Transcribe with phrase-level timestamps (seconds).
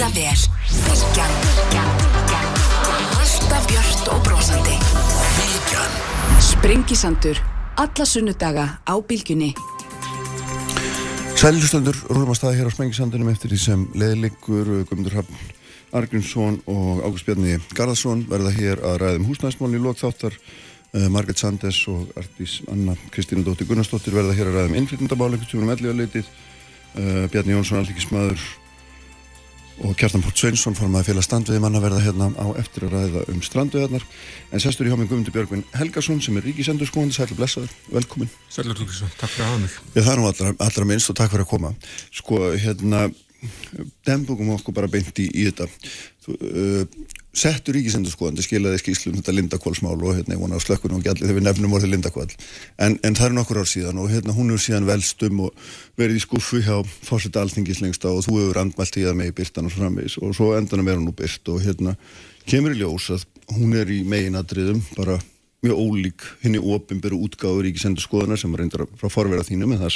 [0.00, 0.40] líða vel.
[0.86, 1.32] Bilgjan.
[3.20, 4.76] Alltaf björnt og brosandi.
[5.36, 5.96] Bilgjan.
[6.40, 7.40] Sprengisandur.
[7.76, 9.52] Alla sunnudaga á bylgjunni.
[11.36, 15.36] Sælilustendur rúðum að staða hér á Spengisandunum eftir því sem leðilegur Guðmundur Hafn
[15.92, 21.80] Argrímsson og Ágúst Bjarni Garðarsson verða hér að ræðum húsnæðismálni í lokþáttar uh, Marget Sandes
[21.92, 26.28] og Artís Anna Kristínu Dóttir Gunnarsdóttir verða hér að ræðum innflytjandabál einhvern tíma um elliðarleitið
[26.28, 28.44] uh, Bjarni Jónsson, allíkismæður
[29.80, 33.40] og Kjartan Pórt Sveinsson formaði félag standviði manna verða hérna á eftir að ræða um
[33.44, 34.04] strandviðarnar
[34.52, 37.72] en sestur í hjá mig Guðmundur Björgvin Helgason sem er ríkisendur skoðandi, sæl og blessaður,
[37.94, 39.78] velkomin Sælur Ríkisson, takk fyrir að hafa mig.
[39.94, 41.72] Já, það er nú allra, allra minnst og takk fyrir að koma.
[42.20, 43.06] Sko, hérna
[44.06, 45.68] dembugum okkur bara beint í, í þetta.
[46.26, 50.98] Þú, uh, settur ríkisendur skoðandi skilaði skýslum þetta Lindakválsmál og hérna, ég vona á slökkunum
[50.98, 54.00] og ekki allir þegar við nefnum orðið Lindakvál en, en það er nokkur ár síðan
[54.02, 55.50] og hérna hún er síðan velstum og
[56.00, 59.36] verið í skuffu hjá fórseta alþingis lengsta og þú hefur andmælt í það með í
[59.38, 61.92] byrtan og framvegis og svo endanum er hún nú byrt og hérna
[62.50, 63.22] kemur í ljós að
[63.54, 65.14] hún er í meginadriðum bara
[65.62, 69.94] mjög ólík henni ofinberu útgáður ríkisendur skoðanar sem reyndar frá forverða þínu með það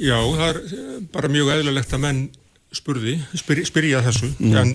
[0.00, 2.20] Já, það er eh, bara mjög eðlilegt að menn
[2.72, 4.54] spurði, spyr, spyrja þessu Mm.
[4.56, 4.74] en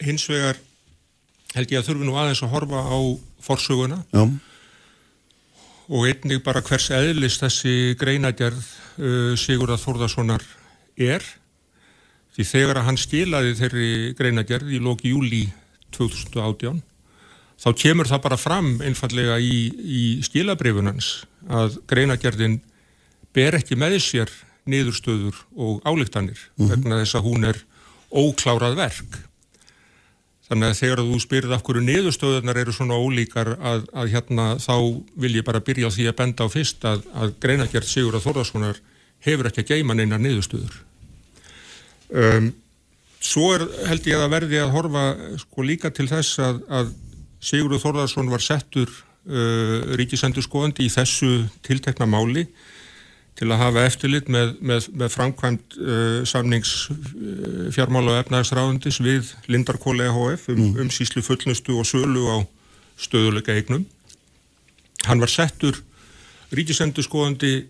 [0.00, 0.56] hins vegar
[1.54, 2.98] held ég að þurfi nú aðeins að horfa á
[3.44, 3.98] forsöguna.
[4.14, 4.22] Já,
[5.90, 8.60] og einnig bara hvers eðlis þessi greinagerð
[9.00, 10.44] uh, Sigurðar Þórðarssonar
[11.00, 11.24] er.
[12.36, 15.42] Því þegar að hann skilaði þeirri greinagerð í loki júli
[15.96, 16.78] 2018
[17.60, 22.60] þá kemur það bara fram einfallega í, í skilabrifunans að greinagerðin
[23.36, 24.32] ber ekki með sér
[24.70, 27.58] niðurstöður og álíktanir vegna þess að hún er
[28.10, 29.18] óklárað verk.
[30.50, 34.74] Þannig að þegar þú spyrir af hverju niðurstöðunar eru svona ólíkar að, að hérna þá
[35.22, 38.24] vil ég bara byrja á því að benda á fyrst að, að greinagjert Sigur að
[38.26, 38.80] Þórðarssonar
[39.22, 40.80] hefur ekki að geima neina niðurstöður.
[42.10, 42.50] Um,
[43.22, 45.04] svo er, held ég að verði að horfa
[45.44, 46.90] sko líka til þess að, að
[47.46, 52.48] Sigur Þórðarsson var settur uh, ríkisendur skoðandi í þessu tiltekna máli
[53.40, 59.30] til að hafa eftirlit með, með, með framkvæmt uh, samnings uh, fjármála og efnaðarsráðundis við
[59.48, 62.38] Lindarkóli EHF um, um síslu fullnustu og sölu á
[63.00, 63.86] stöðuleika eignum.
[65.08, 65.80] Hann var settur
[66.52, 67.64] ríkisendur skoðandi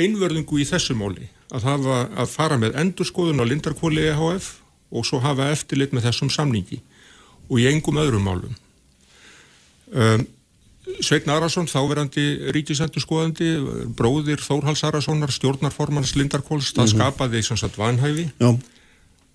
[0.00, 4.54] einverðingu í þessu máli að, hafa, að fara með endurskoðun á Lindarkóli EHF
[4.90, 6.80] og svo hafa eftirlit með þessum samningi
[7.50, 8.56] og í engum öðrum málum.
[9.90, 10.24] Um,
[11.00, 13.50] Sveitn Arason, þáverandi ríkisendur skoðandi,
[13.96, 18.28] bróðir Þórhals Arasonar, stjórnarformans Lindarkóls, það skapaði sem sagt vanhæfi.
[18.40, 18.52] Já,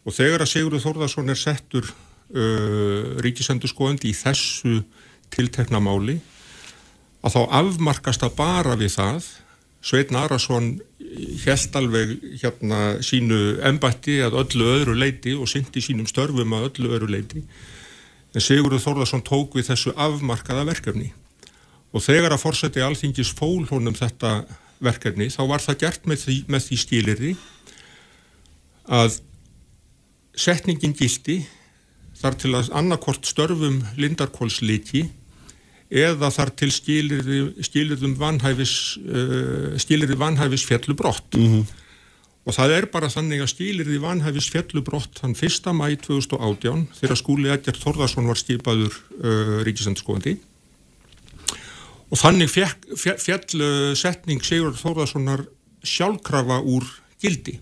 [0.06, 4.84] og þegar að Sigurður Þórðarsson er settur uh, ríkisendur skoðandi í þessu
[5.34, 6.20] tiltekna máli
[7.26, 9.32] að þá afmarkast það bara við það
[9.86, 10.70] Sveitn Arason
[11.44, 16.94] held alveg hérna sínu embætti að öllu öðru leiti og syndi sínum störfum að öllu
[16.98, 17.44] öðru leiti
[18.36, 21.12] en Sigurður Þórðarsson tók við þessu afmarkaða verkefni
[21.96, 24.42] og þegar að fórseti alþingis fól honum þetta
[24.84, 27.36] verkefni þá var það gert með því, með því skilirði
[28.96, 29.20] að
[30.36, 31.40] setningin gildi
[32.20, 35.06] þar til að annarkort störfum Lindarkóls liki
[35.90, 38.76] eða þar til skilirðum vanhæfis
[39.06, 41.38] uh, skilirði vanhæfis fjallu brott
[42.46, 45.72] og það er bara þannig að skilirði vanhæfis fjallu brott þann 1.
[45.78, 48.92] mæ 2018 þegar skúli Edgert Þorðarsson var skipaður
[49.22, 50.36] uh, ríkisendskoðandi
[52.12, 55.46] og þannig fjall, fjall uh, setning Sigur Þórðarssonar
[55.86, 56.86] sjálfkrafa úr
[57.22, 57.58] gildi.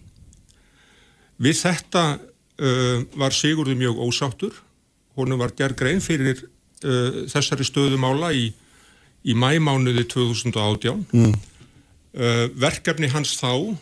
[1.43, 4.57] Við þetta uh, var Sigurði mjög ósáttur,
[5.17, 8.49] honum var gerð grein fyrir uh, þessari stöðumála í,
[9.23, 11.07] í mæmánuði 2018.
[11.15, 11.33] Mm.
[12.13, 13.73] Uh, verkefni hans þá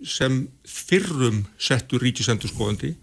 [0.00, 2.94] sem fyrrum settur ríkisendurskoðandi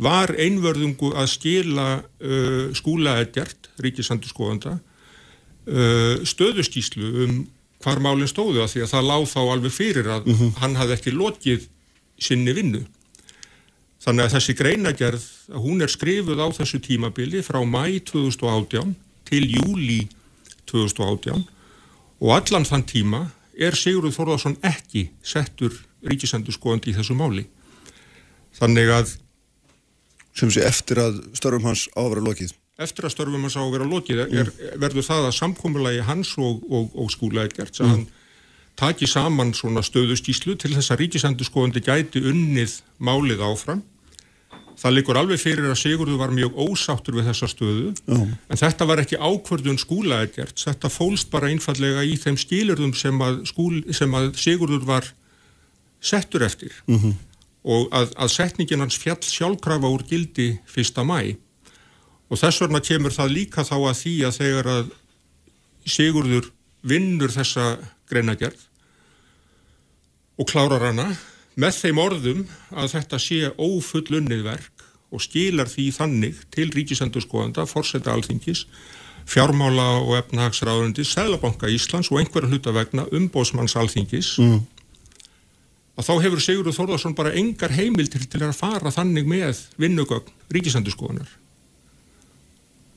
[0.00, 4.95] var einvörðungu að skila uh, skúlaegjart ríkisendurskoðanda uh,
[5.66, 7.38] stöðuskíslu um
[7.82, 10.28] hvar málinn stóðu að því að það láð þá alveg fyrir að
[10.60, 11.66] hann hafði ekki lokið
[12.22, 12.84] sinni vinnu.
[14.06, 15.24] Þannig að þessi greinagerð,
[15.58, 18.94] hún er skrifuð á þessu tímabili frá mæ 2018
[19.26, 20.04] til júli
[20.70, 21.42] 2018
[22.22, 23.22] og allan þann tíma
[23.56, 25.74] er Sigurður Þórðarsson ekki settur
[26.06, 27.46] ríkisendur skoðandi í þessu máli.
[28.56, 29.16] Þannig að
[30.36, 33.88] sem sé eftir að störfum hans ávara lokið eftir að störfum hans á að vera
[33.88, 38.06] lokið er, verður það að samkomulagi hans og, og, og skúla ekkert að hann
[38.76, 43.80] taki saman svona stöðustíslu til þess að ríkisendurskoðandi gæti unnið málið áfram.
[44.76, 48.18] Það likur alveg fyrir að Sigurður var mjög ósáttur við þessa stöðu Já.
[48.28, 53.38] en þetta var ekki ákvörðun skúlaðegert, þetta fólst bara einfallega í þeim skilurðum sem að,
[53.48, 55.08] skúl, sem að Sigurður var
[56.04, 57.16] settur eftir -hmm.
[57.64, 61.40] og að, að setningin hans fjall sjálfkrafa úr gildi fyrsta mæ
[62.26, 64.94] og þess vegna kemur það líka þá að því að þegar að
[65.86, 66.48] Sigurður
[66.86, 67.76] vinnur þessa
[68.10, 68.64] greinagerð
[70.36, 71.12] og klárar hana
[71.56, 72.42] með þeim orðum
[72.74, 74.84] að þetta sé ófullunnið verk
[75.14, 78.64] og skilar því þannig til ríkisendurskoðanda, forseta alþingis,
[79.26, 84.60] fjármála og efnahagsráðundi, Sælabanka Íslands og einhverja hluta vegna umbósmanns alþingis mm.
[85.96, 91.30] að þá hefur Sigurður Þórðarsson bara engar heimildir til að fara þannig með vinnugögn ríkisendurskoðanar.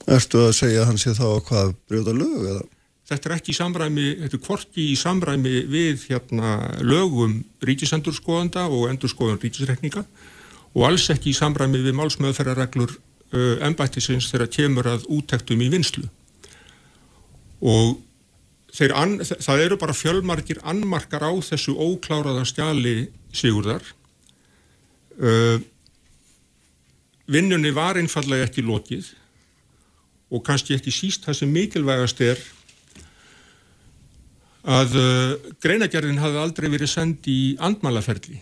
[0.09, 2.65] Erstu að segja að hann sé þá að hvað brjóta lög eða?
[3.09, 6.51] Þetta er ekki í samræmi, þetta er kvorki í samræmi við hérna
[6.85, 10.03] lögum ríkisendurskoðanda og endurskoðan ríkisrekninga
[10.75, 16.05] og alls ekki í samræmi við málsmöðferðarreglur uh, ennbættisins þegar kemur að úttektum í vinslu.
[17.65, 17.97] Og
[18.93, 23.85] an, það eru bara fjölmarkir annmarkar á þessu ókláraða stjali sigurðar.
[25.17, 25.57] Uh,
[27.29, 29.09] vinnunni var einfallega ekki lokið
[30.29, 32.41] og kannski ekki síst það sem mikilvægast er
[34.69, 38.41] að uh, greinagerðin hafði aldrei verið send í andmálaferli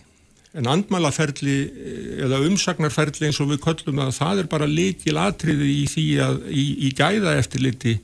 [0.58, 5.68] en andmálaferli eh, eða umsagnarferli eins og við köllum að það er bara líkil atriði
[5.82, 7.98] í því að í, í gæða eftirliti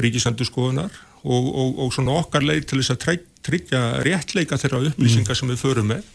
[0.00, 5.40] ríkisandurskoðunar og, og, og svona okkar leið til þess að tryggja réttleika þeirra upplýsingar mm.
[5.40, 6.08] sem við förum með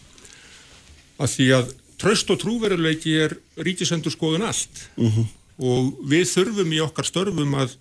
[1.22, 1.72] að því að
[2.02, 5.30] tröst og trúveruleiki er ríkisandurskoðun allt mm -hmm.
[5.60, 7.76] Og við þurfum í okkar störfum að,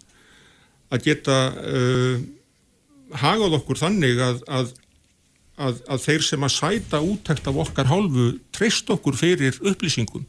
[0.90, 2.20] að geta uh,
[3.19, 4.75] hagað okkur þannig að, að,
[5.61, 10.26] að, að þeir sem að sæta úttækt af okkar hálfu treyst okkur fyrir upplýsingum.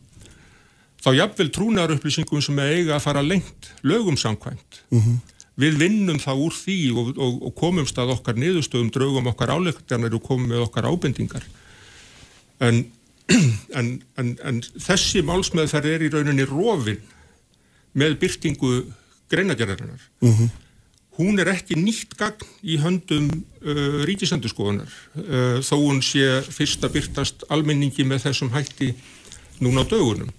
[1.02, 4.84] Þá jafnvel trúnar upplýsingum sem er eiga að fara lengt lögum samkvæmt.
[4.92, 5.20] Mm -hmm.
[5.62, 10.16] við vinnum þá úr því og, og, og komumst að okkar niðurstöðum draugum okkar áleiktarnir
[10.16, 11.44] og komum með okkar ábendingar.
[12.60, 12.86] En,
[13.78, 17.02] en, en, en þessi málsmeðferð er í rauninni rofin
[17.94, 18.74] með byrtingu
[19.32, 20.50] greinagerðarinnar mm -hmm
[21.22, 26.98] hún er ekki nýtt gagn í höndum uh, ríkisendurskoðunar uh, þó hún sé fyrst að
[26.98, 28.94] byrtast almenningi með þessum hætti
[29.62, 30.32] núna á dögunum.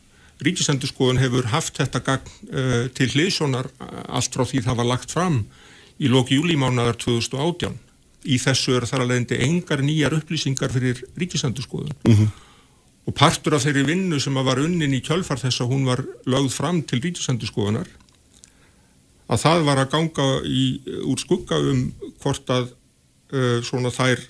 [0.43, 3.71] Ríkisendurskoðun hefur haft þetta gagn uh, til hliðsónar
[4.09, 5.43] allt frá því það var lagt fram
[6.03, 7.77] í lóki júlímánaðar 2018.
[8.23, 11.95] Í þessu er þar alveg engar nýjar upplýsingar fyrir ríkisendurskoðun.
[12.07, 12.33] Mm -hmm.
[13.03, 16.53] Og partur af þeirri vinnu sem var unnin í kjölfar þess að hún var lögð
[16.55, 17.91] fram til ríkisendurskoðunar
[19.33, 20.65] að það var að ganga í,
[21.09, 21.83] úr skugga um
[22.23, 22.71] hvort að
[23.33, 24.23] uh, svona þær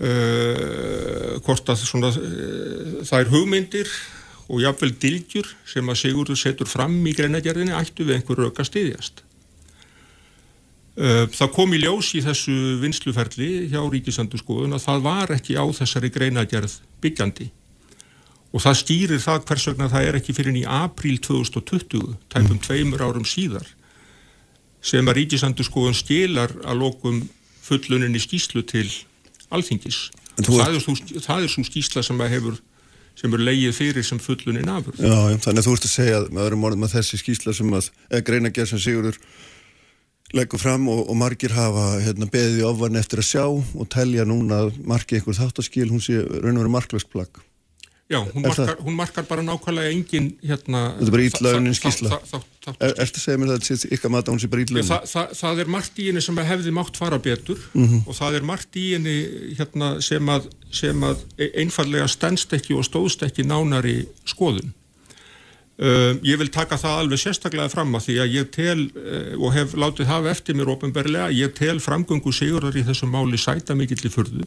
[0.00, 3.90] uh, hvort að svona uh, þær hugmyndir
[4.50, 9.22] og jáfnveil dilgjur sem að Sigurður setur fram í greinagerðinni ættu við einhver styðjast.
[9.22, 9.29] Uh,
[11.00, 16.12] það kom í ljós í þessu vinsluferli hjá Ríkisandurskoðun að það var ekki á þessari
[16.12, 17.48] greinagerð byggjandi.
[18.50, 22.64] Og það stýrir það hvers vegna það er ekki fyrir í apríl 2020 tæpum mm.
[22.66, 23.68] tveimur árum síðar
[24.80, 27.20] sem að ríkisandurskóðun stilar að lokum
[27.62, 28.88] fulluninni skýslu til
[29.52, 30.08] alþingis.
[30.40, 30.82] Það er,
[31.20, 32.60] það er svo skýsla sem að hefur
[33.20, 36.20] sem er leið fyrir sem fullunin afur Já, já, þannig að þú ert að segja
[36.30, 37.90] með öðrum orðum að þessi skýsla sem að
[38.24, 39.18] greina gerð sem Sigurður
[40.36, 44.64] leggur fram og, og margir hafa hérna, beðið ofan eftir að sjá og telja núna
[44.66, 47.42] að margi einhver þáttaskil hún sé raun og verið marklöst plagg
[48.10, 50.78] Já, hún markar, hún markar bara nákvæmlega engin hérna...
[50.98, 52.16] Þetta er bara ítlaunin skísla.
[52.82, 54.88] Er þetta að segja mér að þetta sé ykkar mat að hún sé bara ítlaunin?
[54.88, 58.00] Þa, það, það er margt í henni sem hefði mátt fara betur mm -hmm.
[58.10, 59.14] og það er margt í henni
[59.60, 61.22] hérna, sem, að, sem að
[61.62, 64.74] einfallega stendst ekki og stóðst ekki nánari skoðun.
[65.80, 69.54] Uh, ég vil taka það alveg sérstaklega fram að því að ég tel uh, og
[69.54, 74.02] hef látið hafa eftir mér ofinberlega, ég tel framgöngu sigurðar í þessum máli sæta mikill
[74.04, 74.44] í förðu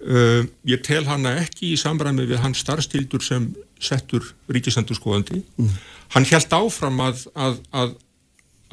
[0.00, 3.50] Uh, ég tel hana ekki í samræmi við hans starfstildur sem
[3.84, 5.74] settur ríkisendurskóðandi mm.
[6.14, 7.92] hann held áfram að, að, að,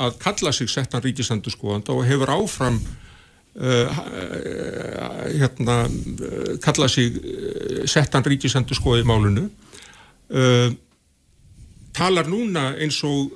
[0.07, 2.79] að kalla sig settan ríkisendurskóðanda og hefur áfram
[3.59, 3.99] uh,
[5.33, 5.75] hérna
[6.63, 7.19] kalla sig
[7.91, 9.49] settan ríkisendurskóði í málunu
[10.31, 10.71] uh,
[11.97, 13.33] talar núna eins og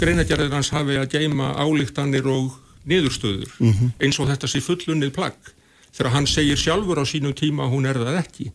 [0.00, 2.54] greinagerðir hans hafi að geima álíktanir og
[2.88, 3.90] niðurstöður mm -hmm.
[3.98, 5.54] eins og þetta sé fullunnið plagg
[5.92, 8.52] þegar hann segir sjálfur á sínum tíma að hún er það ekki.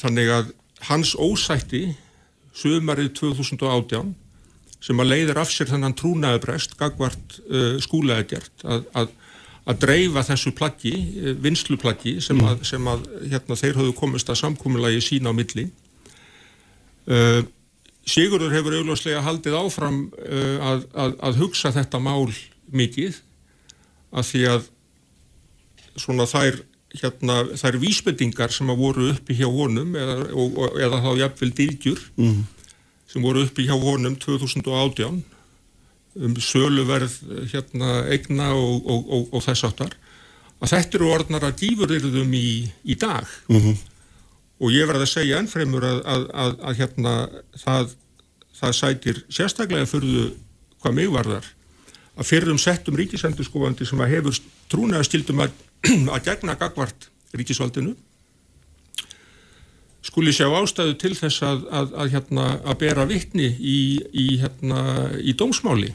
[0.00, 0.52] Þannig að
[0.88, 1.94] hans ósætti
[2.56, 4.14] sömarið 2018
[4.80, 9.12] sem að leiðir af sér þannan trúnaðubrest gagvart uh, skúlaðegert að, að,
[9.68, 14.40] að dreifa þessu plaggi, eh, vinsluplaggi sem að, sem að hérna, þeir höfðu komist að
[14.40, 15.66] samkúmulagi sína á milli
[17.06, 17.42] uh,
[18.08, 22.30] Sigurður hefur augljóslega haldið áfram uh, að, að, að hugsa þetta mál
[22.70, 23.20] mikið
[24.10, 24.68] að því að
[26.00, 26.62] svona þær
[27.00, 31.50] hérna, þær vísbendingar sem að voru uppi hjá honum eða, og, og, eða þá jafnvel
[31.60, 32.40] dýrgjur mm.
[33.12, 35.20] sem voru uppi hjá honum 2018
[36.20, 37.12] um söluverð
[37.52, 38.88] hérna eigna og,
[39.30, 39.94] og þess áttar
[40.60, 42.50] að þetta eru orðnar að dýfurirðum í,
[42.82, 43.76] í dag mm -hmm.
[44.60, 47.14] Og ég verði að segja ennfremur að, að, að, að hérna
[47.62, 47.94] það,
[48.60, 50.34] það sætir sérstaklega fyrir
[50.82, 51.48] hvað mig varðar.
[52.20, 54.40] Að fyrir um settum ríkisendurskóandi sem að hefur
[54.72, 55.56] trúnaða stildum að
[56.14, 57.94] að gegna gagvart ríkisvaldinu
[60.04, 63.80] skuli sjá ástæðu til þess að, hérna, að bera vittni í,
[64.12, 65.92] í, hérna, í dómsmáli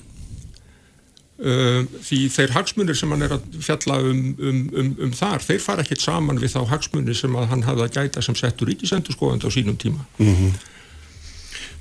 [1.36, 5.84] því þeir hagsmunir sem hann er að fjalla um, um, um, um þar, þeir fara
[5.84, 9.76] ekkert saman við þá hagsmunir sem hann hafði að gæta sem settur ríkisendurskóðand á sínum
[9.76, 10.06] tíma.
[10.18, 10.54] Mm -hmm.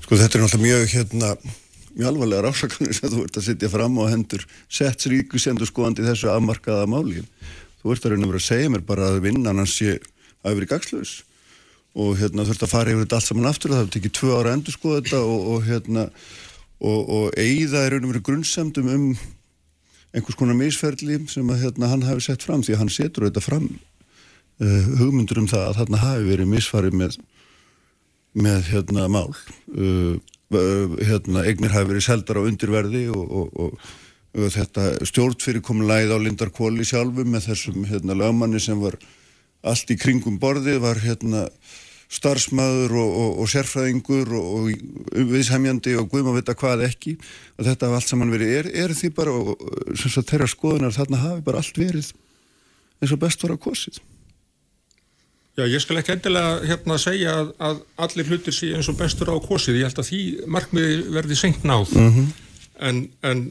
[0.02, 1.36] Sko þetta er náttúrulega mjög hérna
[1.94, 6.90] mjög alvarlega rásakunir sem þú ert að sitja fram á hendur sett ríkisendurskóðandi þessu afmarkaða
[6.90, 7.22] máli.
[7.82, 10.00] Þú ert að reyna að segja mér bara að vinnan hans sé
[10.42, 11.22] að vera í gagslaus
[11.94, 14.50] og hérna þú ert að fara yfir þetta allt saman aftur það tekið tvö ára
[14.50, 16.04] að endur skoða þetta og, og hérna
[16.80, 19.06] og, og eigða er raun og verið grunnsamdum um
[20.14, 23.42] einhvers konar misferðli sem að hérna hann hafi sett fram því að hann setur þetta
[23.44, 23.68] fram
[24.62, 27.18] uh, hugmyndur um það að þarna hafi verið misfarið með
[28.34, 29.30] með hérna mál.
[29.70, 30.16] Uh,
[30.54, 33.78] hérna eignir hafi verið seldar á undirverði og, og
[34.34, 38.98] þetta stjórnfyrirkomulæð á Lindarkóli sjálfum með þessum hérna, lögmanni sem var
[39.64, 41.46] allt í kringum borðið, var hérna,
[42.14, 47.16] starfsmæður og, og, og sérfræðingur og, og viðsæmjandi og guðum að vita hvað ekki
[47.58, 49.36] að þetta allt saman verið er, er því bara
[49.98, 52.12] sem svo þeirra skoðunar þarna hafi bara allt verið
[53.02, 53.98] eins og best var að kosið.
[55.54, 59.30] Já, ég skal ekki endilega hérna segja að, að allir hlutir sé eins og bestur
[59.30, 61.92] á kosið, ég held að því markmiði verði senkt náð.
[61.94, 62.32] Mm -hmm.
[62.88, 63.44] en, en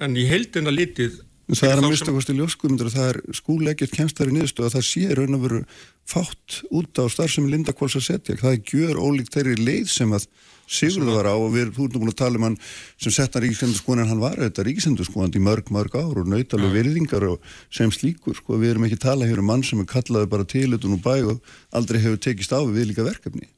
[0.00, 4.34] en í heildina litið Það er að mista kosti ljóskumundur og það er skúlegjert kemstari
[4.34, 5.60] niðurstu að það sé raun og veru
[6.06, 8.38] fátt út á starfsemi Lindakváls að setja.
[8.38, 10.28] Það er gjör ólíkt þeirri leið sem að
[10.70, 12.56] Sigurður var á og við erum búin að tala um hann
[12.94, 17.26] sem setta ríkisendurskóðan en hann var þetta ríkisendurskóðan í mörg, mörg ár og nautalegu virðingar
[17.26, 18.54] og sem slíkur sko.
[18.54, 21.02] Við erum ekki að tala hér um mann sem er kallaði bara til utun og
[21.02, 21.42] bæ og
[21.74, 23.50] aldrei hefur tekist á við líka verkefni.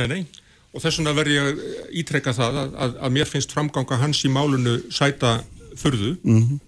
[0.00, 0.22] Nei, nei
[0.72, 1.60] og þess vegna verð ég að
[2.00, 5.38] ítrekka það að, að, að mér finnst framganga hans í málunu sæta
[5.78, 6.58] förðu mm -hmm.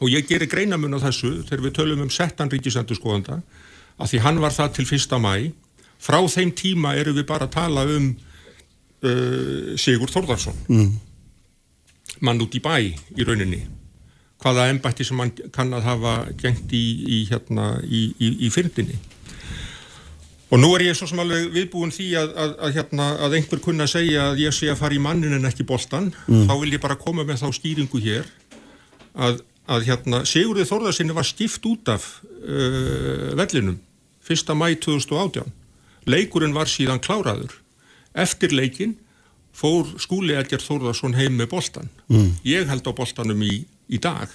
[0.00, 3.42] og ég gerir greinamun á þessu þegar við tölum um settan ríkisendurskóðanda
[3.98, 5.52] að því hann var það til fyrsta mæ
[6.02, 8.16] frá þeim tíma eru við bara að tala um
[9.06, 10.90] uh, Sigur Þórðarsson mm.
[12.26, 13.62] mann út í bæ í rauninni.
[14.42, 18.96] Hvaða ennbætti sem hann kann að hafa gengt í, í, hérna, í, í fyrndinni.
[20.52, 23.62] Og nú er ég svo sem alveg viðbúin því að, að, að, hérna, að einhver
[23.64, 26.42] kunna segja að ég sé að fara í mannin en ekki boltan, mm.
[26.50, 28.26] þá vil ég bara koma með þá skýringu hér
[29.16, 33.78] að hérna, Sigurði Þórðarsinni var skipt út af uh, vellinum
[34.28, 34.54] 1.
[34.56, 35.52] mæ 2018.
[36.10, 37.54] Leikurinn var síðan kláraður.
[38.14, 38.96] Eftir leikin
[39.54, 41.90] fór skúli Edgert Þórðarsson heim með boltan.
[42.08, 42.32] Mm.
[42.46, 44.30] Ég held á boltanum í, í dag.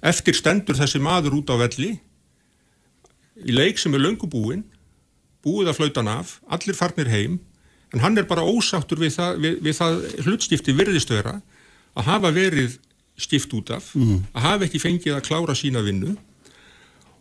[0.00, 1.94] Eftir stendur þessi maður út á velli
[3.40, 4.64] í leik sem er löngubúinn
[5.44, 7.38] búið að flauta hann af, allir farnir heim
[7.94, 11.38] en hann er bara ósáttur við það, við, við það hlutstifti virðistöra
[11.96, 12.76] að hafa verið
[13.20, 14.26] stift út af mm.
[14.34, 16.16] að hafa ekki fengið að klára sína vinnu.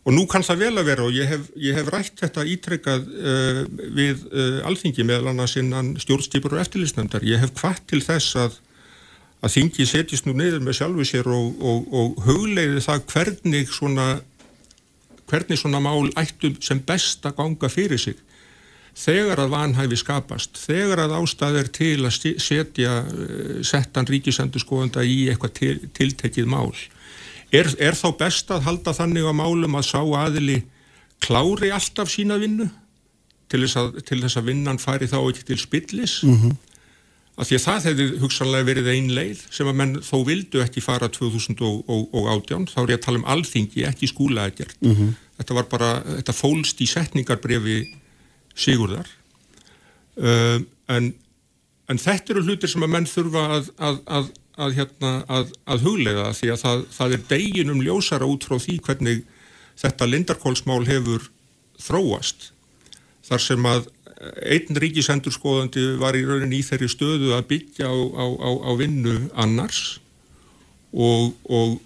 [0.07, 3.09] Og nú kann það vel að vera og ég hef, ég hef rætt þetta ítrekkað
[3.09, 3.59] uh,
[3.93, 8.57] við uh, alþingi meðal annars innan stjórnstýpur og eftirlýsnendar ég hef hvart til þess að
[9.39, 14.07] að þingi setjist nú neyður með sjálfu sér og, og, og hugleiði það hvernig svona
[15.29, 18.19] hvernig svona mál ættum sem best að ganga fyrir sig
[18.99, 25.55] þegar að vanhæfi skapast, þegar að ástæðir til að setja eh, settan ríkisendurskóðanda í eitthvað
[25.59, 26.73] til, tiltekið mál.
[27.55, 30.61] Er, er þá best að halda þannig á málum að sá aðili
[31.23, 32.69] klári alltaf sína vinnu
[33.49, 36.19] til þess að, til þess að vinnan fari þá ekki til spillis?
[36.23, 36.57] Mm -hmm
[37.39, 41.07] því að það hefði hugsanlega verið einn leið sem að menn þó vildu ekki fara
[41.13, 44.79] 2018, þá er ég að tala um alþingi, ekki skúlaðegjart.
[44.83, 45.13] Mm -hmm.
[45.39, 47.77] Þetta var bara, þetta fólst í setningarbrefi
[48.59, 49.09] Sigurðar.
[50.19, 50.59] Uh,
[50.91, 51.13] en,
[51.89, 55.11] en þetta eru hlutir sem að menn þurfa að, að, að, að hérna,
[55.83, 59.23] huglega því að það, það er deginum ljósara út frá því hvernig
[59.79, 61.29] þetta lindarkólsmál hefur
[61.79, 62.51] þróast.
[63.29, 63.87] Þar sem að
[64.19, 69.15] einn ríkisendurskoðandi var í rauninni í þeirri stöðu að byggja á, á, á, á vinnu
[69.39, 70.01] annars
[70.91, 71.79] og, og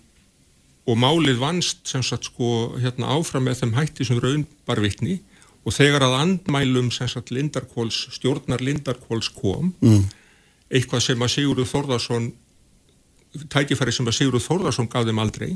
[0.84, 5.22] og málið vannst sem sagt sko hérna áfram með þeim hætti sem raun bar vittni
[5.64, 6.90] og þegar að andmælum
[7.32, 10.04] Lindarkóls, stjórnar Lindarkóls kom mm.
[10.70, 12.32] eitthvað sem að Sigurður Þórðarsson
[13.50, 15.50] tækifæri sem að Sigurður Þórðarsson gaf þeim aldrei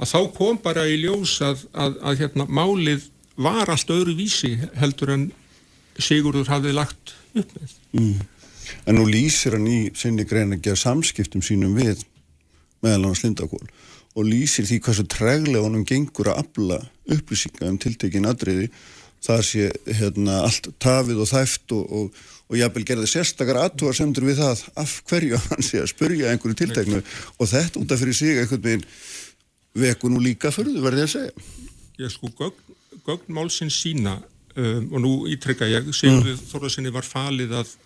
[0.00, 3.10] að þá kom bara í ljós að, að, að hérna, málið
[3.40, 5.30] var allt öðru vísi heldur en
[6.00, 8.28] Sigurður hafði lagt upp með mm.
[8.86, 12.04] En nú lýsir hann í sinni grein að gera samskiptum sínum við
[12.84, 13.64] meðal hans Lindakól
[14.18, 18.70] og lýsir því hvað svo treglega honum gengur að afla upplýsinga um tiltekin aðriði
[19.24, 24.26] það sé hérna, allt tafið og þæft og, og, og jábel gerði sérstakar aðtúar semdur
[24.28, 27.02] við það af hverju hann sé að spurja einhverju tilteknu.
[27.38, 28.86] Og þetta út af fyrir sig einhvern veginn
[29.80, 31.48] veku nú líka förðu verði að segja.
[32.00, 34.16] Ég sko, gögn, gögn málsins sína
[34.56, 36.48] um, og nú ítrekka ég Sigurður mm.
[36.50, 37.76] Þorðarsinni var falið að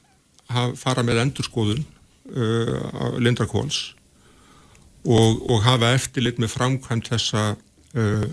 [0.78, 3.94] fara með endurskoðun uh, á Lindrakóls
[5.04, 8.26] og, og hafa eftirlit með framkvæmt þessa uh,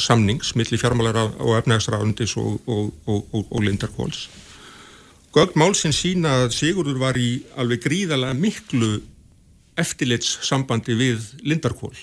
[0.00, 4.28] samnings millir fjármálar og efnægsrafundis og, og, og Lindarkóls.
[5.36, 8.94] Gögn málsinn sína að Sigurður var í alveg gríðalega miklu
[9.78, 11.94] eftirlitssambandi við Lindarkól.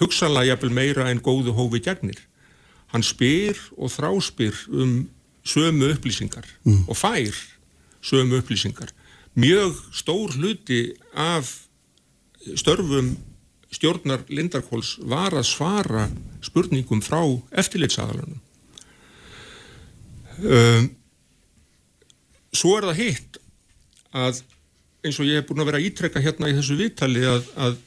[0.00, 2.18] Hugsanlega jafnvel meira en góðu hófi gegnir.
[2.90, 4.94] Hann spyr og þráspyr um
[5.46, 6.88] sömu upplýsingar mm.
[6.90, 7.36] og fær
[8.02, 8.90] sömu upplýsingar.
[9.38, 11.69] Mjög stór hluti af
[12.58, 13.14] störfum
[13.70, 16.06] stjórnar Lindarkóls var að svara
[16.44, 17.20] spurningum frá
[17.62, 18.40] eftirleitsaðalunum.
[20.40, 20.88] Um,
[22.56, 23.38] svo er það hitt
[24.16, 24.40] að
[25.04, 27.78] eins og ég hef búin að vera ítrekka hérna í þessu viðtali að, að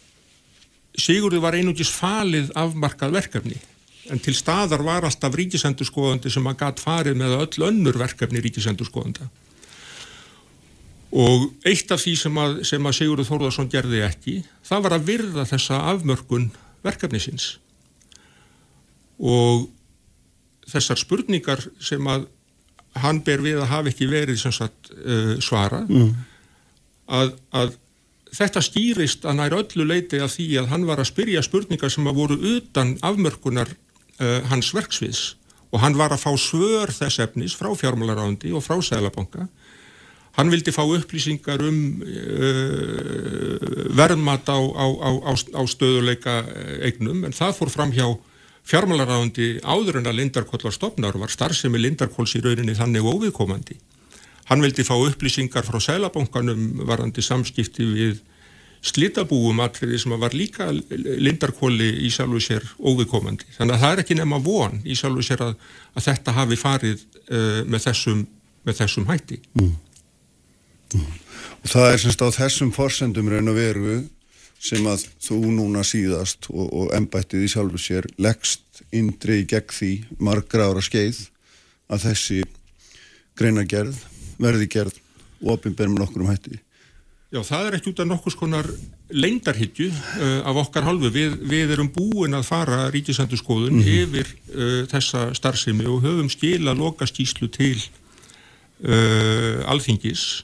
[0.94, 3.56] Sigurði var einugis falið afmarkað verkefni
[4.14, 9.30] en til staðar var alltaf ríkisendurskoðandi sem að gatt farið með öll önnur verkefni ríkisendurskoðanda
[11.14, 15.08] og eitt af því sem að, sem að Sigurður Þórðarsson gerði ekki það var að
[15.12, 16.48] virða þessa afmörkun
[16.86, 17.58] verkefnisins
[19.22, 19.68] og
[20.70, 22.26] þessar spurningar sem að
[23.04, 26.12] hann ber við að hafa ekki verið sagt, uh, svara mm.
[27.20, 27.78] að, að
[28.34, 32.10] þetta stýrist að nær öllu leiti af því að hann var að spyrja spurningar sem
[32.10, 35.34] að voru utan afmörkunar uh, hans verksviðs
[35.74, 39.48] og hann var að fá svör þess efnis frá fjármálarándi og frá Sælabanka
[40.34, 43.58] Hann vildi fá upplýsingar um uh,
[43.94, 44.86] verðmat á, á,
[45.30, 46.42] á, á stöðuleika
[46.82, 48.08] eignum en það fór fram hjá
[48.68, 53.78] fjármálaráðandi áður en að Lindarkóll var stopnar var starfsemi Lindarkólls í rauninni þannig óviðkomandi.
[54.50, 58.22] Hann vildi fá upplýsingar frá Sælabankanum varandi samskipti við
[58.84, 63.48] slitabúum allir sem var líka Lindarkóli í sjálfu sér óviðkomandi.
[63.58, 65.56] Þannig að það er ekki nema von í sjálfu sér að,
[65.96, 68.26] að þetta hafi farið uh, með, þessum,
[68.68, 69.40] með þessum hætti.
[69.60, 69.74] Mm.
[71.74, 73.94] Það er semst á þessum forsendum raun og veru
[74.62, 79.74] sem að þú núna síðast og, og ennbættið í sjálfu sér leggst indri í gegn
[79.74, 79.90] því
[80.22, 81.24] margra ára skeið
[81.90, 82.38] að þessi
[83.42, 83.98] greinagerð
[84.38, 85.02] verði gerð
[85.42, 86.62] og opinberð með nokkur um hætti.
[87.34, 88.70] Já, það er ekki út af nokkus konar
[89.10, 91.10] leindarhyggju uh, af okkar halvu.
[91.10, 94.02] Við, við erum búin að fara ríkisandurskoðun mm -hmm.
[94.06, 97.82] yfir uh, þessa starfsemi og höfum skila lokastíslu til
[98.86, 100.44] uh, alþingis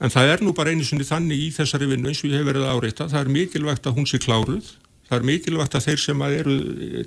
[0.00, 2.48] En það er nú bara einu sinni þannig í þessari vinnu eins og ég hef
[2.48, 3.08] verið að áreita.
[3.12, 4.70] Það er mikilvægt að hún sé kláruð.
[5.10, 6.56] Það er mikilvægt að þeir sem að eru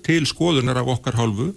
[0.05, 1.47] til skoðunar af okkar hálfu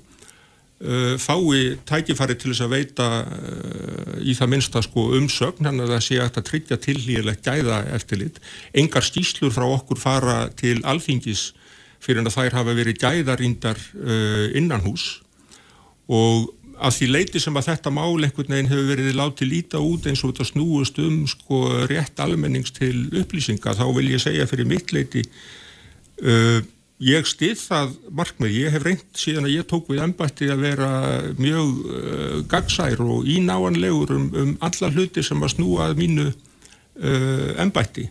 [0.81, 5.95] uh, fái tækifari til þess að veita uh, í það minnsta sko umsögn hann að
[5.97, 8.41] það sé að tryggja tilhýrlegt gæða eftirlit.
[8.73, 11.51] Engar stíslur frá okkur fara til alþingis
[12.01, 15.19] fyrir að þær hafa verið gæðarindar uh, innan hús
[16.07, 20.07] og að því leiti sem að þetta mál einhvern veginn hefur verið látið líta út
[20.09, 21.61] eins og þetta snúust um sko
[21.91, 25.25] rétt almennings til upplýsinga þá vil ég segja fyrir mitt leiti
[26.23, 26.61] uh,
[27.03, 30.91] ég stið það markmið, ég hef reynd síðan að ég tók við ennbætti að vera
[31.41, 37.51] mjög uh, gagsær og ínáanlegur um, um alla hluti sem að snúa að mínu uh,
[37.63, 38.09] ennbætti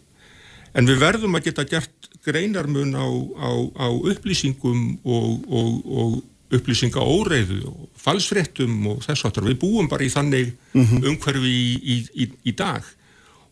[0.75, 3.05] en við verðum að geta gert greinarmun á,
[3.37, 6.15] á, á upplýsingum og, og, og
[6.57, 9.47] upplýsinga óreiðu og falsfrettum og þess aftur.
[9.49, 11.07] Við búum bara í þannig mm -hmm.
[11.11, 12.83] umhverfi í, í, í, í dag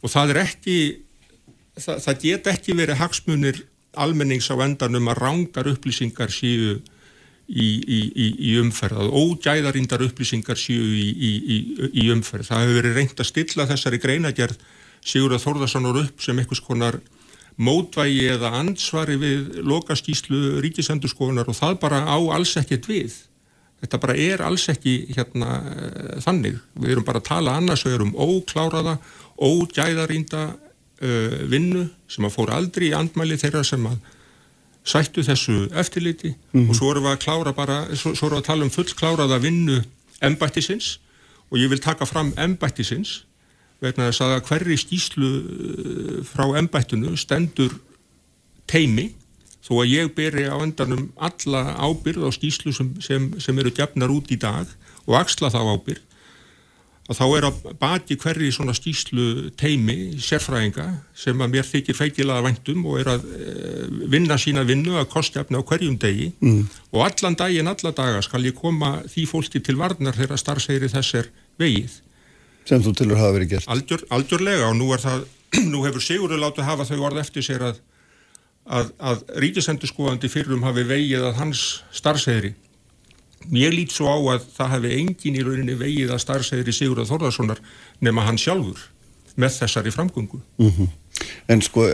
[0.02, 0.78] og það er ekki,
[1.80, 3.64] það, það get ekki verið hagsmunir
[3.94, 6.82] almennings á endanum að rángar upplýsingar séu
[7.54, 12.48] í umferð, að ógæðarindar upplýsingar séu í umferð.
[12.48, 14.58] Það hefur verið reynd að stilla þessari greinagerð
[15.04, 16.98] Sigur að Þórðarsson voru upp sem einhvers konar
[17.62, 23.16] mótvægi eða ansvari við lokaskíslu ríkisendurskoðunar og það bara á alls ekkert við.
[23.84, 26.58] Þetta bara er alls ekki hérna uh, þannig.
[26.80, 28.98] Við erum bara að tala annars og erum ókláraða,
[29.38, 34.00] ógæðarínda uh, vinnu sem að fór aldrei í andmæli þeirra sem að
[34.84, 38.50] sættu þessu eftirliti og svo erum við að klára bara, svo, svo erum við að
[38.50, 39.78] tala um full kláraða vinnu
[40.24, 40.98] embættisins
[41.48, 43.22] og ég vil taka fram embættisins
[43.84, 47.76] vegna þess að hverri skýslu uh, frá embættinu stendur
[48.70, 49.12] teimi
[49.64, 54.12] þó að ég beri á endanum alla ábyrð á skýslu sem, sem, sem eru gefnar
[54.12, 54.68] út í dag
[55.06, 56.04] og axla þá ábyrð
[57.12, 59.26] að þá er að baki hverju svona skýslu
[59.60, 60.86] teimi, sérfræðinga
[61.20, 63.56] sem að mér þykir feikilaða væntum og er að e,
[64.14, 66.62] vinna sína vinnu að kostjafna á hverjum degi mm.
[66.96, 71.20] og allan daginn, alla daga skal ég koma því fólki til varnar þegar starfsegri þess
[71.20, 72.00] er vegið.
[72.68, 73.70] Sem þú tilur hafa verið gert.
[73.72, 75.26] Algjör, algjörlega og nú er það,
[75.74, 77.82] nú hefur Sigurður látið hafa þau orð eftir sér að,
[78.66, 82.56] að, að ríkisendurskóðandi fyrrum hafi vegið að hans starfsegri
[83.52, 87.60] Mér lít svo á að það hefði engin í rauninni vegið að starfsegri Sigurðar Þorðarssonar
[88.04, 88.80] nema hann sjálfur
[89.40, 90.40] með þessari framgöngu.
[90.62, 90.92] Mm -hmm.
[91.52, 91.88] En sko,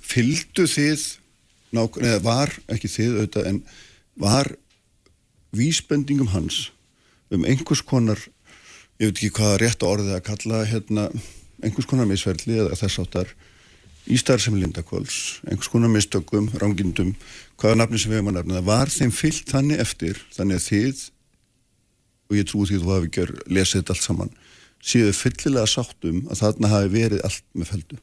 [0.00, 1.02] fylgdu þið,
[1.74, 3.62] eða var ekki þið auðvitað, en
[4.16, 4.54] var
[5.52, 6.70] vísbendingum hans
[7.30, 8.18] um einhvers konar,
[9.04, 11.08] ég veit ekki hvað rétt orðið að kalla hérna,
[11.64, 13.32] einhvers konar misverðli eða þess áttar
[14.04, 17.14] í starfsemi Lindakváls, einhvers konar mistökum, rángindum,
[17.60, 20.66] hvaða nafni sem við hefum að nefna, það var þeim fyllt þannig eftir, þannig að
[20.68, 21.02] þið
[22.24, 24.32] og ég trúi því þú hafi gjör lesið þetta allt saman,
[24.84, 28.00] séu fyllilega sáttum að þarna hafi verið allt með feldu.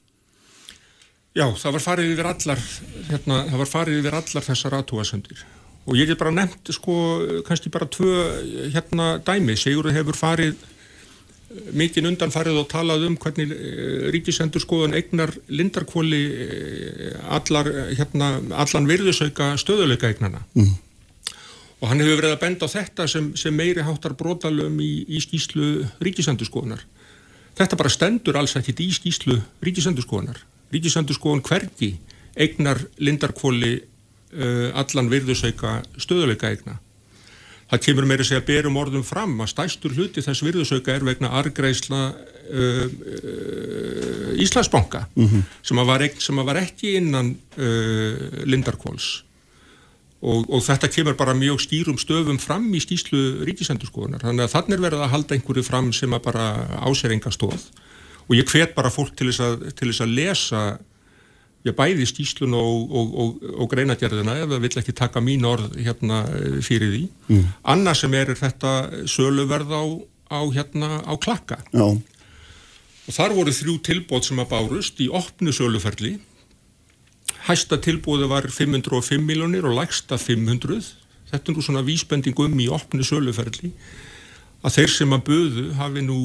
[1.31, 2.61] Já, það var farið yfir allar
[3.07, 5.43] hérna, það var farið yfir allar þessar aðtúasöndir
[5.81, 6.93] og ég get bara nefnt sko
[7.47, 8.11] kannski bara tvö
[8.73, 10.59] hérna dæmi, Sigurður hefur farið
[11.75, 18.33] mikinn undan farið og talað um hvernig eh, ríkisendur skoðan eignar lindarkvóli eh, allar, hérna,
[18.63, 20.71] allan virðusauka stöðuleika eignana mm.
[21.81, 25.21] og hann hefur verið að benda á þetta sem, sem meiri háttar brotalum í, í
[25.23, 26.85] skýslu ríkisendur skoðanar
[27.59, 31.95] þetta bara stendur alls ekkit í skýslu ríkisendur skoðanar ríkisendur skoðan hvergi
[32.39, 36.77] eignar lindarkvóli uh, allan virðusauka stöðuleika eigna
[37.71, 41.31] það kemur meira að segja berum orðum fram að stæstur hluti þess virðusauka er vegna
[41.39, 45.43] argreisla uh, uh, Íslandsbanka mm -hmm.
[45.63, 49.23] sem, var ekki, sem var ekki innan uh, Lindarkváls
[50.21, 54.21] og, og þetta kemur bara mjög stýrum stöfum fram í skýslu ríkisendurskoðunar.
[54.21, 56.45] Þannig að þannig er verið að halda einhverju fram sem að bara
[56.85, 57.71] áser enga stóð
[58.27, 60.61] og ég hvet bara fólk til þess að, til þess að lesa
[61.65, 65.75] já, bæði stíslun og, og, og, og greinagerðina ef það vill ekki taka mín orð
[65.77, 67.03] hérna eh, fyrir því.
[67.29, 67.45] Mm.
[67.75, 68.73] Annað sem er þetta
[69.11, 69.83] söluverð á,
[70.33, 71.61] á, hérna, á klakka.
[71.73, 71.85] Já.
[73.01, 76.17] Og þar voru þrjú tilbóð sem að bárust í opnu söluferli.
[77.47, 80.93] Hæsta tilbóði var 505 miljónir og lægsta 500.
[81.31, 83.71] Þetta er nú svona vísbending um í opnu söluferli
[84.61, 86.19] að þeir sem að buðu hafi nú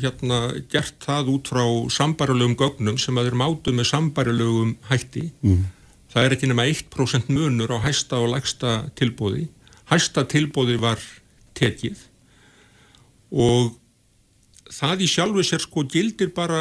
[0.00, 5.30] hérna gert það út frá sambarilögum gögnum sem að þeir mátu með sambarilögum hætti.
[5.44, 5.66] Mm.
[6.12, 9.48] það er ekki nema 1% munur á hæsta og lægsta tilbóði
[9.92, 11.00] hæsta tilbóði var
[11.58, 12.00] tekið.
[13.32, 13.72] Og
[14.72, 16.60] það í sjálfu sér sko gildir bara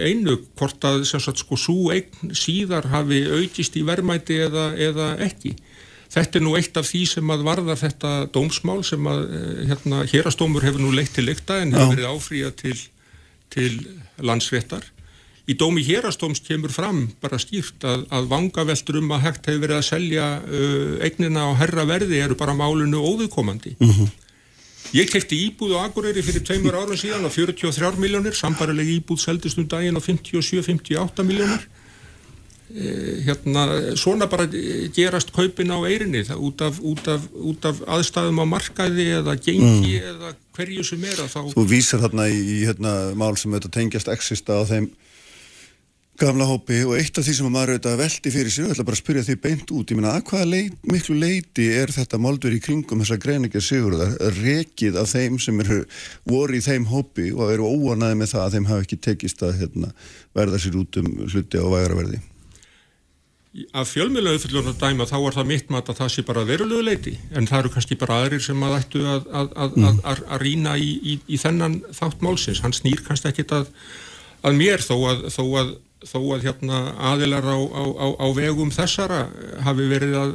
[0.00, 5.56] einu hvort að sagt, sko svo einn síðar hafi aukist í verðmæti eða, eða ekki
[6.10, 10.00] Þetta er nú eitt af því sem að varða þetta dómsmál sem að eh, hérna,
[10.10, 12.78] hérastómur hefur nú leitt til lykta en hefur verið áfríða til,
[13.54, 13.76] til
[14.18, 14.88] landsvettar.
[15.50, 19.78] Í dómi hérastóms kemur fram bara skýrt að, að vangaveltur um að hægt hefur verið
[19.78, 23.76] að selja uh, eignina á herra verði eru bara málunu óviðkomandi.
[23.80, 24.10] Mm -hmm.
[24.94, 29.58] Ég kefti íbúð á Akureyri fyrir tveimur árum síðan á 43 miljónir, sambaralegi íbúð seldist
[29.58, 31.66] um daginn á 57-58 miljónir
[33.26, 33.64] hérna,
[33.98, 34.46] svona bara
[34.94, 39.34] gerast kaupin á eirinni það, út, af, út, af, út af aðstæðum á markaði eða
[39.42, 40.10] gengi mm.
[40.14, 44.12] eða hverju sem er að þá Þú vísar þarna í, hérna, mál sem þetta tengjast
[44.12, 44.90] exista á þeim
[46.20, 48.98] gamla hópi og eitt af því sem maður auðvitað veldi fyrir sig, ég ætla bara
[48.98, 52.52] að spyrja því beint út ég minna að hvaða leit, miklu leiti er þetta máldur
[52.52, 55.78] í kringum þessa greiningja sigurðar rekið af þeim sem eru
[56.28, 59.62] voru í þeim hópi og eru óanaði með það að þeim hafi ekki tekist að
[59.62, 59.94] hérna,
[60.36, 62.20] verða sér út um hluti á vægaraverði
[63.50, 67.16] að fjölmjöla auðvitað dæma þá er það mitt mat að það sé bara verulegu leiti
[67.34, 70.00] en það eru kannski bara aðrir sem að ættu að, að, að, mm.
[70.06, 74.94] að rýna í, í, í þennan þátt málsins, hann snýr kannski ekkit að mér þó
[75.10, 75.72] að þó að
[76.06, 76.78] þó að hérna
[77.10, 79.20] aðilar á, á, á, á vegum þessara
[79.66, 80.30] hafi verið að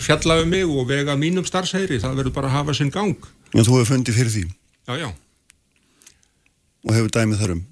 [0.00, 3.18] fjalla um mig og vega mínum starfsæri, það verður bara að hafa sinn gang.
[3.52, 4.44] Já, þú hefur fundið fyrir því.
[4.88, 5.10] Já, já.
[6.86, 7.62] Og hefur dæmið þarum.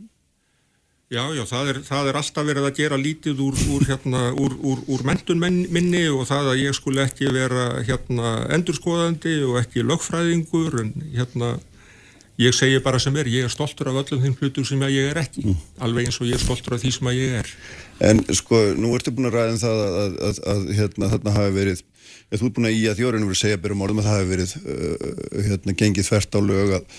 [1.09, 4.59] Já, já, það er, það er alltaf verið að gera lítið úr, úr, hérna, úr,
[4.93, 10.77] úr, mentun minni og það að ég skul ekki vera hérna, endurskoðandi og ekki lögfræðingur
[10.83, 11.55] en hérna,
[12.37, 15.25] ég segi bara sem er, ég er stoltur af öllum þeim hlutum sem ég er
[15.25, 15.67] ekki, mm.
[15.89, 17.53] alveg eins og ég er stoltur af því sem ég er.
[18.05, 21.55] En sko, nú ertu búin að ræða um það að, að, að hérna, þarna hafi
[21.57, 21.87] verið,
[22.37, 24.59] þú ert búin að í að þjórinu verið segja byrjum orðum að það hafi verið
[24.61, 26.99] uh, hérna, gengið þvert á lög að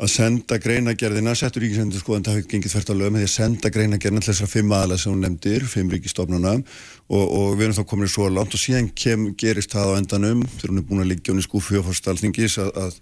[0.00, 3.28] að senda greinagerðina, settur ríkisendur sko en það hefði gengið þvert á lög með því
[3.28, 7.66] að senda greinagerðina til þessar fimm aðala sem hún nefndir, fimm ríkistofnuna og, og við
[7.66, 10.86] erum þá komin svo langt og síðan kem, gerist það á endanum þegar hún er
[10.88, 12.98] búin að liggja hún í skúfi og fórstalningis að, að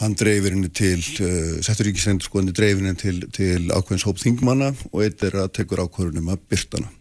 [0.00, 4.20] hann dreifir henni til, uh, settur ríkisendur sko henni dreifir henni til, til ákveðins hóp
[4.22, 6.92] þingmanna og eitt er að tekur ákveðunum að byrtana.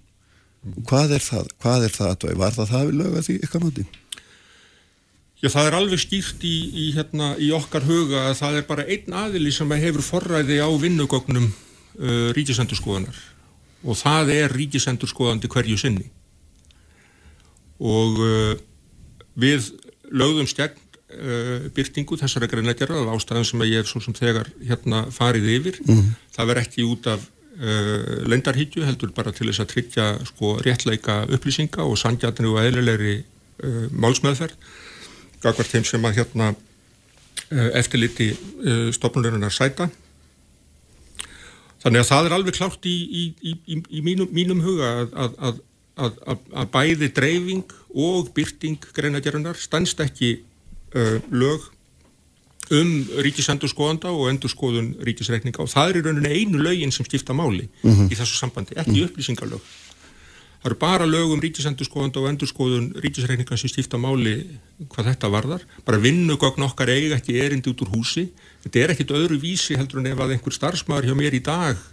[0.90, 1.52] Hvað er það?
[1.62, 2.32] Hvað er það?
[2.42, 3.84] Var það það við lög að því ykkar nátti?
[5.46, 8.86] Já, það er alveg skýrt í, í, hérna, í okkar huga að það er bara
[8.90, 13.20] einn aðili sem hefur forræði á vinnugögnum uh, ríkisendurskoðanar
[13.86, 16.08] og það er ríkisendurskoðandi hverju sinni.
[17.78, 18.56] Og uh,
[19.38, 19.68] við
[20.10, 25.04] lögðum stegn uh, byrtingu þessara greinlegjara af ástæðan sem ég hef svo sem þegar hérna
[25.14, 25.78] farið yfir.
[25.86, 26.16] Mm -hmm.
[26.40, 27.28] það verð ekki út af
[27.60, 33.16] uh, lendarhyggju heldur bara til þess að tryggja sko réttleika upplýsinga og sangjarnir og eðlilegri
[33.22, 34.58] uh, málsmeðferð
[35.44, 36.50] gagvart þeim sem að hérna
[37.52, 39.90] eh, eftirliti eh, stofnulegunar sæta
[41.86, 45.62] þannig að það er alveg klárt í, í, í, í mínum, mínum huga að, að,
[46.02, 46.20] að,
[46.64, 50.40] að bæði dreifing og byrting greinagerunar stannst ekki
[50.98, 51.70] uh, lög
[52.74, 57.68] um ríkisendurskoðanda og endurskoðun ríkisreikninga og það er í rauninni einu lögin sem skipta máli
[57.68, 58.08] mm -hmm.
[58.10, 59.06] í þessu sambandi, ekki mhm.
[59.06, 59.62] upplýsingalög
[60.66, 64.32] Það eru bara lögum ríkisendurskoðanda og endurskoðun ríkisreikningar sem stífta máli
[64.90, 65.66] hvað þetta varðar.
[65.86, 68.24] Bara vinnugögn okkar eiga ekki erindi út úr húsi.
[68.64, 71.86] Þetta er ekkit öðru vísi heldur en ef að einhver starfsmæður hjá mér í dag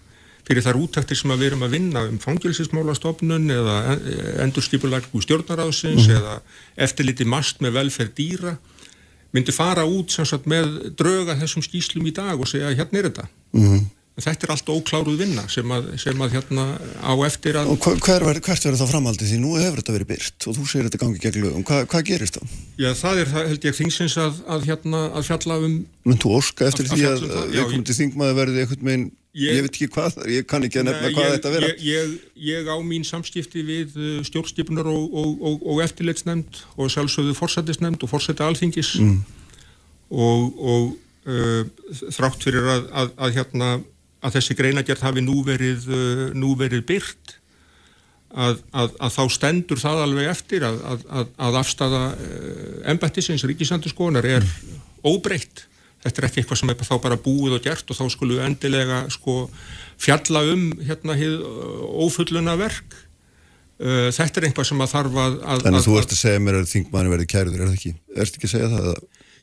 [0.48, 3.78] fyrir þar úttaktir sem við erum að vinna um fangilsismálastofnun eða
[4.46, 6.16] endurskipulag úr stjórnaráðsins mm.
[6.16, 6.40] eða
[6.88, 8.56] eftirliti mast með velferð dýra
[9.36, 13.28] myndi fara út sagt, með drauga þessum skýslum í dag og segja hérna er þetta.
[13.52, 13.82] Mm
[14.20, 16.66] þetta er allt ókláruð vinna sem að, sem að hérna
[17.00, 17.70] á eftir að...
[17.72, 20.88] Og hver, hvert verður það framhaldið því nú hefur þetta verið byrt og þú segir
[20.88, 22.42] þetta gangi gegn lögum, Hva, hvað gerist þá?
[22.82, 25.78] Já það er það held ég þingsins að, að hérna að fjalla um...
[26.04, 29.56] Men þú óska eftir því að við komum til þingmaði verði eitthvað með einn, ég,
[29.56, 31.70] ég veit ekki hvað, ég kann ekki að nefna ne, hvað ég, þetta vera.
[31.86, 32.16] Ég,
[32.50, 38.04] ég á mín samskipti við uh, stjórnskipunar og, og, og, og eftirleitsnefnd og sjálfsögðu forsættisnefnd
[38.04, 39.16] og forsætti alþingis mm.
[40.12, 40.60] og
[41.30, 41.62] uh,
[42.12, 43.72] þrátt fyrir að, að hérna
[44.22, 47.36] að þessi greinagjart hafi nú verið, uh, nú verið byrt
[48.32, 50.80] að, að, að þá stendur það alveg eftir að,
[51.36, 52.02] að afstafa
[52.88, 54.46] embættisins ríkisandurskonar er
[55.04, 55.66] óbreytt.
[56.02, 58.46] Þetta er ekki eitthvað sem er þá bara búið og gert og þá skulum við
[58.48, 59.44] endilega sko
[60.00, 61.42] fjalla um hérna hið
[62.02, 62.96] ófulluna verk.
[63.82, 65.36] Uh, þetta er einhvað sem að þarf að...
[65.64, 67.94] Þannig að þú ert að segja mér að þingmanni verði kærður, er það ekki?
[68.22, 68.90] Erst ekki að segja það?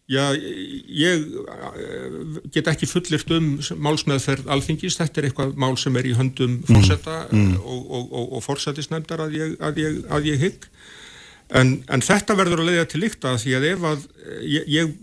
[0.09, 2.13] Já, ég eh,
[2.49, 7.27] get ekki fullirt um málsmeðferð alþingis, þetta er eitthvað mál sem er í höndum fórsetta
[7.27, 7.43] mm.
[7.43, 7.59] mm.
[7.61, 10.65] og, og, og, og fórsettisnefndar að ég, að ég, að ég hygg
[11.59, 14.07] en, en þetta verður að leiða til líkta því að ef að
[14.49, 14.95] ég,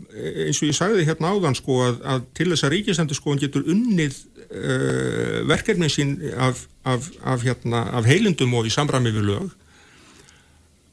[0.47, 3.71] eins og ég sagði hérna áðan sko að, að til þess að ríkisendur sko getur
[3.71, 9.55] unnið uh, verkefnin sín af, af, af, hérna, af heilindum og í samræmi við lög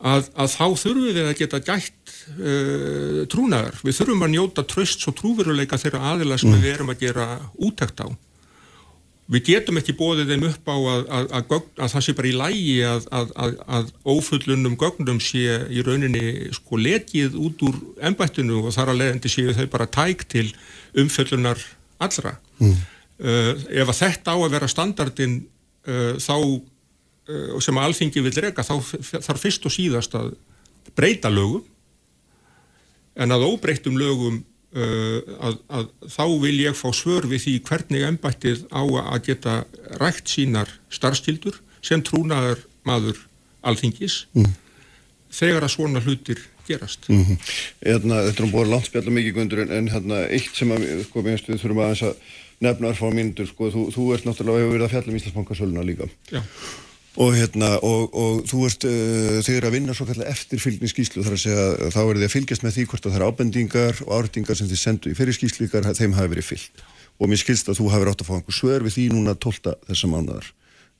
[0.04, 3.80] að, að þá þurfum við að geta gætt uh, trúnaðar.
[3.86, 6.62] Við þurfum að njóta trösts og trúveruleika þeirra aðila sem mm.
[6.64, 8.08] við erum að gera útækt á.
[9.34, 12.74] Við getum ekki bóðið þeim upp á að, að, að það sé bara í lægi
[12.84, 19.32] að ófullunum gögnum sé í rauninni sko lekið út úr ennbættinu og þar að leiðandi
[19.32, 20.50] séu þau bara tæk til
[21.00, 21.64] umfullunar
[22.04, 22.36] allra.
[22.60, 22.76] Mm.
[23.24, 25.40] Uh, ef að þetta á að vera standardin
[25.88, 26.36] uh, þá
[27.64, 28.76] sem að alþingi vil reyka þá
[29.24, 30.34] þarf fyrst og síðast að
[30.98, 31.64] breyta lögum
[33.16, 34.42] en að óbreytum lögum
[34.76, 39.58] uh, að, að þá vil ég fá svör við því hvernig ennbættið á að geta
[40.02, 43.20] rægt sínar starfstildur sem trúnaðar maður
[43.64, 44.52] alþingis mm.
[45.34, 47.10] þegar að svona hlutir gerast.
[47.10, 47.38] Mm -hmm.
[47.82, 51.24] Eðna, þetta er um búin landspjalla mikið gundur en, en hérna, eitt sem að, sko,
[51.24, 52.16] við þurfum að
[52.64, 56.08] nefna erfá myndur, sko, þú, þú ert náttúrulega hefur verið að fjalla um Íslandsbankasöluna líka.
[56.32, 56.42] Já.
[57.14, 61.22] Og, hérna, og, og þú ert, uh, þið eru að vinna svo kallar eftir fylgningsskíslu
[61.22, 64.14] þar að segja þá er þið að fylgjast með því hvort það er ábendingar og
[64.18, 66.84] ártingar sem þið sendu í fyrirskíslíkar þeim hafi verið fyllt
[67.22, 69.76] og mér skilst að þú hafi rátt að fá einhver svör við því núna 12.
[69.92, 70.50] þessa mánadar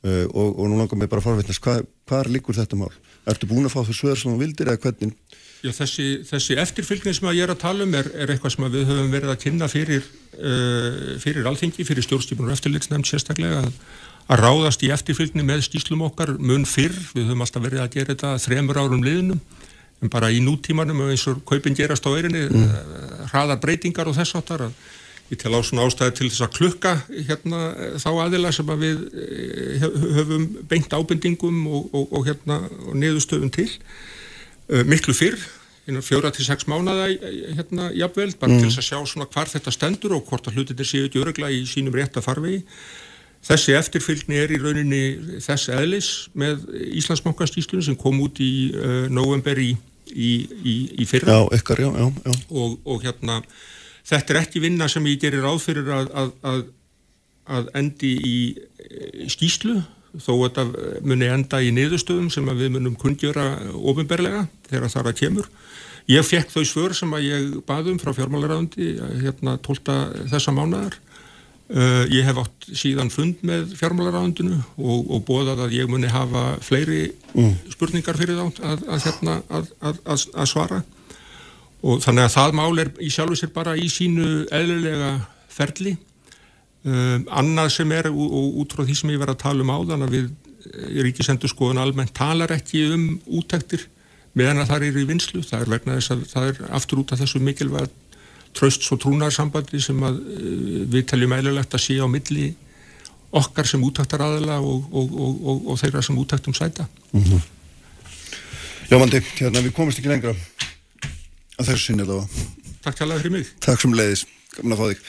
[0.06, 2.94] uh, og, og nú langar mér bara að forveitnast hvað, hvað líkur þetta mál?
[3.34, 5.18] Ertu búin að fá þau svör sem þú vildir eða hvernig?
[5.64, 8.90] Já, þessi, þessi eftirfylgning sem ég er að tala um er, er eitthvað sem við
[8.90, 10.04] höfum verið að kynna fyrir,
[10.36, 11.48] uh, fyrir
[14.32, 18.14] að ráðast í eftirfylgni með stíslum okkar mun fyrr, við höfum alltaf verið að gera
[18.14, 19.42] þetta þremur árum liðnum
[20.04, 22.68] en bara í nútímanum eins og kaupin gerast á eirinni mm.
[22.68, 24.78] Eh, hraðar breytingar og þess áttar að
[25.32, 26.94] ég tel á svona ástæði til þess að klukka
[27.30, 27.62] hérna
[28.02, 29.88] þá aðila sem að við eh,
[30.20, 33.70] höfum beint ábendingum og, og, og hérna og niðurstöfum til
[34.88, 35.40] miklu fyrr
[35.84, 38.62] fjóra til sex mánada hérna jafnvel, bara mm.
[38.62, 41.52] til þess að sjá svona hvar þetta stendur og hvort að hlutinir séu ekki örugla
[41.52, 42.62] í sínum rétt að farvegi
[43.44, 45.02] þessi eftirfylgni er í rauninni
[45.44, 46.68] þess eðlis með
[47.02, 49.74] Íslandsmokkanstýslunum sem kom út í uh, november í,
[50.14, 50.32] í,
[50.64, 53.42] í, í fyrra já, ykkar, já, já, og, og hérna
[54.04, 56.64] þetta er ekki vinna sem ég gerir áfyrir að, að, að,
[57.58, 58.38] að endi í
[59.32, 59.82] skýslu
[60.22, 65.18] þó að þetta muni enda í niðurstöðum sem við munum kundjöra ofinberlega þegar það að
[65.22, 65.48] kemur.
[66.12, 68.90] Ég fekk þau svör sem að ég baðum frá fjármálaræðundi
[69.24, 70.28] hérna 12.
[70.34, 71.00] þessa mánadar.
[71.72, 76.58] Uh, ég hef átt síðan fund með fjármálaræðundinu og, og bóðað að ég muni hafa
[76.62, 77.54] fleiri mm.
[77.72, 79.36] spurningar fyrir þá að, að, hérna,
[79.80, 80.82] að, að svara.
[81.84, 85.14] Og þannig að það mál er í sjálfu sér bara í sínu eðlulega
[85.52, 85.96] ferli.
[86.84, 90.04] Um, annað sem er og út frá því sem ég verið að tala um áðan
[90.04, 93.06] að við eh, ríkisendur skoðun almennt talar ekki um
[93.40, 93.88] útæktir
[94.36, 97.14] meðan að það er í vinslu, það er vegna þess að það er aftur út
[97.16, 97.94] af þessu mikilvæg
[98.56, 102.52] trösts og trúnarsambandi sem að uh, við teljum eðlulegt að sé á milli
[103.34, 107.42] okkar sem útæktar aðala og, og, og, og þeirra sem útæktum sæta mm -hmm.
[108.90, 110.36] Já Mandi, hérna við komumst ekki lengra
[111.58, 112.28] að þessu sinni allavega.
[112.84, 113.52] Takk til að fyrir mig.
[113.64, 115.00] Takk sem leiðis, fá þig.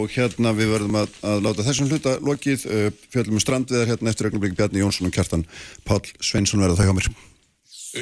[0.00, 4.14] Og hérna við verðum að, að láta þessum hluta lokið, uh, fjöldum um strandviðar hérna
[4.14, 5.46] eftir regnumblík Bjarni Jónsson og Kjartan
[5.84, 7.12] Pál Sveinsson verða það hjá mér.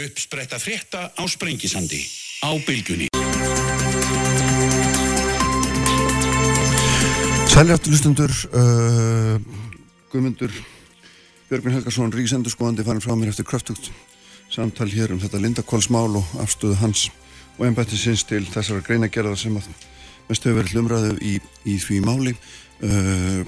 [0.05, 2.05] Uppspretta frétta á Sprengisandi
[2.45, 3.11] á bylgunni.
[7.53, 9.37] Sæljátt lustundur, uh,
[10.09, 10.53] Guðmundur
[11.51, 13.91] Björgvin Helgarsson, Ríkisendurskóðandi farin frá mér eftir kraftugt
[14.49, 17.11] samtal hér um þetta Lindakólsmál og afstöðu hans
[17.59, 19.69] og ennbætti sinns til þessara greinagerða sem að
[20.31, 21.35] mest hefur verið hlumraðu í,
[21.69, 22.33] í því máli.
[22.81, 23.45] Uh,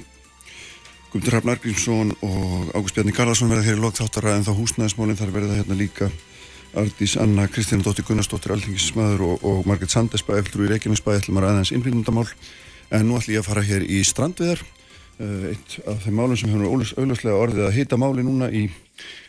[1.09, 5.33] Guðmundur Rafn Argrímsson og Ágúst Bjarni Garðarsson verða hér í lokþáttara en þá húsnæðismálinn þar
[5.39, 6.11] verða hérna líka
[6.77, 11.41] Ardís Anna Kristina Dóttir Gunnarsdóttir Alþingismæður og, og Margret Sandesbæ eftir úr í Reykjavínsbæ ætlum
[11.41, 12.29] að ræða hans innflytjandamál
[12.95, 16.53] en nú ætlum ég að fara hér í strandviðar uh, eitt af þeim málum sem
[16.53, 18.67] hefur auðvarslega orðið að hita máli núna í,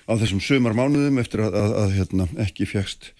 [0.05, 3.13] á þessum sömar mánuðum eftir að, að, að hérna, ekki fjækst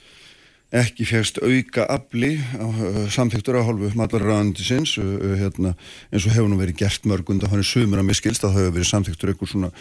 [0.75, 5.75] ekki fjægst auka afli uh, samþyktur á hálfu matvarraðandisins uh, uh, hérna,
[6.09, 8.63] eins og hefur nú verið gert mörgund að hann er sumur að miskilst að það
[8.63, 9.71] hefur verið samþyktur einhver, svona,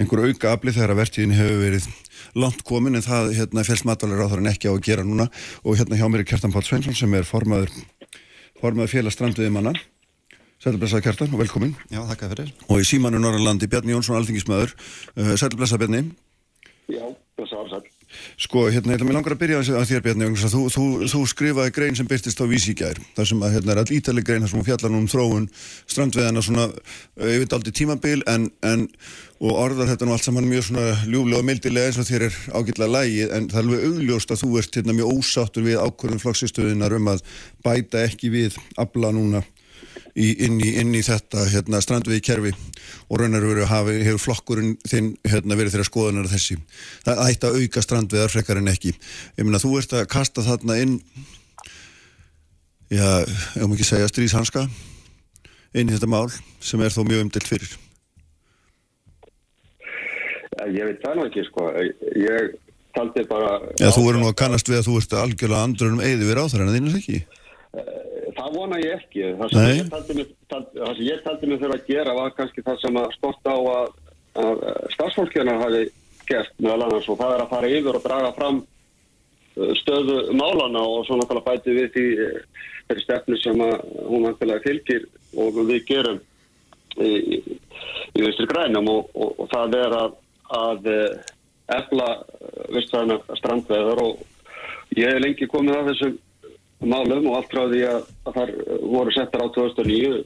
[0.00, 1.88] einhver auka afli þegar að vertíðin hefur verið
[2.42, 5.28] langt komin en það hérna, félst matvarraðan ekki á að gera núna.
[5.62, 7.74] Og hérna hjá mér er Kjartan Pál Sveinsson sem er formaður,
[8.62, 9.76] formaður félagsstrandviði manna
[10.62, 11.72] Sælblessaði Kjartan og velkomin.
[11.90, 12.52] Já, þakka fyrir.
[12.70, 14.76] Og í símanu Norrlandi Bjarni Jónsson, alþingismöður
[15.40, 16.04] Sælblessaði Bjarni.
[16.86, 17.02] Já,
[17.34, 17.98] blessaði Sælblessaði
[18.36, 22.08] Sko, hérna, ég langar að byrja að þér Bjarni, þú, þú, þú skrifaði grein sem
[22.08, 22.46] byrtist á
[22.76, 25.46] gær, þar sem að, hérna, er all ítaleg grein, þar sem fjallar um þróun
[25.88, 26.66] strandveðana svona,
[27.24, 28.84] ég veit aldrei tímabil, en, en,
[29.40, 32.38] og orðar þetta nú allt saman mjög svona ljúflega og mildilega eins og þér er
[32.52, 36.22] ágitlega lægi, en það er alveg augljóst að þú ert hérna mjög ósáttur við ákvörðum
[36.26, 37.24] flokksistöðunar um að
[37.64, 39.42] bæta ekki við abla núna
[40.14, 42.52] í, inn, í, inn í þetta hérna, strandvegi kerfi
[43.08, 46.58] og raunar hafi, hefur flokkurinn þinn hérna, verið þeirra skoðanar þessi.
[47.06, 48.94] Það ætti að auka strandvegar frekar en ekki.
[49.38, 50.98] Ég meina þú ert að kasta þarna inn
[52.92, 54.66] já, ef maður ekki segja stríðshanska
[55.72, 56.28] inn í þetta mál
[56.60, 57.78] sem er þó mjög umdilt fyrir.
[60.72, 61.70] Ég veit það nú ekki sko.
[62.20, 62.52] Ég
[62.94, 63.54] taldi bara...
[63.80, 66.66] Já, þú eru nú að kannast við að þú ert algjörlega andrunum eði við ráþæra
[66.68, 67.22] en þínu ekki?
[68.42, 69.26] Það vona ég ekki.
[69.38, 70.30] Það sem ég taldi, mig,
[71.22, 73.92] taldi mig þurfa að gera var kannski það sem að skort á að,
[74.42, 74.62] að
[74.96, 75.82] starfsfólkjörna hafi
[76.26, 80.82] gert meðal annars og það er að fara yfir og draga fram uh, stöðu málana
[80.82, 85.06] og svo náttúrulega bæti við því uh, þeirri stefnu sem hún náttúrulega fylgir
[85.38, 86.18] og við gerum
[86.98, 90.18] í, í vistri grænum og, og, og það er að,
[90.58, 91.32] að uh,
[91.78, 92.10] efla
[92.74, 96.20] vistræðina strandveðar og ég hef lengi komið að þessum
[96.88, 98.52] málum og allt frá því að, að þar
[98.92, 100.22] voru settar á 2009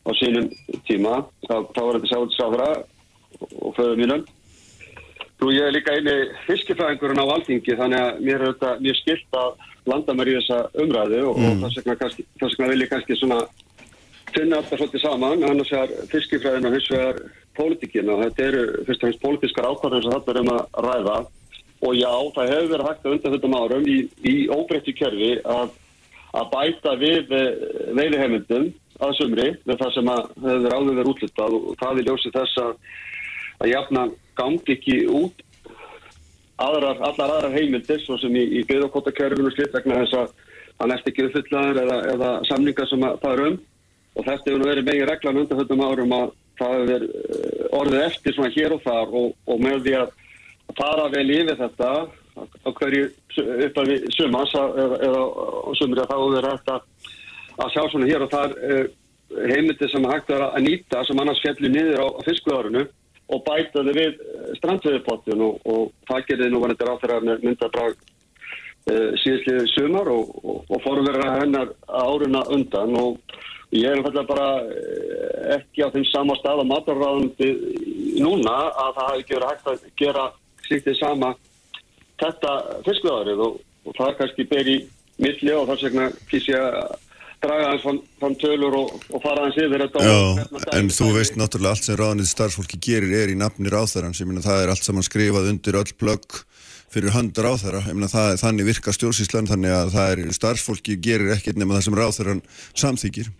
[0.00, 0.50] á sínum
[0.88, 1.14] tíma
[1.46, 2.68] þá, þá var þetta sáðsafra
[3.40, 4.28] og föðu mínum.
[5.40, 6.14] Nú ég er líka eini
[6.44, 10.58] fiskifræðingurinn á Alþingi þannig að mér er þetta mjög skilt að landa mér í þessa
[10.84, 11.50] umræðu og, mm.
[11.50, 13.40] og þess vegna, kannski, þess vegna vil ég kannski svona
[14.34, 15.44] finna alltaf svolítið saman.
[15.48, 17.22] Annars er fiskifræðin og hins vegar
[17.56, 21.16] pólitíkin og þetta eru fyrst og finnst pólitískar ákvarðan sem þetta er um að ræða
[21.80, 25.70] og já, það hefur verið hægt að undan þetta árum í, í óbreytti kerfi að,
[26.36, 27.52] að bæta við eh,
[27.96, 28.66] veiðiheimundum
[29.00, 32.74] að sumri með það sem hefur áður verið útlutað og það er ljósið þess að,
[33.60, 34.04] að jafna
[34.40, 35.46] gangi ekki út
[36.60, 40.36] aðrar, allar aðrar heimildir svo sem í, í byggðarkótakerfinu slitt vegna þess að
[40.80, 43.58] það næst ekki uppfyllaður eða, eða samningar sem það er um.
[44.18, 48.36] Og þetta hefur verið megin reglan undan höndum árum að það hefur eh, orðið eftir
[48.36, 50.16] svona hér og þar og, og með því að
[50.78, 51.90] fara vel yfir þetta.
[52.40, 55.24] Á hverju su- upp að við sumans eða,
[55.76, 56.86] sumri að þá verið hægt að,
[57.60, 58.86] að sjá svona hér og þar uh,
[59.50, 62.86] heimildi sem hægt er að nýta sem annars fjallir niður á, fiskvöðarinu
[63.30, 64.22] og bæta þið við
[64.58, 70.64] strandveðipottin og, og það gerði nú þetta ráþæra með myndabrag uh, síðastliðið sumar og, og,
[70.70, 72.96] og forverða hennar áruna undan.
[72.96, 73.18] Og
[73.70, 77.50] ég er einfallega bara eh, ekki á þeim sama stað á matarráðundi
[78.18, 80.24] núna að það hafi ekki verið hægt að gera
[80.70, 81.34] slíktið sama
[82.20, 82.54] þetta
[82.86, 84.80] fiskveðarið og, og það er kannski ber í
[85.20, 86.98] milli og þess vegna kýs ég að
[87.40, 90.90] draga hans fann, fann tölur og, og fara hans yfir þetta og- Já, hérna en
[90.92, 94.64] þú veist náttúrulega allt sem ráðnið starfsfólki gerir er í nafni ráþærans, ég meina það
[94.66, 96.42] er allt saman skrifað undir öll plögg
[96.90, 101.32] fyrir hönd ráþæra, ég meina það, þannig virka stjórnsýslan þannig að það er starfsfólki gerir
[101.36, 102.42] ekkert nema það sem ráþæran
[102.74, 103.30] samþykir.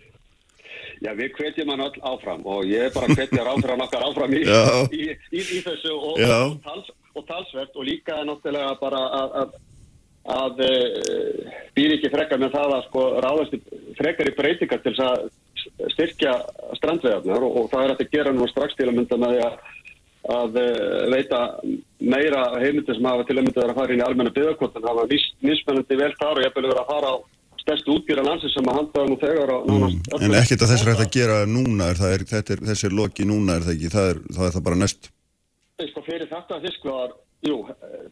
[1.01, 4.35] Já, við hvetjum hann öll áfram og ég er bara að hvetja ráðfyrir okkar áfram
[4.37, 9.33] í, í, í, í þessu og, og, tals, og talsvert og líka náttúrulega bara að,
[9.41, 9.55] að,
[10.35, 13.57] að uh, býr ekki frekar með það að sko ráðast
[13.97, 15.25] frekar í breytingar til að
[15.95, 16.37] styrkja
[16.77, 19.59] strandveðarnar og, og það er að gera nú strax til að mynda með því að,
[20.37, 21.43] að uh, veita
[21.97, 25.29] meira heimildi sem hafa til að mynda að fara inn í almenna byggðarkvotun hafa mis,
[25.41, 27.40] mismunandi vel þar og ég vil vera að fara á
[27.71, 29.97] stærstu útgjörðan landsins sem að handaða nú þegar Mm.
[30.21, 32.95] En ekkert að þess er hægt að gera núna, er það er, er, þessi er
[32.97, 35.11] loki núna, er það ekki, það er það, er það bara næst.
[35.91, 37.55] sko fyrir þetta fiskvar jú,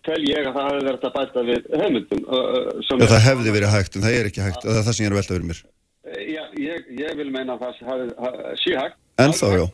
[0.05, 3.95] tel ég að það hefði verið að bæta við heimildum uh, það hefði verið hægt,
[3.95, 5.62] en það er ekki hægt, það er það sem ég er að velta fyrir mér.
[6.10, 9.66] Já, ég, ég vil meina að það hafi, hafi, sé hægt Ennþá, já.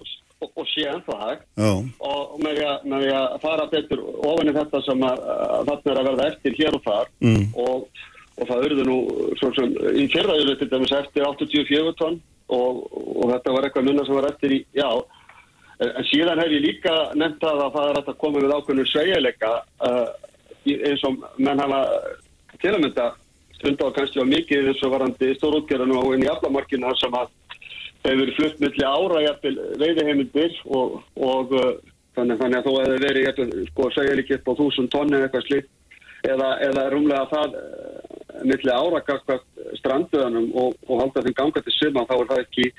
[0.44, 1.72] og, og sé ennþá hægt Já,
[2.10, 6.02] og með því, að, að fara betur ofan í þetta sem að, að þarna er
[6.02, 7.46] að verða eftir hér og þar Mm.
[7.56, 7.88] og,
[8.36, 8.96] og það urðu nú
[9.56, 12.18] sem í fyrra urðu til dæmis eftir 84 tonn
[12.52, 14.90] og, og þetta var eitthvað minna sem var eftir í, já
[15.80, 19.54] en, síðan hef ég líka nefnt að það er að koma við ákveðinu sveigjuleika
[19.88, 20.10] uh,
[20.68, 21.80] í- eins og menn hafa
[22.62, 23.08] til að mynda
[23.56, 27.18] stund á kannski á mikið eins og varandi stórútgerðinu og inn í aflamarkinu þar sem
[27.22, 27.34] að
[28.06, 31.72] hefur verið flutt milli ára jafnvel veiðiheimildir og, og uh,
[32.20, 35.48] þannig, þannig að þó hefur verið jafnvel sko sveigjuleiki upp á þúsund tonni eða eitthvað
[35.48, 35.72] slíkt
[36.36, 39.46] eða, eða rúmlega það uh, milli ára gagvart
[39.80, 42.72] stranduðanum og, og halda þeim ganga til suma þá er það ekki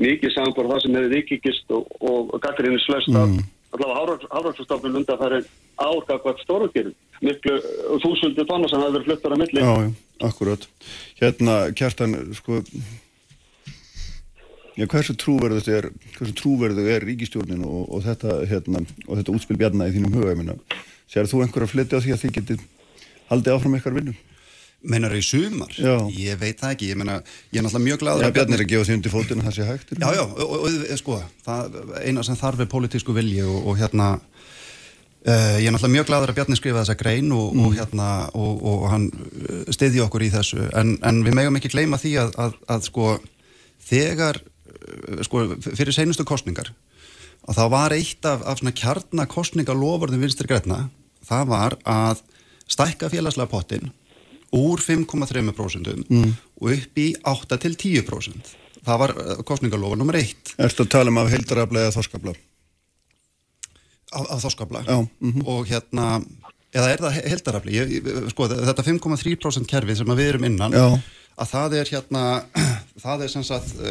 [0.00, 3.40] mikið saman það sem hefur vikingist og, og gaggrinni slöst að
[3.70, 5.50] allavega hafraksstofnun undan það er
[5.80, 9.92] árgagvart stórugirinn miklu uh, þúsundu tonna sem hefur verið fluttar að milli já,
[10.26, 10.66] akkurat.
[11.20, 12.60] Hérna, kjartan, sko,
[14.76, 19.60] já, hversu trúverðugt er, hversu trúverðug er ríkistjórnin og, og þetta, hérna, og þetta útspil
[19.60, 20.58] bjarna í þínum huga, ég minna.
[21.10, 22.66] Sér þú einhver að flytja á því að þið getið
[23.30, 24.16] haldið áfram ykkar vinnu?
[24.80, 25.72] Meinar í sumar?
[25.76, 25.98] Já.
[26.16, 27.18] Ég veit það ekki, ég meina,
[27.52, 29.56] ég er náttúrulega mjög gladur Já, Bjarni er að gefa því undir fótinn að það
[29.58, 29.90] sé hægt.
[29.92, 33.76] Já, já, og, og, og sko, það eina sem þarf er pólitísku vilji og, og
[33.76, 38.08] hérna, uh, ég er náttúrulega mjög gladur að Bjarni skrifa þessa grein og, og hérna,
[38.40, 42.14] og, og hann uh, stiði okkur í þessu, en, en við megum ekki gleyma því
[42.24, 43.12] að, að, að sko,
[43.90, 44.40] þegar,
[45.28, 46.72] sko, fyrir seinustu kostningar,
[47.44, 50.86] að það var eitt af, af svona kjarnakostningalofurðum vinstri græna,
[51.28, 52.24] það var að
[52.70, 53.90] stækka félagslega pottin
[54.56, 56.30] úr 5,3% mm.
[56.60, 58.54] og upp í 8 til 10%.
[58.80, 59.12] Það var
[59.44, 62.32] kostningalofur nummer 1 Ertu að tala um af heildarafla eða þorskafla?
[64.10, 65.42] á, á þoskabla Já, mhm.
[65.46, 66.20] og hérna,
[66.74, 67.76] eða er það he- heildarafli?
[67.78, 70.86] Ég, ég- sko, þetta 5,3% kerfi sem við erum innan Já.
[71.38, 72.24] að það er hérna
[72.98, 73.90] það er sem sagt uh,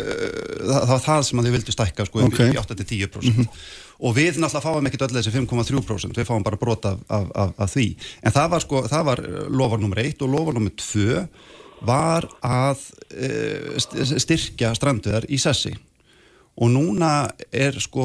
[0.67, 2.39] það, það það sem að þau vildu stækka sko upp Ok.
[2.39, 2.55] Mhm.
[2.55, 3.59] í 8-10%
[3.99, 7.53] og við náttúrulega fáum ekkert öll þessi 5,3% við fáum bara brota af, af, af,
[7.65, 7.87] af því.
[8.23, 9.21] En það var sko, það var
[9.51, 11.25] lofar nummer 1 og lofar nummer 2
[11.87, 12.79] var að
[13.11, 15.73] uh, st- styrkja stranduðar í sessi.
[16.59, 18.03] Og núna er sko,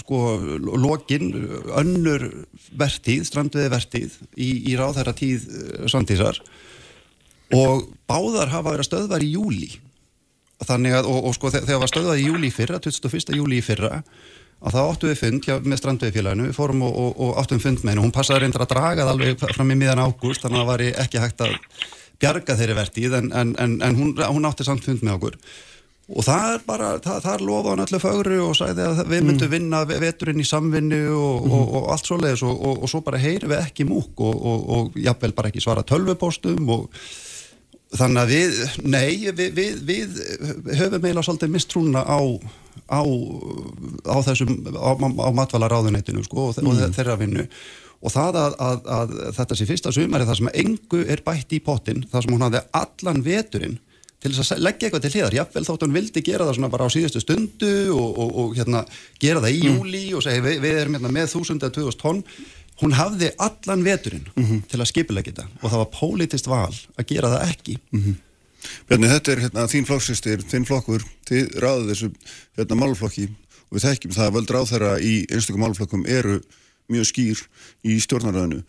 [0.00, 0.20] sko
[0.80, 1.26] lokin
[1.76, 2.22] önnur
[2.80, 5.44] vertíð, strandveði vertíð í, í ráðherra tíð
[5.92, 6.38] Sandísar
[7.52, 9.70] og báðar hafa verið að stöðvar í júli
[10.68, 13.34] þannig að, og, og sko þe- þegar var stöðvað í júli fyrra, 21.
[13.40, 14.02] júli í fyrra
[14.60, 17.80] að það áttu við fund hjá, með strandveðifélaginu við fórum og, og, og áttum fund
[17.80, 18.02] með henni.
[18.02, 20.70] Og hún passaði reyndar að draga það alveg fram í miðan ágúst þannig að það
[20.74, 21.54] var ekki hægt að
[22.20, 25.38] bjarga þeirri vertíð en, en, en, en hún, hún átti samt fund með okkur.
[26.10, 29.52] Og það er bara, það, það lofa hann öllu fögru og sagði að við myndum
[29.52, 33.20] vinna ve- veturinn í samvinnu og, og, og allt svoleiðis og, og, og svo bara
[33.22, 36.88] heyrum við ekki múk og, og, og jafnvel bara ekki svara tölvupóstum og
[37.98, 40.16] þannig að við, nei, við, við, við
[40.78, 42.20] höfum eiginlega svolítið mistrúna á,
[42.86, 43.02] á,
[44.06, 47.46] á þessum, á, á matvælaráðuneytinu sko og, og þeirra vinnu.
[48.00, 51.60] Og það að, að, að þetta sé fyrsta sumari það sem engu er bætt í
[51.64, 53.78] pottin, það sem hún hafði allan veturinn
[54.20, 56.88] til þess að leggja eitthvað til hliðar, jafnvel þótt hún vildi gera það svona bara
[56.88, 58.82] á síðustu stundu og, og, og hérna,
[59.22, 62.20] gera það í júli og segja við, við erum hérna með 1000 eða 2000 tonn
[62.80, 64.26] hún hafði allan veturinn
[64.70, 67.76] til að skipilegja þetta og það var pólitist val að gera það ekki.
[68.88, 72.10] Bjarni, þetta er hérna, þín flokksistir, þinn flokkur, þið ráðu þessu
[72.58, 73.28] hérna, málflokki
[73.70, 76.40] og við þekkjum það að völd ráð þeirra í einstökum málflokkum eru
[76.90, 77.42] mjög skýr
[77.86, 78.64] í stjórnaröðinu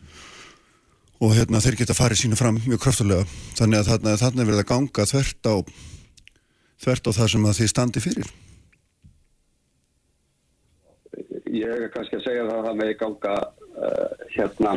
[1.22, 3.26] og hérna, þeir geta farið sínu fram mjög kraftulega
[3.58, 5.56] þannig að þarna, þarna er verið að ganga þvert á,
[6.86, 8.32] þvert á það sem að þið standi fyrir.
[11.52, 13.36] Ég er kannski að segja það að það megi ganga
[13.82, 14.76] Eh, hérna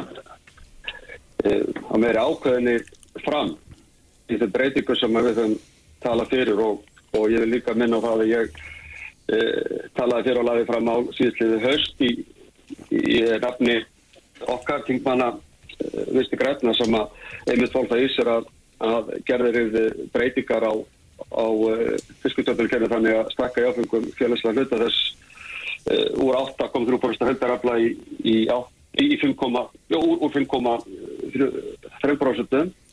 [1.45, 2.79] eh, að meira ákveðinni
[3.21, 3.51] fram
[4.33, 5.57] í þeim breytingu sem við höfum
[6.01, 6.79] talað fyrir og,
[7.13, 8.55] og ég vil líka minna á það að ég
[9.29, 9.41] e,
[9.99, 12.11] talaði fyrir og laði fram á síðustliði höst í,
[12.97, 13.77] í rafni
[14.55, 18.49] okkar kingmanna e, visti grætna sem að einmitt fólk það ísir að,
[18.89, 20.73] að gerðir breytingar á,
[21.29, 25.13] á e, fiskutöfnulkerni þannig að stakka í áfengum félagslega hluta þess
[26.25, 27.91] úr 8 kom þrjúborist að höndarafla í,
[28.25, 30.85] í 8 í 5,3%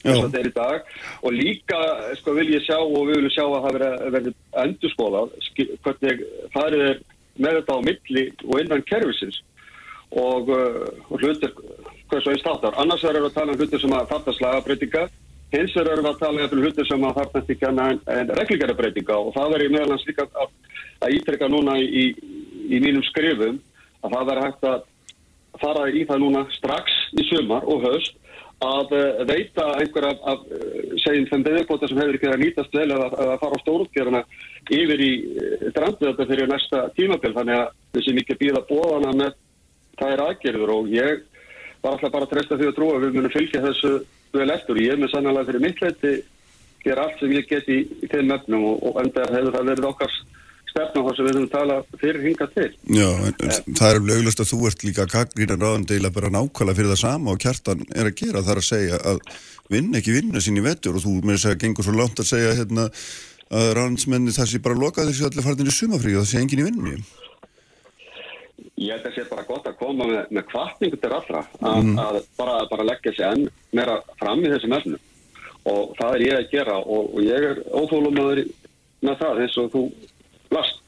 [0.02, 0.80] þess að þetta er í dag.
[1.22, 1.80] Og líka
[2.20, 3.76] sko, vil ég sjá og við viljum sjá að það
[4.16, 5.28] verður endur skoðað
[5.86, 6.16] hvernig
[6.56, 7.02] það er
[7.42, 9.38] með þetta á milli og innan kervisins
[10.12, 11.52] og, uh, og hlutir
[12.12, 12.78] hvað svo einn startar.
[12.82, 15.04] Annars verður við að tala um hlutir sem að þarta slagabreitinga
[15.52, 17.82] hins verður við að tala um hlutir sem að þarta ekki en,
[18.18, 20.54] en reglingarabreitinga og það verður meðalans líka að,
[21.06, 22.06] að ítrekka núna í,
[22.68, 23.60] í mínum skrifum
[24.02, 24.88] að það verður hægt að
[25.62, 28.18] fara í það núna strax í sumar og höst
[28.62, 32.76] að uh, veita einhver af, uh, segjum þeim beðurkvota sem hefur ekki verið að nýtast
[32.78, 34.22] vel eða að fara á stórútgerðina
[34.78, 37.34] yfir í uh, drandvölda fyrir næsta tímabil.
[37.38, 39.40] Þannig að sem ekki býða bóðana með
[40.02, 41.24] þær aðgerður og ég
[41.82, 43.96] var alltaf bara að treysta því að trúa að við munum fylgja þessu
[44.36, 44.84] vel eftir.
[44.86, 46.14] Ég er með sannlega fyrir mitt leiti
[46.86, 49.90] gera allt sem ég get í, í þeim efnum og, og enda hefur það verið
[49.90, 50.16] okkar
[50.72, 52.68] stefna þar sem við höfum talað fyrir hingað til.
[52.96, 56.32] Já, en, en það er alveg auglust að þú ert líka gaggrína ráðan deila bara
[56.34, 59.22] nákvæmlega fyrir það sama og kjartan er að gera það er að segja að
[59.72, 62.32] vinn ekki vinna sín í vettur og þú með þess að gengur svo langt að
[62.32, 62.88] segja hérna
[63.52, 66.64] að ráðansmenni það sé bara loka þessi allir farin í sumafrí og það sé engin
[66.64, 66.96] í vinnu.
[68.82, 72.20] Ég held að sé bara gott að koma með, með kvartningu til allra að, að
[72.40, 75.08] bara, bara leggja sér enn meira fram í þessum efnum
[75.70, 79.70] og það er ég að gera og, og ég er óþólum með það eins og
[79.76, 79.84] þú
[80.54, 80.80] last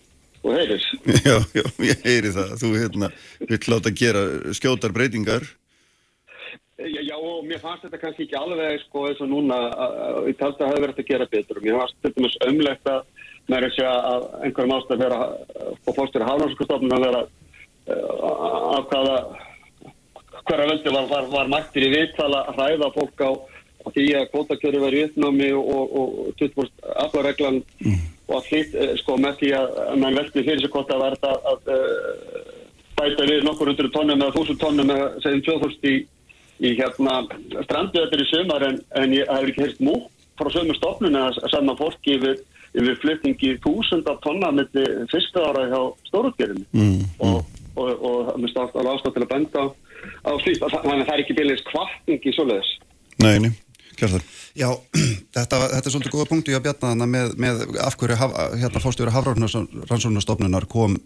[0.43, 0.86] og heyris.
[1.28, 2.55] Já, já, ég heyri það.
[2.59, 3.09] Þú hérna
[3.47, 5.45] vill láta gera skjótar breytingar.
[6.84, 9.59] Já, já, og mér fannst þetta kannski ekki alveg sko eins og núna
[10.28, 13.05] ég taldi að það hefði verið að gera betur mér fannst til dæmis ömlegt að
[13.51, 15.20] með þess að einhverjum ástæð vera
[15.70, 17.24] og fórstur hafnarskustofnun að vera
[18.74, 19.18] af hvaða
[20.47, 23.32] hverja völdi var, var, var mættir í viðtala að hræða fólk á,
[23.93, 27.61] því að kvótakjöru var í uppnámi og, og, og 20% aflareglan
[28.30, 31.06] og að hlýtt uh, sko með því að, að mann veldi fyrir sig hvort að
[31.08, 32.42] verða að uh,
[32.98, 35.96] bæta við nokkur hundru tónnum eða þúsund tónnum eða segjum 2000 í
[36.64, 37.22] í hérna
[37.66, 39.96] strandu þetta í sumar en, en ég hef ekki heyrst mú
[40.40, 42.40] frá sömu stofnun að sanna fólki yfir,
[42.78, 44.80] yfir flutningi þúsundar tonna með
[45.12, 47.44] fyrsta ára hjá stórútgerðinu mm, og,
[47.76, 49.68] og, og það mist alltaf ástæð til að benda á,
[50.30, 50.64] á slíkt.
[50.64, 52.74] Þannig að það er ekki byrðis kvartning í svoleiðis.
[53.22, 53.52] Nei, nei,
[54.00, 54.26] kjartan.
[54.54, 54.70] Já,
[55.36, 58.36] þetta, þetta er svolítið góða punktu ég að bjarna þannig með, með af hverju haf,
[58.62, 60.99] hérna, fórstjóri Hafrárnarsstofnunar kom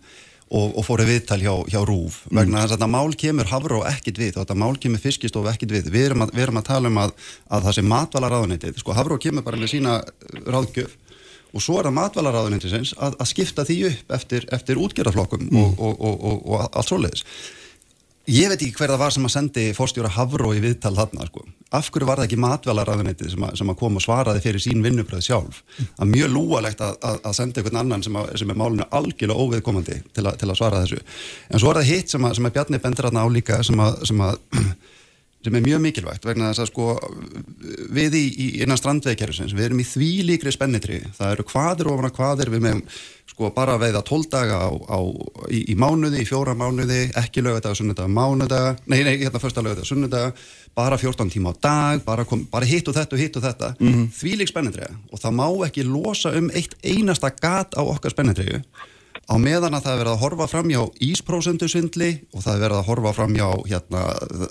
[0.47, 4.19] og, og fóru viðtal hjá, hjá RÚF vegna þess að þetta mál kemur Hafró ekkit
[4.19, 5.89] við og þetta mál kemur Fiskistofu ekkit við.
[5.91, 7.13] Við erum að, við erum að tala um að,
[7.51, 10.95] að það sé matvælaráðunitið, sko Hafró kemur bara með sína uh, ráðgjöf
[11.55, 15.93] og svo er það matvælaráðunitiðsins að, að skipta því upp eftir, eftir útgerðarflokkum og, og,
[15.95, 17.23] og, og, og allt svoleiðis
[18.27, 21.45] Ég veit ekki hver það var sem að sendi fórstjóra Havró í viðtal þarna, sko.
[21.77, 25.23] Af hverju var það ekki matvælaræðunitið sem, sem að kom og svaraði fyrir sín vinnubröð
[25.23, 25.61] sjálf?
[25.77, 28.87] Það er mjög lúalegt að, að, að senda einhvern annan sem, að, sem er málinu
[28.99, 30.99] algjörlega óviðkomandi til, til að svara þessu.
[31.47, 33.97] En svo er það hitt sem að, sem Bjarni bendur þarna á líka sem að,
[34.11, 34.23] sem
[35.45, 36.87] sem er mjög mikilvægt vegna þess að sko
[37.93, 42.09] við í, í innan strandveikerfisins, við erum í því líkri spennitri, það eru hvaðir ofan
[42.09, 42.81] að hvaðir, við meðum
[43.27, 44.99] sko bara veiða 12 daga á, á,
[45.53, 49.85] í, í mánuði, í fjóra mánuði, ekki lögadaga, sunnudaga, mánudaga, nei, nei, hérna fyrsta lögadaga,
[49.85, 50.33] sunnudaga,
[50.77, 53.73] bara 14 tíma á dag, bara, kom, bara hitt og þetta og hitt og þetta,
[53.77, 54.11] mm -hmm.
[54.17, 54.89] því lík spennitri.
[55.11, 58.63] Og það má ekki losa um eitt einasta gat á okkar spennitri
[59.27, 62.63] á meðan að það er verið að horfa fram hjá ísprósendu svindli og það er
[62.65, 64.03] verið að horfa fram hjá hérna,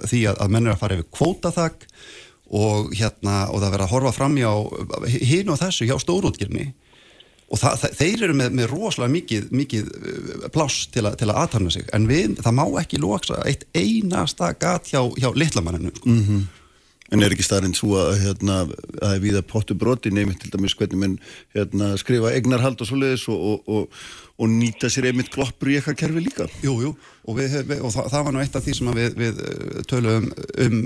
[0.05, 1.87] því að, að menn er að fara yfir kvótaþak
[2.47, 4.51] og, hérna, og það er verið að horfa fram hjá
[5.33, 6.67] hinn og þessu hjá stórútgjörni
[7.47, 11.41] og það, það, þeir eru með, með rosalega mikið, mikið uh, pláss til, til að
[11.45, 11.87] aðtarna sig.
[11.95, 16.17] En við, það má ekki loksa eitt einasta gat hjá, hjá litlamanninu sko.
[17.15, 20.51] En er ekki starrinn svo að hérna, að það er viða pottu broti nefnir til
[20.51, 21.13] dæmis hvernig menn
[21.55, 24.01] hérna, skrifa eignarhald og svoleiðis og, og, og,
[24.43, 26.49] og nýta sér einmitt gloppur í eitthvað kerfi líka?
[26.65, 26.93] Jú, jú,
[27.23, 29.79] og, við, við, og það, það var nú eitt af því sem við, við eh,
[29.93, 30.29] töluðum
[30.67, 30.77] um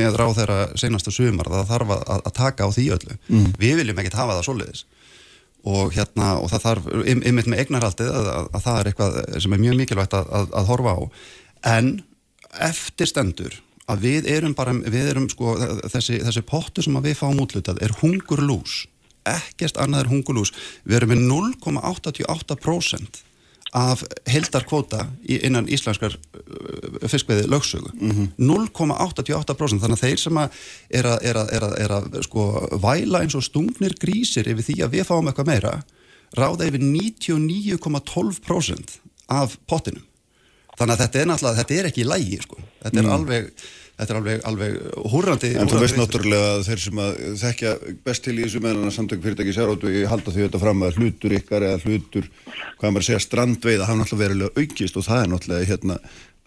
[0.00, 3.18] með ráð þeirra senasta sumar, það þarf að, að taka á því öllu.
[3.30, 3.48] Mm.
[3.62, 4.84] Við viljum ekkert hafa það svoleiðis
[5.68, 9.54] og hérna, og það þarf ymmit með eignarhaldið að, að, að það er eitthvað sem
[9.54, 11.00] er mjög mikilvægt að horfa á.
[11.76, 11.90] En
[12.64, 13.58] eftir stendur
[13.88, 15.56] að við erum bara, við erum sko
[15.88, 18.74] þessi, þessi pottu sem við fáum útlutað er hungurlús,
[19.28, 20.50] ekkert annað er hungurlús,
[20.84, 21.24] við erum með
[21.64, 23.24] 0,88%
[23.76, 26.20] af heldarkvóta innan íslenskar uh,
[27.08, 28.28] fiskveiði lögsögu mm -hmm.
[28.38, 30.48] 0,88% þannig að þeir sem að
[30.88, 34.64] er að, er að, er að, er að sko væla eins og stungnir grísir yfir
[34.64, 35.82] því að við fáum eitthvað meira
[36.32, 38.90] ráða yfir 99,12%
[39.28, 40.07] af pottinum
[40.78, 42.62] þannig að þetta er náttúrulega, þetta er ekki í lægi sko.
[42.84, 43.14] þetta er mm.
[43.18, 43.52] alveg
[43.98, 44.72] þetta er alveg, alveg
[45.10, 47.10] húrandi En þú veist náttúrulega að þeir sem að
[47.42, 47.70] þekkja
[48.06, 51.34] best til í þessu meðan að samtök fyrirtæki sérótu halda því þetta fram að hlutur
[51.38, 52.24] ykkar eða hlutur,
[52.78, 55.96] hvað maður segja strandveið að hafa náttúrulega verilega aukist og það er náttúrulega hérna,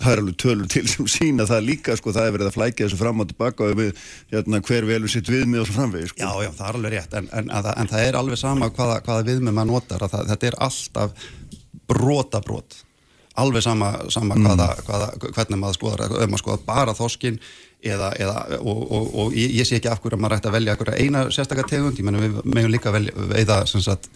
[0.02, 2.86] það er alveg tölur til sem sína það líka sko, það er verið að flækja
[2.86, 3.90] þessu fram og tilbaka og við,
[4.32, 6.20] hérna, hver velur sitt viðmið og svo framvegi sko.
[6.24, 8.98] Já, já, það er alveg rétt en, en, en, en það er alveg sama hvaða,
[9.04, 9.28] hvaða
[13.40, 14.48] alveg sama, sama mm.
[14.48, 17.38] hvaða, hvaða, hvernig maður skoðar, ef maður skoðar bara þoskinn
[17.82, 20.58] eða, eða og, og, og ég, ég sé ekki af hverju að maður ætti að
[20.58, 24.10] velja eina sérstakar tegund, ég menn við meðum líka velja, veiða sagt,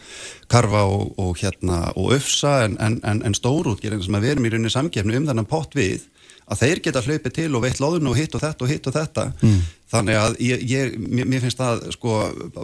[0.51, 4.49] karfa og, og hérna og öfsa en, en, en, en stórútgerinn sem að við erum
[4.49, 6.05] í rauninni samgefni um þennan pott við
[6.45, 8.95] að þeir geta hlaupið til og veitt loðun og hitt og þetta og hitt og
[8.95, 9.61] þetta mm.
[9.91, 12.15] Þannig að ég, ég, mér finnst það sko,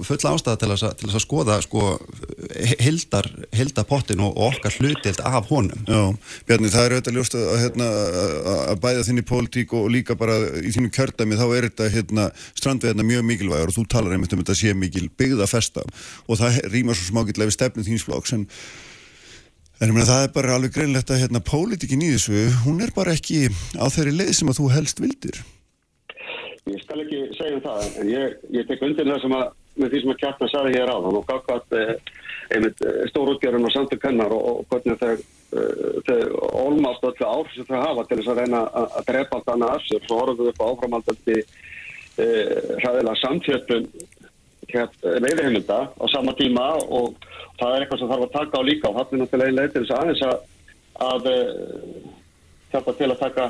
[0.07, 1.83] fulla ástæða til að, til að skoða sko,
[2.81, 6.01] hildar, hildapottin og, og okkar hlutild af honum Já,
[6.49, 7.89] Bjarni, það er auðvitað ljóst að, hérna,
[8.73, 13.07] að bæða þinni pólitík og líka bara í þínu kjördæmi þá er þetta hérna, strandveðna
[13.07, 15.85] mjög mikilvægur og þú talar einmitt um þetta sé mikil byggða festa
[16.25, 18.49] og það rýmar svo smákilega við stefnu þínsflokks en
[19.81, 22.91] En ég meina það er bara alveg greinlegt að hérna pólitíkin í þessu, hún er
[22.93, 23.47] bara ekki
[23.81, 25.39] á þeirri leið sem að þú helst vildir.
[26.69, 29.47] Ég skal ekki segja um það, en ég, ég tek undir það sem að,
[29.81, 31.93] með því sem að kjartan saði hér á þann og gafkvæmt eh,
[32.53, 35.15] einmitt eh, stórútgjörun og samtök hennar og, og hvernig þau,
[35.57, 36.19] eh, þau
[36.61, 39.73] olmast öllu áhrif sem þau hafa til þess að reyna að, að drepa allt annað
[39.73, 43.89] af sér, svo horfum við upp á áframaldandi eh, hraðilega samtjöpun
[44.71, 47.17] veiðheimilda á sama tíma og
[47.57, 49.81] það er eitthvað sem þarf að taka á líka og hann er náttúrulega einlega til
[49.81, 50.37] þess að aðeins að,
[51.09, 51.23] að
[52.71, 53.47] hjálpa til að taka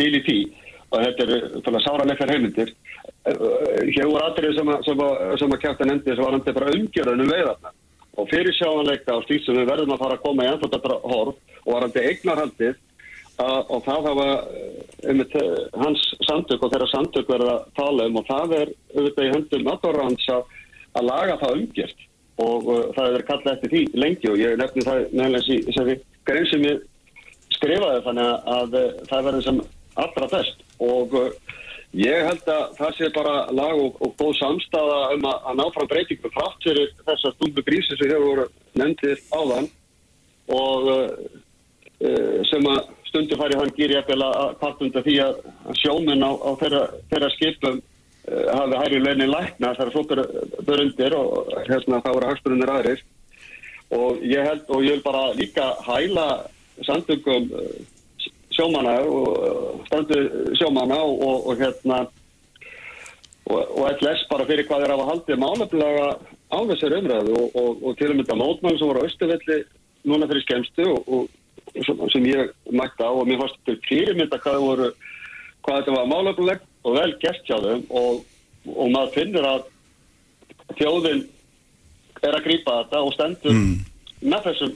[0.00, 0.38] til í tí
[0.90, 2.72] og þetta er sára nekkar heimildir.
[3.26, 7.72] Hér voru aðrið sem að, að, að kæftan endi sem var andið bara umgjörðunum veiðarna
[8.16, 11.34] og fyrir sjáanleika og stíl sem við verðum að fara að koma í ennþáttar horf
[11.66, 12.76] og var andið eignarhaldið
[13.36, 14.28] og það hafa
[15.10, 15.22] um,
[15.82, 18.18] hans samtök og þeirra samtök verða að tala um.
[18.20, 22.04] Og það er auðvitað í höndum aðdóraðans að laga það umgjört.
[22.46, 26.48] Og uh, það er kallað eftir því lengi og ég nefnir það meðlega í grein
[26.50, 26.80] sem ég
[27.56, 28.78] skrifaði þannig að, að
[29.10, 29.60] það verður sem
[29.96, 31.30] allra best og uh,
[31.96, 35.64] ég held að það sé bara lag og, og góð samstafa um að, að ná
[35.74, 38.46] fram breytingu frátt fyrir þessar stumbu grísi sem hefur voru
[38.76, 39.68] nefndir áðan.
[40.46, 41.10] Og uh,
[42.06, 45.44] uh, sem að stundu fari hann gýri eftir að partunda því að
[45.80, 47.84] sjóminn á, á þeirra, þeirra skipum
[48.26, 50.02] Eh, hafi hæri launin lækna þar að svo
[50.66, 53.02] bör undir og hérna þá eru hagsturunir aðrir.
[53.94, 56.24] Og ég held og ég vil bara líka hæla
[56.88, 57.76] samtöngum eh,
[58.56, 60.20] sjómana og standu
[60.58, 61.98] sjómana og, og, og hérna
[63.46, 66.06] og, og LS bara fyrir hvað er af að haldi málefnilega
[66.46, 69.58] á þessar umræðu og til og mynda mótmann sem voru á Östufelli
[70.06, 71.28] núna fyrir skemstu og
[72.12, 74.90] sem ég mætti á og mér fannst þetta fyrirmynda hvað, voru,
[75.66, 78.22] hvað þetta var málefnilegt og vel gert hjá og,
[78.66, 79.66] og maður finnir að
[80.78, 81.24] þjóðin
[82.22, 83.74] er að grýpa þetta og stendur mm.
[84.22, 84.74] með þessum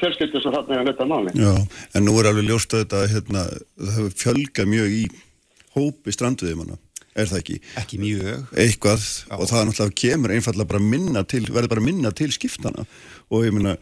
[0.00, 1.34] fjölskyldu sem þarna er að netta máli.
[1.38, 1.52] Já,
[1.96, 3.46] en nú er alveg ljóst að þetta hérna,
[3.80, 5.02] það hefur fjölgað mjög í
[5.76, 6.78] hópi stranduðimanna,
[7.14, 7.58] er það ekki?
[7.80, 8.46] Ekki mjög.
[8.64, 9.34] Eitthvað Já.
[9.38, 12.86] og það er náttúrulega kemur einfallega bara minna til, verður bara minna til skiptana
[13.30, 13.76] og ég minna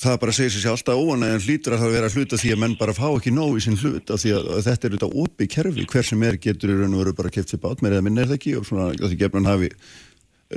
[0.00, 2.74] það bara segir sér alltaf óanægðan hlýtur að það vera að hluta því að menn
[2.76, 5.52] bara fá ekki nóg í sinn hlut af því að, að þetta er auðvitað opið
[5.54, 8.04] kerfi hver sem er getur í raun og veru bara keft sér bát með eða
[8.04, 9.70] minn er það ekki og svona því gefnum hafi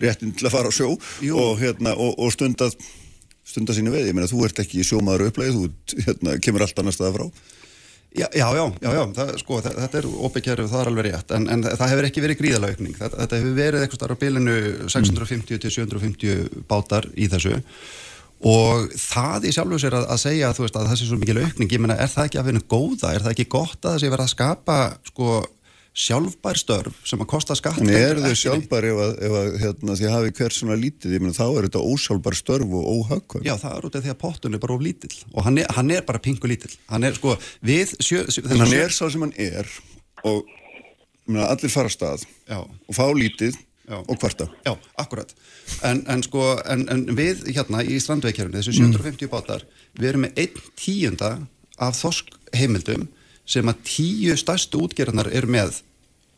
[0.03, 2.75] réttin til að fara á sjó og, hérna, og, og stundað
[3.49, 6.95] stundað sínu veið, ég meina þú ert ekki sjómaður upplegið, þú hérna, kemur allt annar
[6.95, 7.25] staða frá.
[8.09, 11.33] Já, já, já, já, já það, sko, það, þetta er og það er alveg rétt
[11.37, 14.55] en, en það hefur ekki verið gríðalaukning þetta, þetta hefur verið eitthvað starf á bilinu
[14.89, 17.59] 650 til 750 bátar í þessu.
[18.49, 21.69] Og það í sjálfu sér að, að segja veist, að það sé svo mikil aukning,
[21.69, 24.11] ég menna er það ekki að finna góða, er það ekki gott að það sé
[24.15, 24.79] verið að skapa
[25.11, 25.39] sko
[25.99, 29.95] sjálfbær störf sem að kosta skatt En eru þau sjálfbær ef að, ef að hérna,
[29.99, 33.43] því hafi hver svona lítið, ég meina þá er þetta ósjálfbær störf og óhagkvæm.
[33.47, 35.71] Já, það er út af því að pottun er bara of lítill og hann er,
[35.75, 37.35] hann er bara pingu lítill hann er sko,
[37.65, 39.67] við sjö, sjö, En hann er sá sem hann er
[40.23, 42.61] og ég meina, allir fara stað Já.
[42.63, 43.57] og fá lítið
[43.89, 43.97] Já.
[44.05, 44.45] og kvarta.
[44.67, 45.31] Já, akkurat
[45.89, 48.93] en, en sko, en, en við hérna í strandveikjörunni, þessu Mm.
[48.93, 49.63] 750 bátar
[49.97, 51.31] við erum með einn tíunda
[51.81, 53.07] af þosk heimildum
[53.49, 55.81] sem að tíu stærstu útgerðarnar eru með.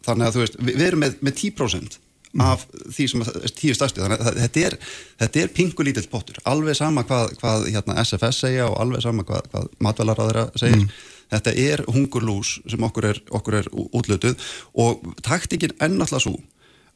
[0.06, 2.00] Þannig að þú veist, við, erum með, með 10%
[2.42, 2.64] af
[2.96, 4.04] því sem að, tíu stærstu.
[4.04, 4.78] Þannig að þetta er,
[5.24, 9.50] þetta er pingulítill pottur, alveg sama hvað, hvað hérna, SFS segja og alveg sama hvað,
[9.52, 10.88] hvað matvælaráðara segir.
[11.32, 14.50] Þetta er hungurlús sem okkur er, okkur er útlutuð
[14.84, 16.40] og taktikinn ennáttúrulega svo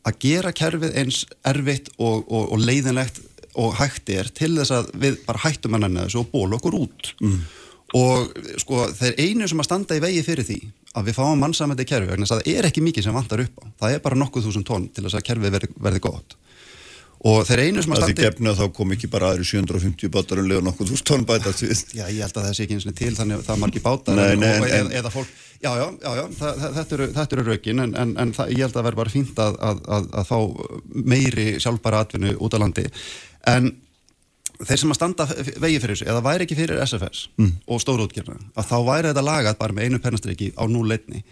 [0.06, 3.22] að gera kerfið eins erfitt og, og, og leiðinlegt
[3.56, 6.76] og hægt er til þess að við bara hættum að nenni þessu og bóla okkur
[6.82, 7.14] út.
[7.24, 7.40] Mm.
[7.96, 10.58] Og sko þeir einu sem að standa í vegi fyrir því
[10.96, 13.64] að við fáum mannsamandi kerfi vegna það er ekki mikið sem vantar upp á.
[13.84, 16.36] Það er bara nokkuð þúsund tónn til þess að kerfið verði, verði gott.
[17.26, 20.12] Og þeir einu sem að Það því standa gefna þá kom ekki bara aðri 750
[20.14, 21.84] bátar um leið og nokkuð tónn bætast við.
[21.98, 23.82] Já, ég held að það sé ekki eins og til þannig að það er margi
[23.88, 25.32] bátar Nei, en- nei, og, en- eða, fólk,
[25.64, 28.52] já, já, já, já það, það, þetta eru, þetta eru raukin en, en, en það,
[28.54, 30.38] ég held að það verður bara fínt að, að, að, að fá
[31.16, 32.86] meiri sjálfbæra atvinnu út á landi.
[33.56, 33.72] En
[34.62, 35.28] þeir sem að standa
[35.62, 37.26] vegi fyrir þessu, eða væri ekki fyrir SFS
[37.68, 41.26] og stórútgerna, að þá væri þetta lagað bara með einu pennastriki á núleitni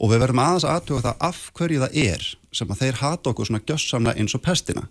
[0.00, 2.24] og við verðum aðeins aðtuga það af hverju það er
[2.56, 4.86] sem að þeir hata okkur svona gjössamna eins og pestina.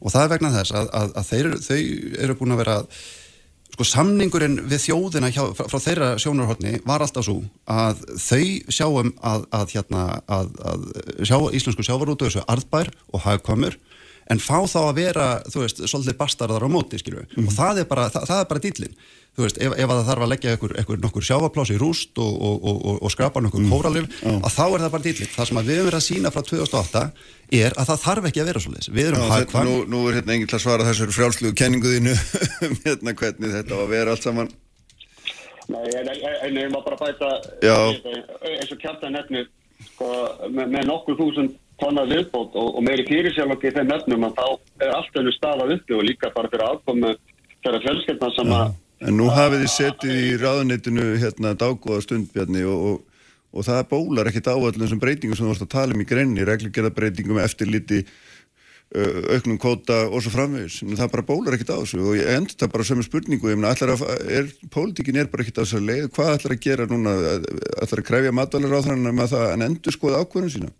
[0.00, 1.80] Og það er vegna þess að, að, að þeir, þau
[2.24, 2.76] eru búin að vera
[3.70, 7.38] sko samningurinn við þjóðina hjá, frá, frá þeirra sjónarhóttni var alltaf svo
[7.70, 10.86] að þau sjáum að, að, hérna, að, að
[11.28, 13.78] sjá, íslensku sjávarútu þessu arðbær og hagkvamur
[14.30, 17.88] en fá þá að vera, þú veist, svolítið bastarðar á móti, skilju, og það er
[17.90, 18.94] bara það, það er bara dýllin,
[19.36, 22.22] þú veist, ef, ef að það þarf að leggja einhver, einhver nokkur sjávarplási í rúst
[22.22, 23.74] og, og, og, og, og skrapa nokkur mm.
[23.74, 26.42] kóralif að þá er það bara dýllin, það sem við höfum verið að sína frá
[26.50, 27.04] 2008
[27.60, 29.70] er að það þarf ekki að vera svolítið, við erum hagkvæm.
[29.70, 32.16] nú, nú er hérna enginn til að svara þessari frjálslugu kenninguðinu
[32.66, 34.52] um hérna hvernig þetta var að vera allt saman.
[35.70, 37.30] Nei, en, en, en ég má bara bæta
[37.62, 39.46] eins og kjartan nefnir
[39.92, 40.08] sko,
[40.50, 44.46] með, með nokkur þúsund tonna viðbót og, og meiri fyrirsjálfokki í þeim nefnum að þá
[44.84, 47.12] er allt önnu stafað uppi og líka bara fyrir aðkomu
[47.60, 52.82] þeirra fjölskyldna sem að En nú hafið þið setið í ráðuneytinu hérna dágóða stundbjarni og,
[52.90, 53.22] og,
[53.56, 56.06] og það bólar ekkit á öllum þessum breytingum sem þú vorst að tala um í
[56.08, 58.02] greinni, reglugerðarbreytingum, eftirliti,
[58.92, 60.82] uh, auknum kóta og svo framvegis.
[60.84, 63.64] En Það bara bólar ekkit á þessu og ég endur þetta bara sem spurningu, ég
[63.64, 67.16] að, er, pólitíkin er bara ekkit á þessu leið, hvað ætlar að gera núna,
[67.80, 70.72] ætlar að krefja matvælar á þannig með það en endur skoða ákvörðun sína?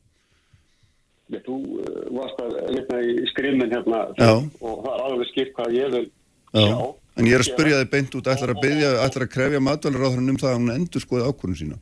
[1.34, 4.32] Ég, þú uh, varst að vitna í skrimmin hérna Já.
[4.38, 6.64] og það er alveg skipt hvað ég vil Já.
[6.66, 9.60] sjá En ég er að spyrja þig beint út, ætlar að byggja, ætlar að krefja
[9.60, 11.78] matvælar á þannig um það að hún endur skoða ákvörðun sína?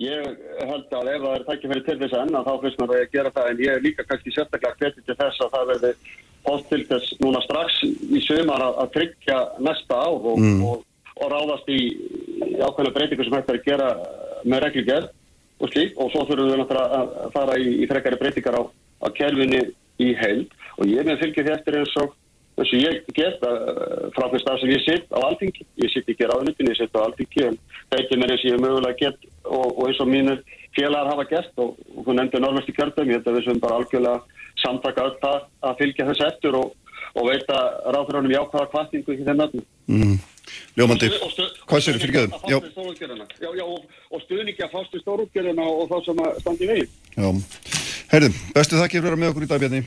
[0.00, 0.28] Ég
[0.70, 3.32] held að ef það er tækifæri til þess að enna þá finnst mér að gera
[3.34, 5.90] það en ég er líka kannski sérstaklega hvetið til þess að það verði
[6.46, 9.38] hótt til þess núna strax í sömar að, að tryggja
[9.68, 10.86] næsta ár og, og,
[11.18, 11.80] og ráðast í,
[12.56, 13.90] ákveðna breytingu sem hægt er að gera
[14.48, 15.10] með reglugjörð
[15.62, 18.62] og slík og svo þurfum við náttúrulega að, að fara í, í frekari breytingar á,
[18.66, 19.62] á kerfinni
[20.02, 20.58] í heild.
[20.80, 22.18] Og ég með fylgja því eftir eins og
[22.60, 25.64] eins og ég get uh, frá þess að sem ég sitt á alþingi.
[25.80, 27.56] Ég sitt ekki á ráðunitinu, ég sitt á alþingi en
[27.94, 30.42] veitir mér eins og ég mögulega get og, og eins og mínir
[30.76, 33.78] félagar hafa gert og, og þú nefndir norðvestu kjördum ég held að við sem bara
[33.80, 35.38] algjörlega samtaka öll það
[35.68, 36.74] að fylgja þess eftir og,
[37.16, 37.58] og veita
[37.96, 40.20] ráðuránum jákvæða kvartningu í nöfnum Mm.
[40.76, 41.08] Ljómandi,
[41.68, 42.36] hvað sér fyrir göðum?
[42.48, 43.26] við stórútgerðina.
[43.38, 46.86] Já, já, og, og stuðningi að við stórútgerðina og, þá sem að standi í vegi.
[47.16, 47.28] Já,
[48.12, 49.82] heyrðum, bestu þakki fyrir að vera með okkur í dag, Bjarni.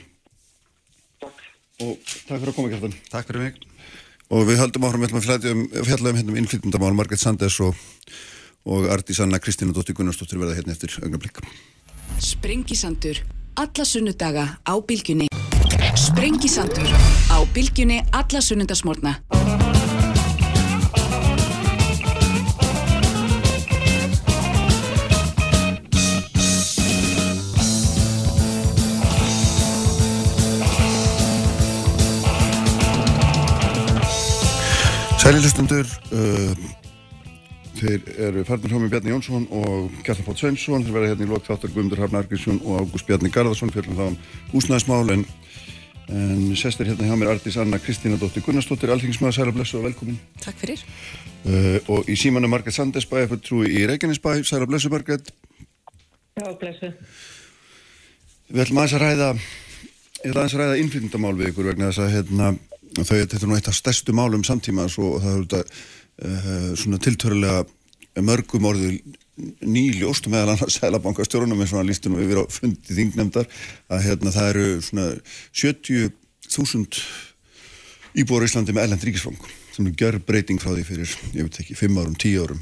[1.86, 1.96] Og
[2.26, 3.00] takk fyrir að koma, Kjartan.
[3.12, 3.64] Takk fyrir mig
[4.34, 7.22] Og við höldum áfram, við ætlum að fjalla um, fjalla um hérna um innflytjandamál, Margrét
[7.22, 7.78] Sanders og,
[8.66, 11.44] og Artís Anna Kristína Dóttir Gunnarsdóttir verða hérna eftir augnablik.
[12.18, 13.22] Sprengisandur.
[13.56, 15.30] Alla sunnudaga á bylgjunni.
[15.94, 16.90] Sprengisandur.
[17.30, 19.20] Á bylgjunni alla sunnudasmórna.
[35.26, 36.52] Sælilustundur, uh,
[37.80, 41.30] þeir eru farnir hjá með Bjarni Jónsson og Kjartan Pótt Sveinsson, þeir verða hérna í
[41.32, 44.20] lok þáttar Guðmundur Hafn Argrísson og Ágúst Bjarni Garðarsson fyrir þá um
[44.52, 45.24] húsnæðismál en,
[46.14, 50.22] en sestir hérna hjá mér Artís Anna Kristína Dóttir Gunnarsdóttir, alþingismæður Sæla Blessu og velkomin.
[50.46, 50.86] Takk fyrir.
[51.42, 55.34] Uh, og í símanu Margrét Sanders bæði fyrir trúi í Reykjanesbæ, Sæla Blessu Margrét.
[56.38, 56.94] Já, blessu.
[58.54, 59.34] Við ætlum aðeins að ræða,
[60.22, 62.54] ég ætla aðeins að ræða innflytjandamál við ykkur vegna þess að hérna,
[63.02, 67.02] þau, þetta er nú eitt af stærstu málum samtíma og það er þetta uh, svona
[67.04, 69.02] tiltörulega mörgum orðið
[69.66, 73.50] nýljóst meðal annars sælabankastjórunum eins og hann lísti nú yfir á fundi þingnefndar
[73.92, 75.08] að hérna það eru svona
[75.52, 77.04] 70.000
[78.16, 79.42] íbúar í Íslandi með ellend ríkisfang
[79.76, 82.62] sem er gjör breyting frá því fyrir, ég veit ekki, 5 árum, 10 árum.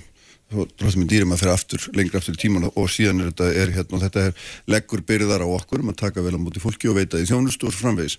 [0.54, 3.72] Dróttum við dýrum að fyrir aftur, lengra aftur í tíman og síðan er þetta, er,
[3.74, 6.98] hérna, þetta er leggur byrðar á okkur um að taka vel á móti fólki og
[7.00, 8.18] veita því þjónust og framvegis.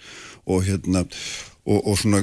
[0.51, 1.05] Og hérna
[1.65, 2.23] og, og svona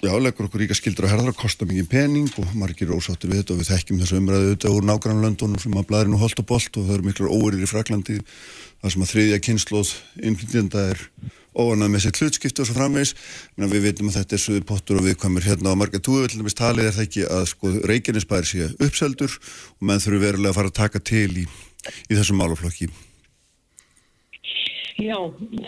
[0.00, 3.42] já, leggur okkur ríka skildur að herðar að kosta mikið pening og margir ósáttir við
[3.42, 6.48] þetta og við þekkjum þessu umræðu auðvitað úr nágrannlöndunum sem að blæðir nú holt og
[6.48, 9.92] bolt og það eru miklar óerir í Fraklandi það sem að þriðja kynnslóð
[10.30, 11.04] innflytjenda er
[11.50, 13.14] óanað með sér hlutskipti og svo framvegs
[13.58, 16.88] en við veitum að þetta er suði pottur og viðkvæmur hérna á marga túðvöldinumist talið
[16.88, 20.78] er það ekki að sko Reykjanesbær sé uppseldur og menn þurfu verulega að fara að
[20.78, 21.46] taka til í,
[22.06, 22.92] í þessum málaflokki
[24.98, 25.16] Já,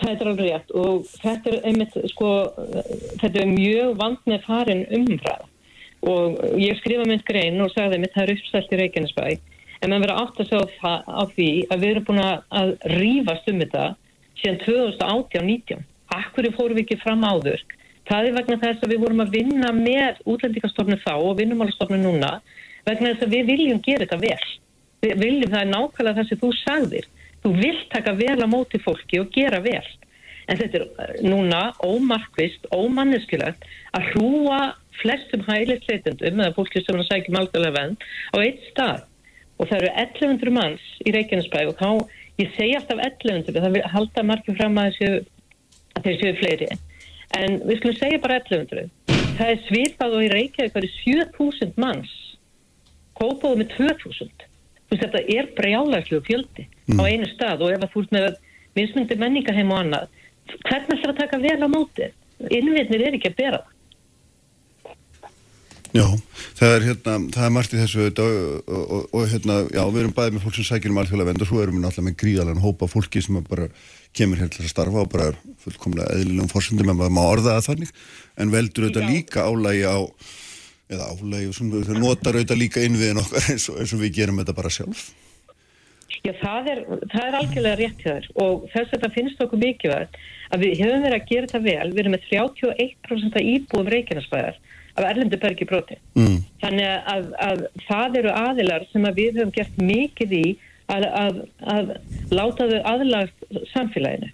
[0.00, 2.30] það er alveg rétt og þetta er einmitt sko,
[3.20, 5.48] þetta er mjög vant með farin umræð
[6.02, 9.26] og ég skrifa mynd grein og sagði einmitt það er uppselt í Reykjanesbæ
[9.82, 13.62] en maður verið átt að segja á því að við erum búin að rýfast um
[13.62, 13.86] þetta
[14.42, 15.86] síðan 2018-19.
[16.12, 17.62] Akkur fórum við ekki fram áður?
[18.08, 22.32] Það er vegna þess að við vorum að vinna með útlendingastofnun þá og vinnumálastofnun núna
[22.86, 24.48] vegna þess að við viljum gera þetta vel.
[25.02, 27.08] Við viljum það er nákvæmlega það sem þú sagðir.
[27.42, 29.84] Þú vilt taka vel á móti fólki og gera vel.
[30.50, 33.66] En þetta er eh, núna ómarkvist, ómanneskilegt
[33.96, 34.60] að hrúa
[35.00, 37.96] flestum hægilegt leitendum eða fólki sem er að sækja málgæðlega venn
[38.34, 39.04] á eitt stað.
[39.58, 41.88] Og það eru 1100 manns í Reykjanesbæg og þá
[42.42, 44.96] ég segi alltaf 1100, það halda margir fram að,
[46.00, 46.70] þeir séu fleiri
[47.38, 48.88] en við skulum segja bara 1100
[49.38, 52.14] það er svipað og í Reykjavík það er 7000 manns
[53.18, 54.48] kópaðu með 2000
[54.92, 56.98] þetta er brjálæglu fjöldi mm.
[56.98, 58.28] á einu stað og ef þú ert með
[58.78, 60.10] mismundi menningaheim og annað
[60.66, 62.08] hvernig ætlar að taka vel á móti?
[62.42, 63.60] Innviðnir er ekki að bera
[65.92, 66.06] Já,
[66.56, 69.98] það er hérna, það er margt í þessu og, og, og, og hérna, já, við
[70.00, 72.14] erum bæðið með fólk sem sækir um alþjóðlega vend og svo erum við náttúrulega með
[72.22, 73.66] gríðalega hópa fólki sem bara
[74.16, 77.58] kemur hér til að starfa og bara er fullkomlega eðlilegum fórsendum en maður má orða
[77.58, 77.92] það þannig.
[78.40, 79.98] En veldur auðvitað líka álægi á
[80.96, 84.72] eða álægi, þau notar auðvitað líka innviðin okkar eins, eins og við gerum þetta bara
[84.72, 85.10] sjálf
[86.22, 86.80] Já, það er,
[87.12, 90.18] það er algjörlega rétt hér og þess að það finnst okkur mikilvægt
[90.52, 94.60] að við hefum verið að gera þetta vel, við erum með 31% íbúum Reykjanesbæðar
[94.92, 95.96] af erlendu bergi broti.
[96.18, 96.36] Mm.
[96.60, 100.44] Þannig að, að það eru aðilar sem að við höfum gert mikið í
[100.92, 101.40] að, að,
[101.74, 101.92] að
[102.34, 104.32] láta þau aðlagt samfélaginu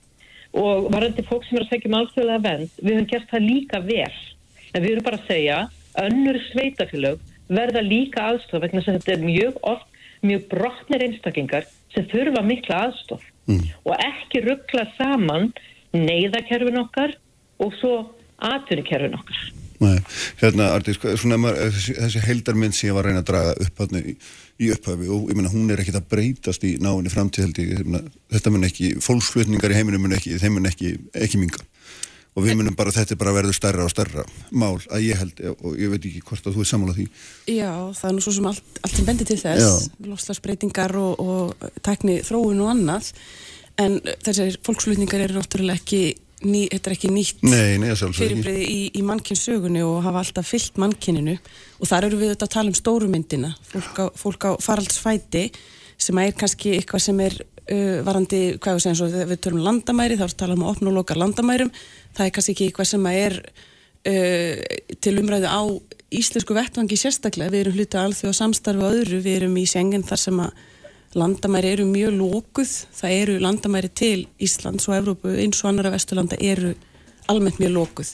[0.58, 3.82] og varandi fólk sem er að segja um alþjóðlega vend, við höfum gert það líka
[3.84, 4.14] vel.
[4.72, 5.58] En við höfum bara að segja
[6.02, 9.87] önnur sveitafélög verða líka aðstof vegna sem þetta er mjög oft
[10.26, 13.62] mjög brotnir einstaklingar sem þurfa mikla aðstof mm.
[13.84, 15.52] og ekki ruggla saman
[15.96, 17.14] neyðakerfin okkar
[17.62, 17.94] og svo
[18.44, 19.46] atvinnikerfin okkar.
[19.78, 19.94] Nei,
[20.40, 24.14] hérna svona, þessi, þessi heildarmynd sem ég var að reyna að draga upp hérna í,
[24.58, 27.66] í upphafi og ég menna hún er ekkit að breytast í náinni framtíðhaldi
[28.34, 31.62] þetta mun ekki, fólksflutningar í heiminum mun ekki, þeim mun ekki, ekki minga
[32.38, 34.24] og við munum bara, þetta er bara að verða stærra og stærra
[34.54, 37.08] mál að ég held og ég veit ekki hvort að þú er sammálað því.
[37.56, 41.68] Já, það er nú svo sem allt, allt sem bendir til þess lofslagsbreytingar og, og
[41.82, 43.12] tækni þróun og annað.
[43.78, 46.02] En þessar fólksflutningar eru náttúrulega ekki
[46.46, 47.42] ný, þetta er ekki nýtt
[48.14, 52.54] fyrirbreyði í, í mannkynnssögunni og hafa alltaf fyllt mannkynninu og þar eru við auðvitað að
[52.54, 55.48] tala um stórumyndina fólk á, fólk á faraldsfæti
[55.98, 60.18] sem er kannski eitthvað sem er uh, varandi, hvað við segjum svo, við tölum landamæri,
[60.18, 61.72] þá er það að tala um að opna og loka landamærum
[62.16, 64.56] það er kannski ekki eitthvað sem er uh,
[65.04, 65.62] til umræðu á
[66.18, 70.22] íslensku vettvangi sérstaklega, við erum hlutið alþjóð samstarfi og öðru, við erum í sengen þar
[70.22, 70.66] sem að
[71.18, 76.36] landamæri eru mjög lókuð, það eru landamæri til Íslands og Evrópu eins og annara vesturlanda
[76.40, 76.74] eru
[77.32, 78.12] almennt mjög lókuð.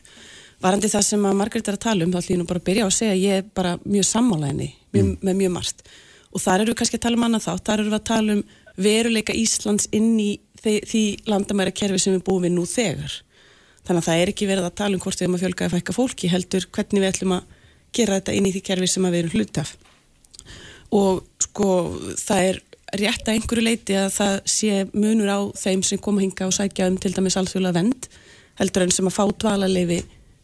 [0.62, 2.68] Varandi það sem að Margrit er að tala um, þá ætlum ég nú bara að
[2.68, 5.11] byrja á að segja að ég er bara mjög sammálaðinni mm.
[5.26, 5.84] með mjög margt.
[6.34, 8.36] Og þar eru við kannski að tala um annað þá, þar eru við að tala
[8.36, 8.42] um
[8.86, 10.30] veruleika Íslands inn í
[10.64, 13.18] því, landamæri kerfi sem við búum við nú þegar.
[13.85, 15.74] Þannig að það er ekki verið að tala um hvort við erum að fjölga að
[15.74, 17.57] fækka fólki, heldur hvernig við ætlum að
[17.95, 19.74] gera þetta inn í því kerfi sem við erum hlutaf.
[20.95, 21.68] Og sko
[22.20, 22.61] það er
[23.01, 26.89] rétt að einhverju leiti að það sé munur á þeim sem koma hinga og sækja
[26.91, 28.09] um til dæmis alþjóðlega vend
[28.61, 30.01] heldur en sem að fá dvalarleifi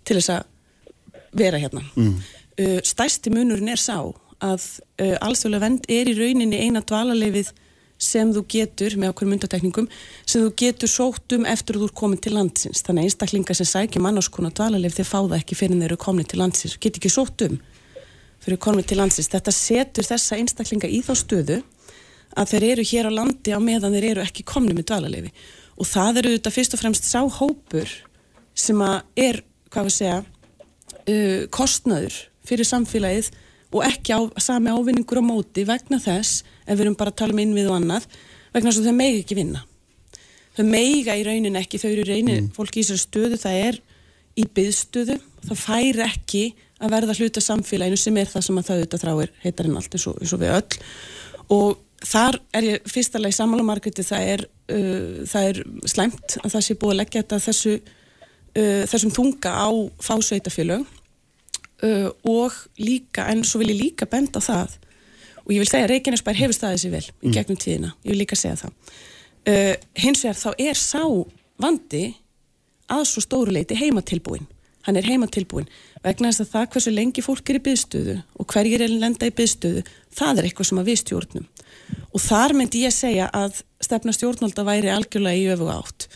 [0.06, 1.84] til þess að vera hérna.
[1.94, 2.16] Mm.
[2.60, 4.66] Uh, stærsti munurinn er sá að
[5.00, 7.52] uh, alþjóðlega vend er í rauninni eina dvalarleifið
[8.00, 9.88] sem þú getur, með okkur myndatekningum,
[10.24, 12.80] sem þú getur sótt um eftir að þú er komin til landsins.
[12.86, 16.28] Þannig að einstaklingar sem sækja mannarskona dvalarleif þeir fá það ekki fyrir þeir eru komin
[16.28, 17.58] til landsins og getur ekki sótt um
[18.40, 19.28] fyrir komin til landsins.
[19.28, 21.60] Þetta setur þessa einstaklinga í þá stöðu
[22.40, 25.32] að þeir eru hér á landi á meðan þeir eru ekki komni með dvalarleifi
[25.80, 27.92] og það eru þetta fyrst og fremst sáhópur
[28.56, 28.82] sem
[29.18, 29.42] er,
[29.72, 33.30] hvað við segja uh, kostnaður fyrir samfélagið
[33.70, 37.36] og ekki á, sami ávinningur á móti vegna þess, ef við erum bara að tala
[37.36, 38.08] um innvið og annað,
[38.54, 39.62] vegna þess að þau megi ekki vinna.
[40.56, 42.50] Þau meiga í raunin ekki, þau eru reynir, mm.
[42.56, 43.78] fólki í þessari stöðu, það er
[44.40, 46.44] í byðstöðu, það fær ekki
[46.80, 50.06] að verða hluta samfélaginu sem er það sem að það auðvitað þráir heitarinn allt eins
[50.08, 50.78] og, eins og við öll
[51.56, 55.60] og þar er ég fyrstalega í samálamarketi það uh, það er
[55.92, 59.68] slæmt að það sé búið að leggja þetta þessu, uh, þessum þunga á
[60.08, 60.86] fásveitafélög
[61.86, 64.78] uh, og líka, en svo vil ég líka benda það
[65.40, 67.34] og ég vil segja að Reykjanesbær hefur staðið sér vel í mm.
[67.36, 68.96] gegnum tíðina, ég vil líka segja það.
[69.48, 69.74] Uh,
[70.04, 71.04] hins vegar þá er sá
[71.60, 72.06] vandi
[72.90, 74.48] að svo stóru leiti heimatilbúin
[74.86, 75.68] hann er heimatilbúin
[76.04, 79.34] vegna þess að það hversu lengi fólk er í byðstöðu og hverjir er lenda í
[79.36, 79.82] byðstöðu
[80.16, 81.48] það er eitthvað sem að við stjórnum.
[82.10, 86.08] Og þar myndi ég segja að stefna stjórnvalda væri algjörlega í öfu átt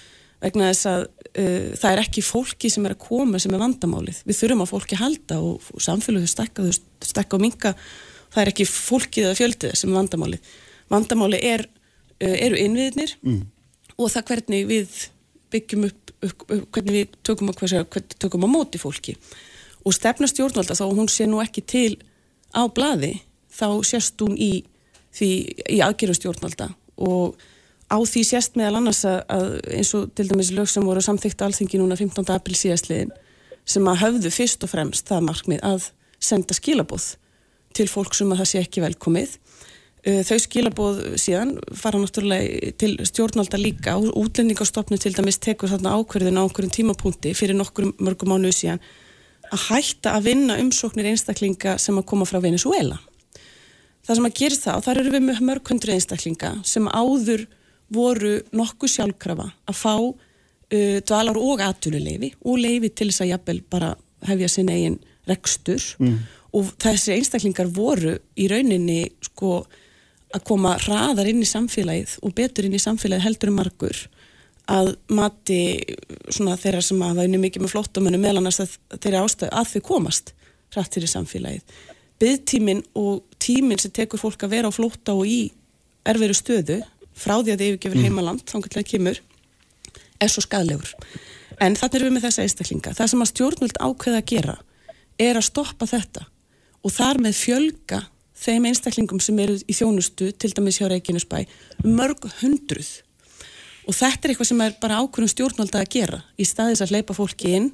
[0.45, 4.20] vegna þess að það er ekki fólki sem er að koma sem er vandamálið.
[4.28, 6.66] Við þurfum að fólki halda og, og samfélagu stekka,
[7.35, 7.72] og minka
[8.35, 10.53] það er ekki fólkið eða fjöldið sem er vandamálið.
[10.95, 11.66] Vandamálið er,
[12.20, 13.43] uh, eru innviðnir mm.
[13.97, 15.01] og það hvernig við
[15.55, 16.14] byggjum upp,
[16.74, 19.16] hvernig við tökum að, hvernig tökum að móti fólki.
[19.85, 21.99] Og stefna stjórnvalda þá hún sé nú ekki til
[22.55, 23.16] á bladi
[23.55, 24.64] þá sérst hún í,
[25.20, 26.70] í aðgerðu stjórnvalda.
[27.03, 27.35] Og
[27.95, 31.80] á því sérst meðal annars að eins og til dæmis lög sem voru samþykta alþengi
[31.80, 32.26] núna 15.
[32.34, 33.14] april síðastliðin
[33.64, 35.88] sem að höfðu fyrst og fremst það markmið að
[36.22, 37.14] senda skilabóð
[37.74, 42.92] til fólk sem að það sé ekki velkomið uh, þau skilabóð síðan fara náttúrulega til
[43.09, 48.34] stjórnvalda líka og útlendingastofnu til dæmis tekur þarna ákverðin á okkurum tímapunkti fyrir nokkur mörgum
[48.34, 48.84] mánuðu síðan
[49.53, 52.97] að hætta að vinna umsóknir einstaklinga sem að koma frá Venezuela.
[54.05, 57.47] Það sem að það, og þar eru við með mörg hundru einstaklinga sem áður
[57.93, 63.61] voru nokkuð sjálfkrafa að fá uh, dvalar og atvinnuleifi og leifi til þess að jafnvel
[63.70, 66.18] bara hefja sin eigin rekstur mm.
[66.57, 69.62] og þessi einstaklingar voru í rauninni sko
[70.35, 74.05] að koma hraðar inn í samfélagið og betur inn í samfélagið heldur um margur
[74.70, 75.59] að mati
[76.32, 79.82] svona þeirra sem að það er mikið með flottumunum meðlan að þeirra ástæðu að þau
[79.91, 80.32] komast
[80.74, 81.74] hrætt fyrir samfélagið.
[82.22, 85.53] Byðtímin og tímin sem tekur fólk að vera á flótta og í
[86.09, 86.78] erfiðru stöðu
[87.15, 88.07] frá því að þið yfirgefur mm.
[88.09, 89.21] heimaland þángarlega kemur
[90.21, 90.95] er svo skadlegur.
[91.62, 92.95] En þannig erum við með þessa einstaklinga.
[92.99, 94.57] Það sem að stjórnvöld ákveða að gera
[95.23, 96.27] er að stoppa þetta
[96.85, 98.01] og þar með fjölga
[98.45, 101.45] þeim einstaklingum sem eru í þjónustu til dæmis hjá Reykjanesbæ
[101.87, 102.91] mörg hundruð
[103.85, 107.17] og þetta er eitthvað sem er bara ákveðum stjórnvalda að gera í staðis að hleypa
[107.17, 107.71] fólki inn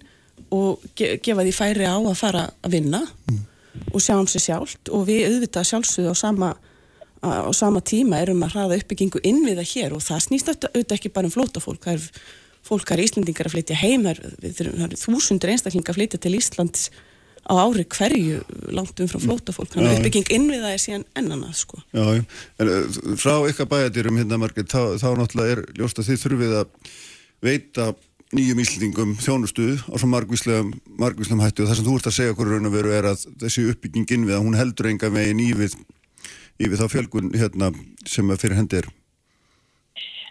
[0.55, 3.41] og ge gefa því færi á að fara að vinna mm.
[3.93, 6.53] og sjá um sig sjálft og við auðvitað sjálfsögðu á sama,
[7.21, 10.97] á sama tíma erum að hraða uppbyggingu inn við það hér og það snýst auðvitað
[10.97, 12.25] ekki bara um flóta fólk það er
[12.65, 16.91] fólkar íslendingar að flytja heim það er þúsundur einstaklingar að flytja til Íslands
[17.49, 18.43] á ári hverju
[18.75, 21.81] langt um frá flótafólk þannig að uppbygging innviða er síðan ennanað sko.
[21.97, 22.05] Já,
[22.61, 26.57] en uh, frá ykkar bæjadýrum hérna margir, þá, þá náttúrulega er ljóst að þið þurfið
[26.61, 26.93] að
[27.41, 27.89] veita
[28.37, 32.59] nýjum íslendingum þjónustuð á svo margvíslegum hættu og það sem þú ert að segja hverju
[32.59, 35.75] raun og veru er að þessi uppbygging innviða, hún heldur enga megin í við,
[36.69, 37.71] við þá fjölgun hérna,
[38.09, 38.91] sem fyrir hendi er?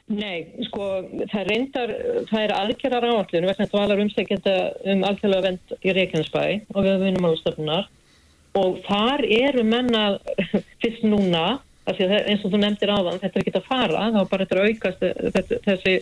[0.10, 0.86] Nei, sko,
[1.30, 1.92] það reyndar,
[2.32, 4.56] það er aðgerðar áallun vegna dvalar umsækjenda
[4.90, 7.90] um alþjóðlega vend í Reykjanesbæ og við vinnum álstöfnunar
[8.58, 10.04] og þar eru menna
[10.82, 11.60] fyrst núna,
[11.90, 14.74] eins og þú nefndir áðan, þetta er ekki að fara, þá bara þetta er að
[14.74, 15.06] aukast,
[15.68, 15.96] þessi,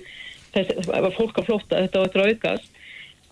[0.55, 2.73] þessi fólk að flóta, þetta er að aukast.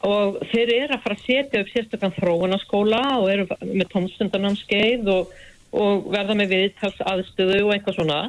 [0.05, 5.31] Og þeir eru að fara að setja upp sérstaklega þróunaskóla og eru með tómstundarnámskeið og,
[5.75, 8.19] og verða með viðtals aðstöðu og eitthvað svona.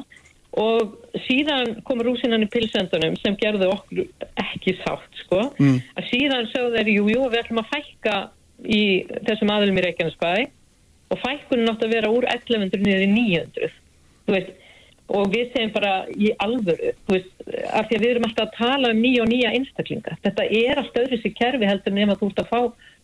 [0.57, 0.95] Og
[1.27, 4.05] síðan kom rúsinan í pilsendunum sem gerði okkur
[4.41, 5.81] ekki sátt sko, mm.
[5.99, 8.15] að síðan sögðu þeir, jú, jú, við ætlum að fækka
[8.65, 8.83] í
[9.27, 10.31] þessum aðlum í Reykjanesbæ
[11.13, 13.69] og fækkunum átt að vera úr 1100 niður í 900
[14.33, 14.55] veist,
[15.13, 17.29] og við segjum bara í alvöru veist,
[17.69, 20.17] af því að við erum alltaf að tala um nýja og nýja einstaklinga.
[20.25, 22.61] Þetta er alltaf öðru sér kerfi heldur nema þú ert að fá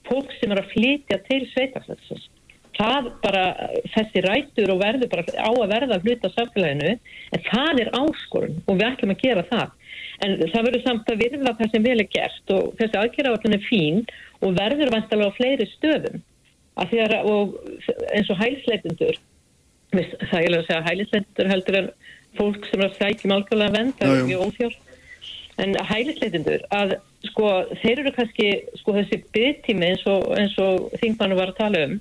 [0.09, 2.31] fólk sem er að flytja til sveitaflöksins
[2.77, 3.43] það bara
[3.93, 8.77] þessi rætur og verður bara á að verða hluta samfélaginu en það er áskorun og
[8.79, 9.73] við ætlum að gera það.
[10.25, 13.67] En það verður samt að virða það sem vel er gert og þessi aðgerðavartin er
[13.67, 14.01] fín
[14.41, 16.23] og verður vantalega á fleiri stöðum.
[16.73, 16.95] Að
[17.29, 17.57] og
[18.15, 19.19] eins og hælisleitundur
[19.93, 21.89] það er að segja hælisleitundur heldur en
[22.37, 24.79] fólk sem er að sækjum algjörlega vend það er ekki óþjór
[25.63, 26.95] en hælisleitundur að
[27.29, 27.49] sko
[27.83, 28.47] þeir eru kannski
[28.81, 31.95] sko þessi byggtími eins og, og þingmannu var að tala um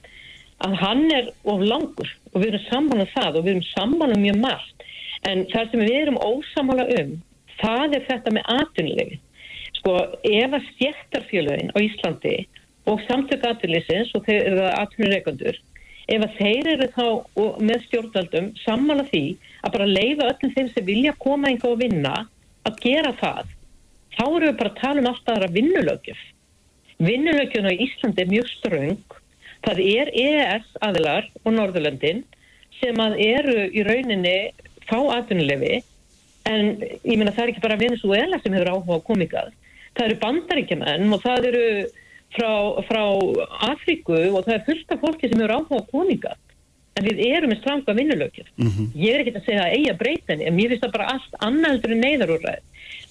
[0.67, 4.17] að hann er of langur og við erum sammála um það og við erum sammála
[4.17, 4.89] um mjög margt.
[5.29, 7.13] En það sem við erum ósamála um
[7.63, 9.21] það er þetta með atunlegi
[9.79, 9.95] sko
[10.29, 12.35] ef að stjættarfjölögin á Íslandi
[12.91, 15.59] og samtök atunleysins og þeir eru atunleikundur
[16.13, 17.07] ef að þeir eru þá
[17.63, 19.25] með stjórnvaldum sammála því
[19.63, 22.15] að bara leifa öllum þeim sem vilja koma einhver og vinna
[22.69, 23.51] að gera það
[24.17, 26.23] þá eru við bara að tala um alltaf aðra vinnulögjum
[27.03, 29.19] vinnulögjuna í Íslandi er mjög ströng
[29.63, 32.23] það er EES aðilar og Norðurlöndin
[32.81, 34.37] sem að eru í rauninni
[34.89, 35.83] fá atvinnulefi
[36.51, 39.53] en ég meina það er ekki bara Venezuela sem hefur áhuga á komikað
[39.97, 41.67] það eru bandaríkjumenn og það eru
[42.35, 42.53] frá,
[42.89, 43.03] frá
[43.71, 46.41] Afríku og það er fullt af fólki sem hefur áhuga á komikað
[46.99, 48.89] en við erum með stranga vinnulökjum mm -hmm.
[48.97, 51.95] ég er ekki að segja að eiga breytinni en mér finnst það bara allt annaldur
[51.97, 52.61] neyðarúræð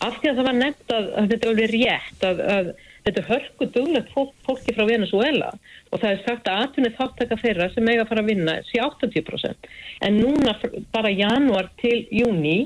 [0.06, 2.74] af því að það var nefnt að, að þetta er alveg rétt að, að
[3.06, 5.54] þetta er hörku duglegt fólk, fólki frá Venezuela
[5.90, 8.82] og það er sagt að atvinnið þáttaka þeirra sem eiga að fara að vinna sé
[8.84, 9.72] 80%
[10.08, 10.56] en núna
[10.94, 12.60] bara januar til júni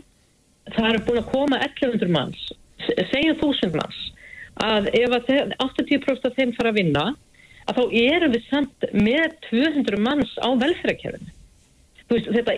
[0.76, 2.50] það er búin að koma 1100 manns
[3.14, 4.02] segjum 1000 manns
[4.64, 7.06] að ef að 80% af þeim fara að vinna
[7.66, 11.34] að þá erum við samt með 200 manns á velferðarkerfinu.
[12.08, 12.56] Þetta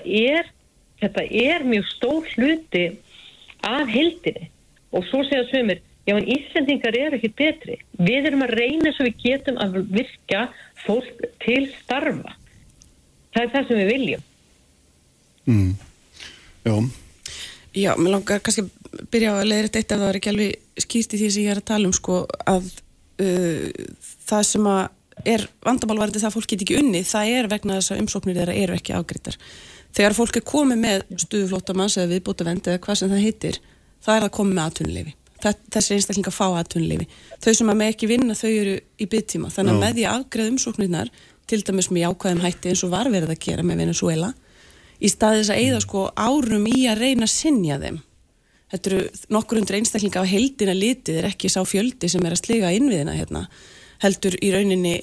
[0.97, 2.85] þetta er mjög stór hluti
[3.65, 4.49] af heldinni
[4.95, 7.77] og svo segja svömyr, já en Íslandingar eru ekki betri.
[7.99, 10.47] Við erum að reyna svo við getum að virka
[10.85, 12.37] fólk til starfa.
[13.35, 14.25] Það er það sem við viljum.
[15.47, 15.73] Mm.
[16.67, 16.75] Já.
[17.77, 20.83] Já, mér langar kannski að byrja á að leiðra þetta ef það var ekki alveg
[20.83, 22.69] skýrt í því sem ég er að tala um sko að
[23.21, 23.67] uh,
[24.27, 24.85] það sem að
[25.25, 28.57] er vandamálvarandi það að fólk get ekki unni, það er vegna þess að umsóknir þeirra
[28.63, 29.37] eru ekki ágreitar.
[29.97, 33.57] Þegar fólk er komið með stuðuflótamanns eða viðbúta vend eða hvað sem það heitir,
[34.05, 35.15] það er að koma með aðtunleifi.
[35.43, 37.07] Þessi einstaklinga fá aðtunleifi.
[37.43, 39.51] Þau sem að með ekki vinna, þau eru í byttíma.
[39.53, 41.11] Þannig að með því aðgreð umsóknirnar,
[41.47, 44.33] til dæmis með jákvæðum hætti eins og var verið að gera með Venezuela,
[44.97, 48.01] í staðis að eigða sko árum í að reyna að sinja þeim.
[48.73, 52.41] Þetta eru nokkur undir einstaklinga á heldina litið, er ekki sá fjöldi sem er að
[52.41, 53.45] sliga innviðina hérna
[54.03, 54.95] heldur í rauninni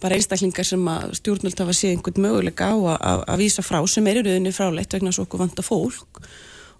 [0.00, 4.06] bara einstaklingar sem að stjórnvöld hafa séð einhvern möguleika á að, að vísa frá sem
[4.08, 6.22] er í rauninni fráleitt vegna svo okkur vanda fólk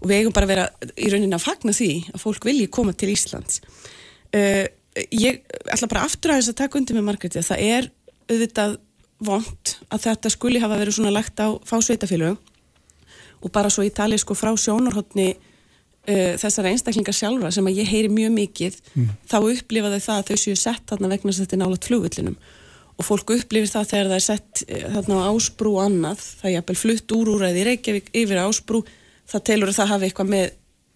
[0.01, 2.93] og við eigum bara að vera í rauninni að fagna því að fólk vilji koma
[2.97, 3.61] til Íslands.
[4.33, 4.65] Uh,
[5.13, 7.91] ég ætla bara aftur að þess að taka undir með Margréti að það er
[8.31, 8.79] auðvitað
[9.21, 12.39] vond að þetta skuli hafa verið svona lagt á fásveitafélög
[13.41, 17.91] og bara svo í tali sko frá sjónarhóttni uh, þessar einstaklingar sjálfa sem að ég
[17.91, 19.13] heyri mjög mikið mm.
[19.29, 21.89] þá upplifa þau það að þau séu sett þarna vegna þess að þetta er nálat
[21.89, 22.39] flugullinum
[22.91, 26.55] og fólk upplifir það þegar það er sett uh, þarna á ásbrú annað það er
[26.57, 28.83] jæfnvel flutt úr úr eða í Reykjavík yfir ásbrú
[29.31, 30.47] það telur að það hafi eitthvað með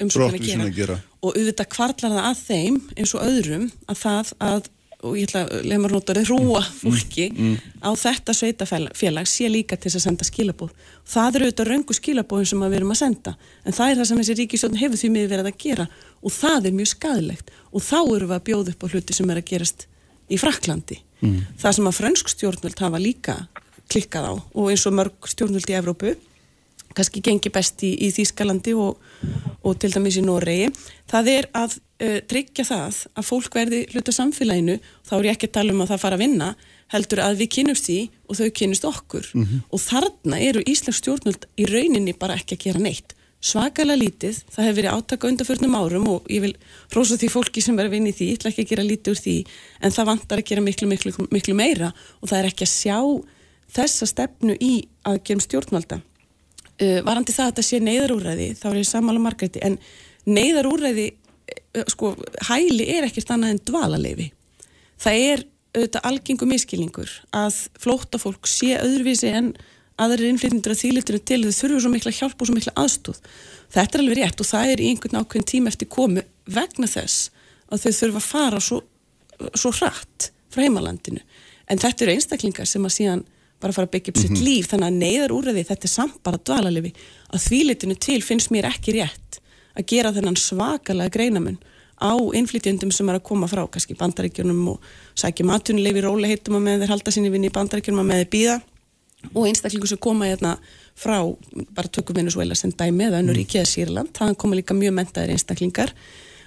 [0.05, 0.69] umsókn að gera.
[0.75, 4.71] gera og auðvitað kvartlar það að þeim eins og öðrum að það að
[5.05, 6.77] og ég ætla að lefa mér notarið rúa mm.
[6.79, 7.73] fólki mm, mm.
[7.85, 10.71] á þetta sveitafélag sé líka til að senda skilabóð
[11.05, 14.21] það eru auðvitað raungu skilabóðin sem við erum að senda en það er það sem
[14.21, 15.87] þessi ríkisjóðin hefur því miður verið að gera
[16.21, 19.33] og það er mjög skadilegt og þá eru við að bjóða upp á hluti sem
[19.33, 19.87] er að gerast
[20.25, 21.41] í Fraklandi mm.
[21.61, 23.37] það sem að fransk stjórnvöld hafa líka
[23.91, 26.15] klikkað á og eins og mörg stjórnvöld í Evrópu
[26.95, 29.01] kannski gengi best í, í Þýskalandi og,
[29.65, 30.69] og til dæmis í Noregi.
[31.11, 35.51] Það er að uh, tryggja það að fólk verði hluta samfélaginu þá er ég ekki
[35.51, 36.53] að tala um að það fara að vinna
[36.93, 39.29] heldur að við kynumst því og þau kynumst okkur.
[39.33, 39.61] Mm -hmm.
[39.69, 43.15] og þarna eru Íslands stjórnvöld í rauninni bara ekki að gera neitt.
[43.45, 46.55] Svakalega lítið, það hefur verið átaka undanförnum árum og ég vil
[46.95, 49.11] rosa því fólki sem verður að vinna í því, ég ætla ekki að gera lítið
[49.11, 49.35] úr því
[49.81, 51.91] en það vantar að gera miklu, miklu, miklu meira.
[52.21, 52.97] Og það er ekki að sjá
[53.75, 54.73] þessa stefnu í
[55.05, 56.01] að gerum stjórnvalda
[56.81, 59.77] uh, varandi það að þetta sé neyðarúræði þá er ég samála margæti en
[60.25, 62.15] neyðarúræði uh, sko
[62.49, 64.31] hæli er ekkert annað en dvalaleifi
[65.01, 65.45] það er
[65.75, 69.53] auðvitað algengum miskilningur að flóta fólk sé öðruvísi en
[69.99, 73.19] aðrir innflytjendur að þýlitunum til þau þurfu svo mikla hjálp og svo mikla aðstóð
[73.75, 77.29] þetta er alveg rétt og það er í einhvern ákveðin tíma eftir komu vegna þess
[77.71, 78.81] að þau þurfa að fara svo,
[79.57, 81.21] svo hratt frá heimalandinu.
[81.69, 83.23] En þetta eru einstaklingar sem að síðan
[83.61, 84.47] bara að fara að byggja upp sitt mm -hmm.
[84.47, 84.67] líf.
[84.71, 86.93] Þannig að neyðar úrraði þetta er samt bara dvalalifi
[87.33, 89.39] að þvílitinu til finnst mér ekki rétt
[89.75, 91.57] að gera þennan svakalega greinamun
[91.99, 94.81] á innflytjendum sem er að koma frá kannski bandaríkjunum og
[95.15, 98.31] sækja matunleifi róli heitum að með þeir halda sinni vinni í bandaríkjunum að með þeir
[98.35, 98.55] býða
[99.33, 100.57] og einstaklingu sem koma hérna
[100.95, 101.17] frá
[101.75, 103.39] bara tökum Venezuela sem dæmi eða önnur mm.
[103.41, 105.93] ríkjaða Sýrland, það koma líka mjög mentaðir einstaklingar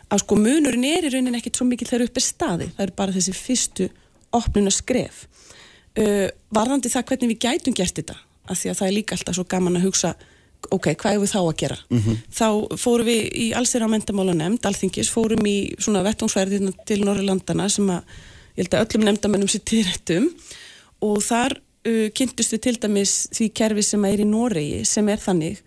[0.09, 2.95] að sko munurinn er í rauninni ekkit svo mikið þegar upp er staði það er
[3.01, 3.89] bara þessi fyrstu
[4.37, 5.27] opnuna skref
[5.99, 8.19] uh, varðandi það hvernig við gætum gert þetta
[8.49, 10.15] af því að það er líka alltaf svo gaman að hugsa
[10.75, 12.17] ok, hvað er við þá að gera mm -hmm.
[12.35, 12.49] þá
[12.83, 17.69] fórum við í allsir á mentamála nefnd alþingis, fórum í svona vettvánsverði hérna til Norrlandana
[17.69, 18.03] sem að
[18.57, 20.31] ég held að öllum nefndamennum sér til réttum
[21.01, 25.23] og þar uh, kynntust við til dæmis því kerfi sem er í Noregi sem er
[25.23, 25.63] þannig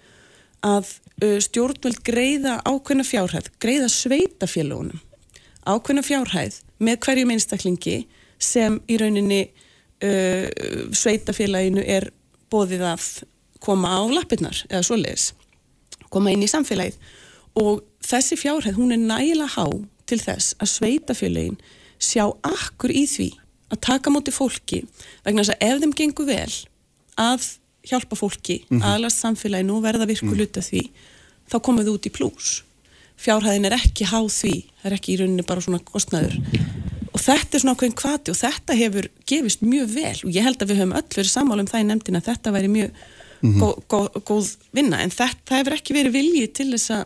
[0.62, 0.86] að
[1.24, 5.00] uh, stjórnvöld greiða ákveðna fjárhæð, greiða sveitafélagunum
[5.66, 8.08] ákveðna fjárhæð með hverjum einstaklingi
[8.42, 9.52] sem í rauninni
[10.04, 10.46] uh,
[10.96, 12.10] sveitafélaginu er
[12.52, 13.08] bóðið að
[13.62, 15.32] koma á lappirnar eða svoleiðis,
[16.10, 16.98] koma inn í samfélagið
[17.62, 19.68] og þessi fjárhæð hún er nægilega há
[20.10, 21.60] til þess að sveitafélagin
[22.02, 23.30] sjá akkur í því
[23.72, 24.82] að taka móti fólki
[25.26, 26.54] vegna þess að ef þeim gengur vel
[27.22, 27.48] að
[27.88, 28.88] hjálpa fólki mm -hmm.
[28.88, 30.70] aðlast samfélaginu og verða virku hluta mm -hmm.
[30.70, 30.92] því
[31.52, 32.64] þá komum við út í plús
[33.18, 36.36] fjárhæðin er ekki háð því það er ekki í rauninni bara svona kostnæður
[37.12, 40.46] og þetta er svona okkur einn kvati og þetta hefur gefist mjög vel og ég
[40.46, 43.50] held að við höfum öll verið sammála um það í nefndina þetta væri mjög mm
[43.50, 43.60] -hmm.
[43.62, 47.06] góð, góð, góð vinna en þetta hefur ekki verið viljið til þess að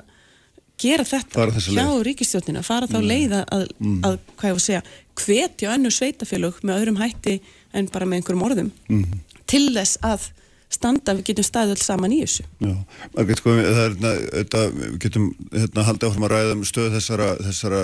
[0.77, 3.99] gera þetta hjá ríkistjóttina fara þá leiða að, mm.
[4.03, 4.81] að hvað ég var að segja,
[5.15, 7.39] hvetja önnu sveitafélög með öðrum hætti
[7.73, 9.05] en bara með einhverjum orðum mm.
[9.47, 10.27] til þess að
[10.73, 12.45] standa, við getum staðið alls saman í þessu.
[12.63, 12.73] Já,
[13.15, 17.29] Margit, sko, það er þetta, við getum hérna haldið áfram að ræða um stöð þessara
[17.41, 17.83] þessara,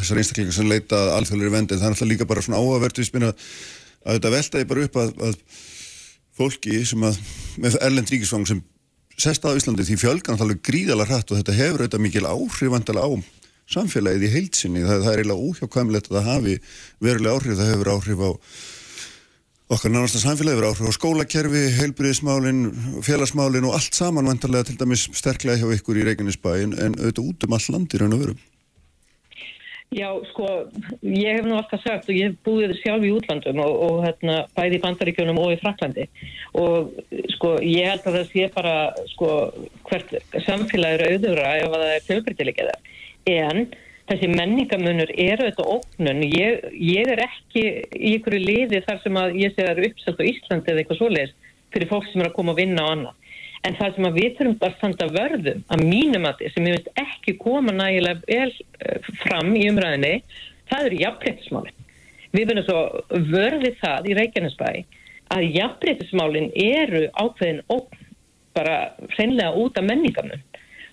[0.00, 3.30] þessara einstaklingar sem leita alþjóðlega vendin, það er alltaf líka bara svona áhugavert við spina
[3.30, 5.62] að þetta veltaði bara upp að, að
[6.34, 7.20] fólki sem að,
[7.62, 8.62] með erlend ríkisvang sem
[9.20, 13.10] sest á Íslandi því fjölgan alveg gríðalega hrætt og þetta hefur auðvitað mikil áhrifandala á
[13.70, 16.56] samfélagið í heilsinni, það, það er eiginlega óhjákvæmlegt að það hafi
[17.00, 18.30] verulega áhrif, það hefur áhrif á
[19.74, 22.64] okkar nánasta samfélagi verið áhrif á skólakerfi, heilbriðismálin,
[23.04, 27.46] félagsmálin og allt saman vantarlega til dæmis sterklega hjá ykkur í Reykjanesbæin en auðvitað út
[27.46, 28.36] um all landi raun og veru.
[29.94, 30.46] Já, sko,
[31.06, 34.40] ég hef nú alltaf sagt og ég hef búið sjálf í útlandum og, og hérna,
[34.56, 36.08] bæði í bandaríkjónum og í Fraklandi
[36.58, 36.96] og
[37.36, 38.74] sko, ég held að það sé bara,
[39.12, 39.30] sko,
[39.90, 40.16] hvert
[40.48, 42.72] samfélag eru auðvura ef það er fjölbreytilegið
[43.34, 43.66] en
[44.10, 47.64] þessi menningamunur eru þetta óknun ég, ég er ekki
[47.96, 50.82] í ykkur liði þar sem að ég sé að það eru uppselt á Íslandi eða
[50.82, 51.36] eitthvað svoleiðis
[51.74, 53.20] fyrir fólk sem er að koma að vinna á annað.
[53.64, 56.68] En það sem að við þurfum bara að standa vörðum að mínum að þið sem
[56.68, 60.12] ég veist ekki koma nægilega vel eh, fram í umræðinni
[60.68, 61.80] það eru jafnbreytismálin
[62.34, 62.80] við verðum svo
[63.32, 64.68] vörðið það í Reykjanesbæ
[65.34, 68.02] að jafnbreytismálin eru ákveðin ókn
[68.54, 68.76] bara
[69.16, 70.42] hreinlega út af menningamun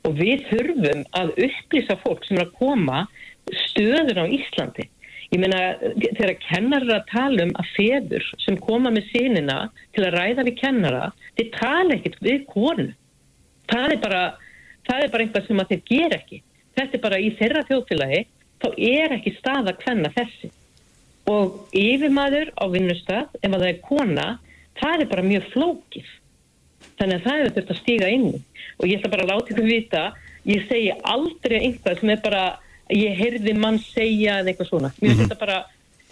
[0.07, 3.06] og við þurfum að upplýsa fólk sem er að koma
[3.69, 4.88] stöður á Íslandi.
[5.32, 9.57] Ég meina þegar kennarar að tala um að feður sem koma með sínina
[9.95, 12.88] til að ræða við kennara, þeir tala ekkert við konu.
[13.72, 14.23] Það er bara,
[14.90, 16.41] það er bara einhvað sem þeir ger ekki.
[16.76, 18.22] Þetta er bara í þeirra þjóðfélagi,
[18.60, 20.52] þá er ekki stað að hvenna þessi.
[21.32, 24.28] Og yfirmaður á vinnustad, ef að það er kona,
[24.82, 26.11] það er bara mjög flókið.
[27.02, 28.28] Þannig að það hefur þurft að stíga inn
[28.78, 30.02] og ég ætla bara að láta ykkur vita,
[30.45, 32.41] ég segi aldrei einhvað sem er bara,
[32.94, 34.91] ég heyrði mann segja eða eitthvað svona.
[34.99, 35.32] Mér finnst mm -hmm.
[35.32, 35.57] þetta bara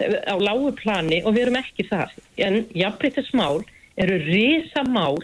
[0.00, 2.16] á lágu plani og við erum ekki það.
[2.36, 3.62] En jafnbreytismál
[4.00, 5.18] eru risamál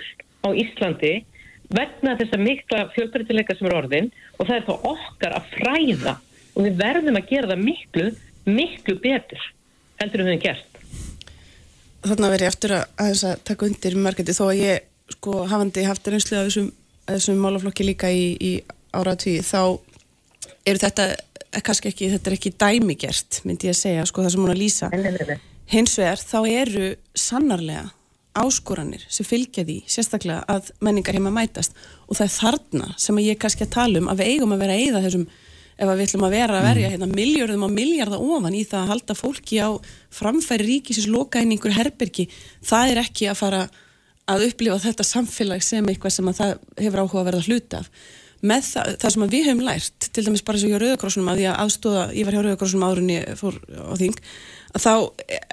[0.46, 1.14] á Íslandi
[1.74, 6.16] vegna þess að mikla fjölbreytileika sem er orðin og það er þá okkar að fræða
[6.54, 8.10] og við verðum að gera það miklu,
[8.44, 9.42] miklu betur
[9.98, 10.82] heldur en við hefum gert.
[12.06, 14.84] Þannig að verði eftir að, að taka undir margæti þó að ég
[15.14, 16.70] sko hafandi haft reynslu af þessum,
[17.06, 18.52] þessum málaflokki líka í, í
[18.96, 19.78] áratví þá
[20.66, 21.10] eru þetta
[21.64, 24.62] kannski ekki, þetta er ekki dæmigert myndi ég að segja, sko það sem hún að
[24.62, 24.90] lýsa.
[25.70, 27.86] Hins vegar þá eru sannarlega
[28.36, 31.74] áskoranir sem fylgja því sérstaklega að menningar heima mætast.
[32.06, 34.76] Og það er þarna sem ég kannski að tala um að við eigum að vera
[34.76, 35.26] eigða þessum
[35.76, 36.92] ef við ætlum að vera að verja mm.
[36.94, 39.70] hérna, miljörðum á miljardar ofan í það að halda fólki á
[40.14, 42.30] framfæri ríkisins loka inn einhver herbergi,
[42.64, 43.60] það er ekki að fara
[44.30, 47.90] að upplifa þetta samfélag sem eitthvað sem að það hefur áhuga að verða hluta af.
[48.46, 51.60] Með það, það sem við höfum lært, til dæmis bara svo hjá Rauðakrossunum að ég
[51.62, 54.18] aðstóða, ég var hjá Rauðakrossunum ég fór á þing,
[54.76, 54.92] að þá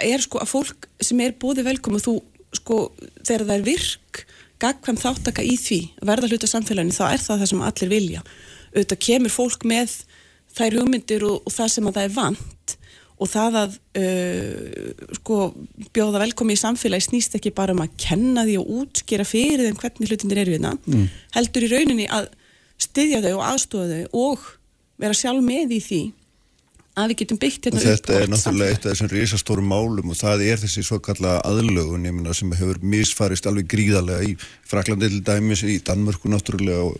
[0.03, 2.15] er sko að fólk sem er bóði velkom og þú
[2.53, 2.79] sko
[3.23, 4.23] þegar það er virk,
[4.61, 8.25] gagkvæm þáttaka í því að verða hluta samfélaginu, þá er það það sem allir vilja.
[8.73, 9.95] Auðvitað kemur fólk með
[10.53, 12.77] þær hugmyndir og, og það sem að það er vant
[13.21, 15.37] og það að uh, sko,
[15.95, 19.79] bjóða velkomi í samfélagi snýst ekki bara um að kenna því og útskýra fyrir þeim
[19.79, 21.05] hvernig hlutinir eru hérna mm.
[21.37, 22.31] heldur í rauninni að
[22.81, 24.51] styðja þau og aðstofa þau og
[25.01, 26.03] vera sjálf með í því
[26.93, 30.19] að við getum byggt hérna upp Þetta er náttúrulega eitt af þessum risastórum málum og
[30.19, 34.35] það er þessi svo kalla aðlögun myna, sem hefur misfarist alveg gríðarlega í
[34.69, 36.99] Fraklandi til dæmis, í Danmörku náttúrulega og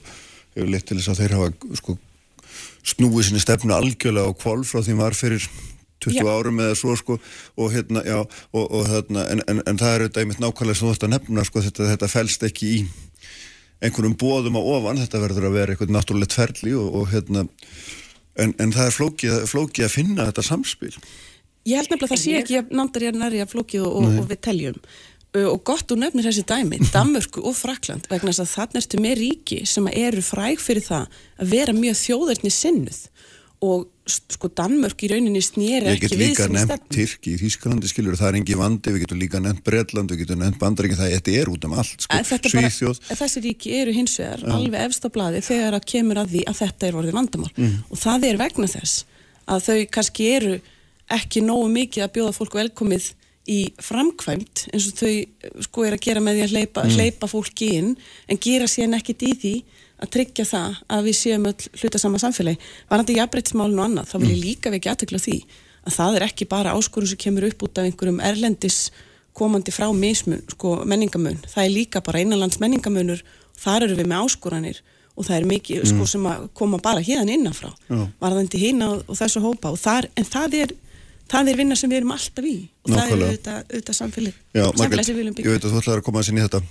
[0.56, 1.98] hefur leitt til þess að þeir hafa sko,
[2.94, 5.48] snúið sinni stefnu algjörlega á kvolf frá því maður fyrir
[6.03, 6.30] 20 já.
[6.30, 7.17] árum eða svo sko
[7.57, 10.88] og hérna, já, og, og hérna en, en, en það er auðvitað einmitt nákvæmlega sem
[10.88, 12.80] þú ætti að nefna sko þetta, þetta fælst ekki í
[13.84, 17.45] einhvernum bóðum á ofan, þetta verður að vera eitthvað náttúrulegt ferli og, og hérna
[18.39, 20.93] en, en það er flókið, flókið að finna þetta samspil.
[21.63, 24.07] Ég held nefnilega að það sé ekki að nándar ég er næri að flókið og,
[24.19, 24.80] og við teljum
[25.34, 29.15] og gott þú nefnir þessi dæmi, Danmörku og Frakland vegna þess að það nerstu með
[29.21, 32.99] ríki sem eru fræg fyrir það að vera mjög þjóðarni sinnuð
[33.64, 37.88] og sko Danmörk í rauninni snýri ekki við Ég get líka nefnt Tyrki í Þýskalandi
[37.88, 41.31] skilur það er engi vandi, við getum líka nefnt Breitland við getum nefnt Bandaríkinn, það
[41.31, 42.19] er út um allt sko,
[42.52, 44.57] Svíþjóð Þessi ríki eru hins vegar ja.
[44.57, 47.77] alveg efst á bladi þegar að kemur að því að þetta er vorðið vandamál mm.
[47.88, 49.06] og það er vegna þess
[49.48, 50.53] að þau kannski eru
[51.14, 53.10] ekki nógu mikið að bjóða fólk velkomið
[53.52, 56.94] í framkvæmt eins og þau sko er að gera með því að hleypa, mm.
[56.98, 57.90] hleypa fólki inn
[58.27, 59.56] en gera síðan ekkit í því
[60.02, 62.60] að tryggja það að við séum öll hluta sama samfélagi.
[62.90, 64.45] Varandi jafnbrettsmálun og annað, þá vil ég mm.
[64.48, 65.38] líka vekja aðtökla því
[65.84, 68.80] að það er ekki bara áskorun sem kemur upp út af einhverjum erlendis
[69.38, 71.40] komandi frá mismun, sko, menningamun.
[71.49, 73.24] Það er líka bara einanlands menningamunur,
[73.60, 74.84] þar eru við með áskoranir
[75.14, 75.98] og það er mikið sko, mm.
[75.98, 77.72] sko, sem að koma bara hérna innanfrá.
[77.90, 78.06] Já.
[78.22, 79.74] Varðandi hérna og, þessu hópa.
[79.74, 80.76] Og þar, en það er,
[81.32, 83.03] það er vinna sem við erum alltaf í og Nákvæmlega.
[83.03, 84.40] það er auðvitað, auðvitað samfélag.
[84.53, 86.64] Já, Margrét, ég veit að þú ætlaði að koma að sinni þetta.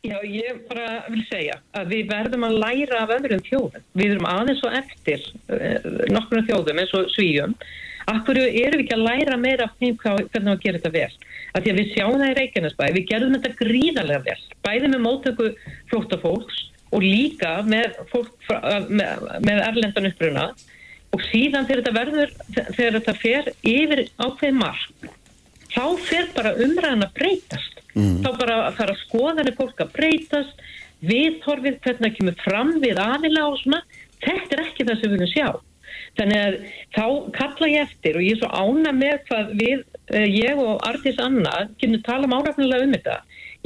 [0.00, 3.82] Já, ég bara vil segja að við verðum að læra af öðrum þjóðum.
[4.00, 7.52] Við erum aðeins og eftir uh, nokkurnu þjóðum eins og svíjum.
[8.08, 11.28] Akkur erum við ekki að læra meira af þeim hvernig við gerum þetta vel.
[11.52, 14.38] Að því að við sjáum það í Reykjanesbæði, við gerum þetta gríðarlega vel.
[14.64, 15.50] Bæði með móttöku
[15.92, 18.32] flóttafólks og líka með, fólk,
[18.88, 20.46] með, með erlendan uppruna
[21.10, 25.10] og síðan þegar þetta verður, þegar þetta fer yfir ákveð mark,
[25.74, 28.20] þá fer bara umræðan að breytast mm.
[28.24, 30.62] þá bara fara að skoðanir fólk að breytast
[31.00, 33.82] viðhorfið, hvernig kemur fram við aðila og svona,
[34.20, 35.48] þetta er ekki það sem við viljum sjá
[36.18, 36.56] þannig að
[36.96, 37.04] þá
[37.36, 41.20] kalla ég eftir og ég er svo ána með hvað við, eh, ég og Artís
[41.22, 43.16] Anna kynum tala málefnilega um þetta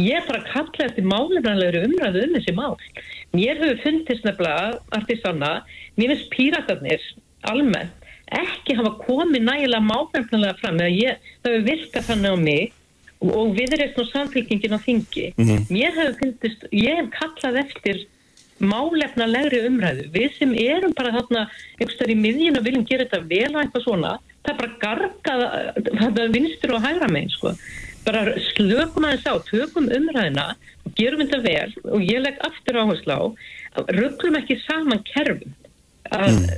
[0.02, 2.76] ég bara að kalla eftir málefnilega umræðu um þessi mál
[3.34, 5.52] mér hefur fundist nefnilega, Artís Anna
[5.96, 7.10] mér finnst píratarnir
[7.50, 8.00] almennt
[8.34, 12.72] ekki hafa komið nægilega málefnilega fram eða ég, það hefur virkað þannig á mig
[13.32, 15.66] og við erum svona samfélkingin á þingi mm -hmm.
[15.70, 18.04] mér hefur fyndist, ég hef kallað eftir
[18.58, 21.48] málefna legri umræðu við sem erum bara þarna
[21.78, 24.12] einhverstað í miðjun og viljum gera þetta vel og eitthvað svona,
[24.44, 27.54] það er bara gargað vinstur og hægra megin sko.
[28.04, 33.14] bara slökum aðeins á tökum umræðina og gerum þetta vel og ég legg aftur áherslu
[33.16, 33.22] á
[33.88, 35.54] röglum ekki saman kerfum
[36.12, 36.48] að mm.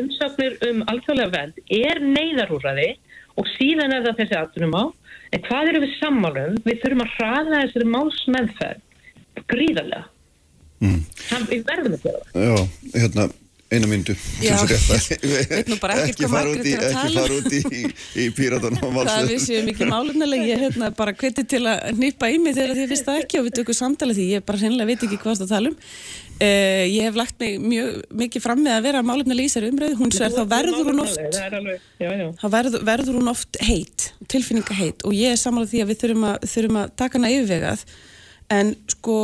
[0.00, 2.94] umsöknir um alþjóðlega veld er neyðarúræði
[3.36, 4.84] og síðan er það þessi aðtunum á
[5.34, 6.58] En hvað eru við sammálum?
[6.64, 10.04] Við þurfum að hraða þessari málsmeðferð gríðarlega.
[10.84, 11.00] Mm.
[11.28, 12.44] Þannig við verðum að gera það.
[12.44, 12.54] Já,
[12.94, 13.26] hérna,
[13.72, 14.16] eina myndu.
[15.50, 17.04] Veit nú bara ekkert hvað Margrét er að tala.
[17.04, 17.92] Ekki fara út í, í,
[18.24, 18.98] í píratunum.
[19.00, 20.50] Það við séum ekki málumnilega.
[20.50, 23.48] Ég hérna, bara hveti til að nýpa í mig þegar þið finnst það ekki og
[23.48, 24.28] við tökum samtala því.
[24.36, 25.80] Ég bara hennilega veit ekki hvað það tala um.
[26.34, 29.98] Uh, ég hef lagt mig mjög mikið fram með að vera málefnilega í þessari umræðu
[30.00, 31.20] hún sver þá verður hún oft
[32.40, 36.00] þá verður, verður hún oft heit tilfinninga heit og ég er samanlega því að við
[36.00, 37.84] þurfum að, þurfum að taka hana yfirvegað
[38.58, 39.16] en sko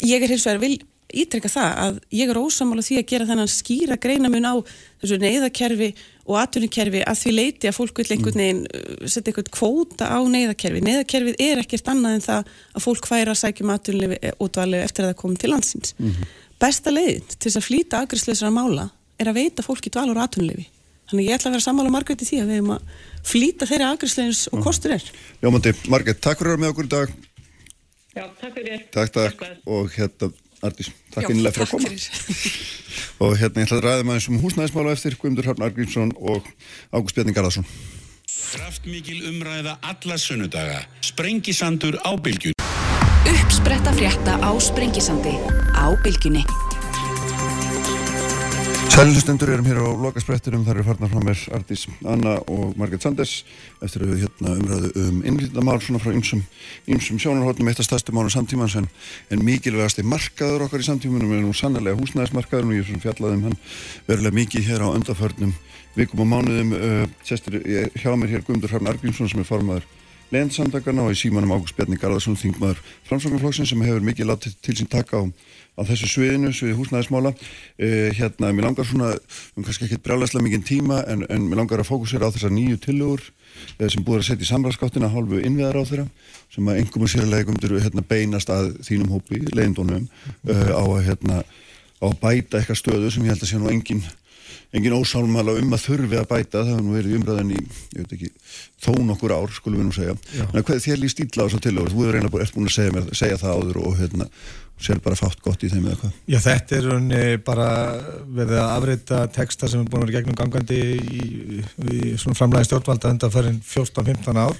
[0.00, 0.78] ég er hins vegar vil
[1.22, 4.54] ítrekka það að ég er ósamála því að gera þennan skýra greinamun á
[5.02, 5.90] þessu neyðakerfi
[6.24, 10.18] og atvinnikerfi að því leiti að fólk vil einhvern veginn uh, setja einhvern kvóta á
[10.24, 10.84] neyðakerfi.
[10.84, 15.04] Neyðakerfið er ekkert annað en það að fólk færa að sækjum atvinnilefi eh, útvalið eftir
[15.04, 15.96] að það komið til landsins.
[15.98, 16.38] Mm -hmm.
[16.64, 18.88] Besta leiðin til þess að flýta agriðsleisra mála
[19.20, 20.68] er að veita fólki dvalur atvinnilefi.
[21.10, 22.82] Þannig ég ætla að vera sammála Margret í því að við hefum að
[23.28, 24.64] flýta þeirra agriðsleins og mhm.
[24.64, 25.04] kostur er.
[25.44, 27.14] Jómandi, Margret, takk fyrir að vera með okkur í dag.
[28.14, 28.82] Já, takk fyrir.
[28.94, 29.44] Takk, takk.
[29.66, 30.30] Og hérna
[30.64, 31.90] Ardís, takk einlega fyrir að koma.
[33.24, 36.48] og hérna ég ætla að ræða maður sem húsnæðismála eftir Guðmundur Hrafn Argrímsson og
[36.94, 37.68] Ágúst Bjarni Garðarsson.
[38.54, 40.84] Kraftmikil umræða alla sunnudaga.
[41.04, 42.54] Sprengisandur á bylgjun
[43.24, 45.34] Uppspretta frétta á Sprengisandi
[45.74, 46.44] á bylgjunni
[48.92, 53.32] Sælustendur erum hér á lokasprettinum, þar eru farnar frá mér Ardís Anna og Margret Sanders.
[53.80, 56.44] Eftir að við hérna umræðu um innlýttamál svona frá ymsum,
[56.90, 58.90] ymsum sjónarhóttnum eitt af stærstu mánu samtímans en,
[59.32, 63.48] en mikilvægasti markaður okkar í samtímanum er nú sannlega húsnæðismarkaður og ég er svona fjallaðum
[63.48, 63.58] hann
[64.10, 65.56] verulega mikið hér á öndaförnum
[65.96, 66.76] vikum og mánuðum.
[66.76, 67.60] Uh, sestir
[67.96, 69.88] hjá mér hér Guðmundur Harn Argrímsson sem er formaður
[70.34, 74.90] leðnsamdagarna og í símanum Ágúst Bjarni Garðarsson þingmaður framsóknarflokksinn sem hefur mikið látið til sín
[74.90, 75.22] taka á
[75.74, 77.34] á þessu sviðinu, sviði húsnæðismála.
[77.78, 79.12] Eh, hérna, mér langar svona
[79.56, 82.78] um kannski ekki brjálæslega mikið tíma en, en mér langar að fókusera á þessar nýju
[82.84, 83.24] tillögur
[83.80, 86.08] eh, sem búið að setja í samræðskáttina hálfu innviðar á þeirra
[86.54, 90.06] sem að engum og sérlega hérna, beinast að þínum hópi, leiðindónum
[90.46, 91.42] eh, á, hérna,
[91.98, 94.04] á að bæta eitthvað stöðu sem ég held að sé nú engin
[94.74, 96.62] engin ósálmala um að þurfi að bæta.
[96.64, 97.60] Það hefur nú verið umræðan í,
[97.94, 98.30] ég veit ekki
[98.82, 100.16] þó nokkur ár, skulum við nú segja.
[100.48, 103.06] En hvað þér líst ílla á þessu tillögur, þú hefur reyna búin að segja, mér,
[103.14, 104.28] segja það áður og hérna
[104.80, 106.14] sér bara fátt gott í þeim eða hvað?
[106.28, 107.68] Já þetta er unni bara
[108.26, 112.70] verið að afrita texta sem er búin að vera gegnum gangandi í, í svona framlægi
[112.70, 114.58] stjórnvalda enda fyrir 14-15 ár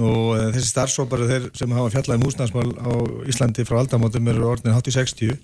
[0.00, 2.92] nú eh, þessi starfsóparu þeir sem hafa fjallað um húsnæðsmál á
[3.30, 5.36] Íslandi frá aldamótum eru orðin hátt í 60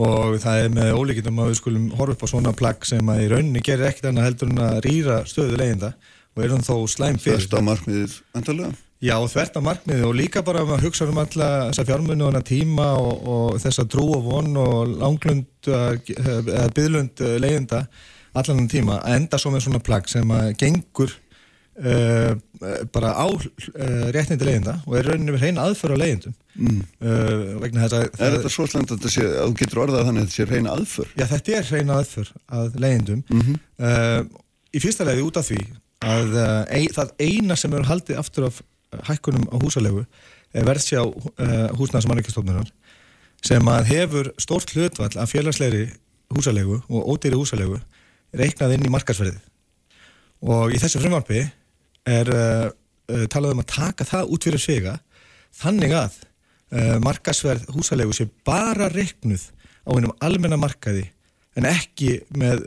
[0.00, 3.24] og það er með ólíkitum að við skulum horfa upp á svona plagg sem að
[3.24, 5.92] í rauninni gerir ekkert annað heldur en að rýra stöðu leiðinda
[6.36, 7.42] og er hún þó slæm fyrir.
[7.42, 8.70] Þvert á markmiðið endalega?
[9.00, 12.44] Já, þvert á markmiðið og líka bara að hugsa um alla þessa fjármunni og hana
[12.44, 17.86] tíma og, og þessa trú og von og langlund eða byðlund leiðinda
[18.36, 21.16] allan tíma að enda svo með svona plagg sem að gengur
[21.80, 22.34] Uh,
[22.92, 26.80] bara á uh, réttindi leiðinda og er rauninni við hrein aðför á leiðindum mm.
[27.00, 30.26] uh, vegna þess að Er þetta svo slengt að, að þú getur orðað þannig að
[30.26, 31.14] þetta sé hrein aðför?
[31.14, 34.28] Já, þetta er hrein aðför að leiðindum mm -hmm.
[34.76, 35.60] í fyrsta leiði út af því
[36.10, 36.36] að
[36.76, 38.60] ein, það eina sem eru haldið aftur af
[39.06, 40.04] hækkunum á húsalegu
[40.50, 41.04] er verðsjá
[41.78, 42.70] húsnæðs mannreikastofnunar
[43.46, 45.86] sem að hefur stórt hlutvall af félagslegri
[46.34, 47.78] húsalegu og ódýri húsalegu
[48.36, 49.40] reiknað inn í markarsverðið
[50.50, 51.44] og í þessu frumvarfi
[52.08, 52.66] er uh,
[53.12, 54.96] uh, talað um að taka það út fyrir svega
[55.60, 59.48] þannig að uh, markasverð húsalegu sé bara reiknuð
[59.84, 61.08] á einum almenna markaði
[61.58, 62.62] en ekki með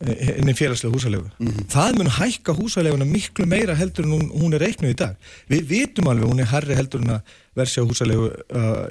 [0.00, 1.30] einnig félagslega húsalegu.
[1.38, 1.66] Mm -hmm.
[1.72, 5.16] Það mun hækka húsaleguna miklu meira heldur en hún, hún er reiknuð í dag.
[5.48, 7.20] Við vitum alveg hún er herri heldur en að
[7.56, 8.30] versi á húsalegu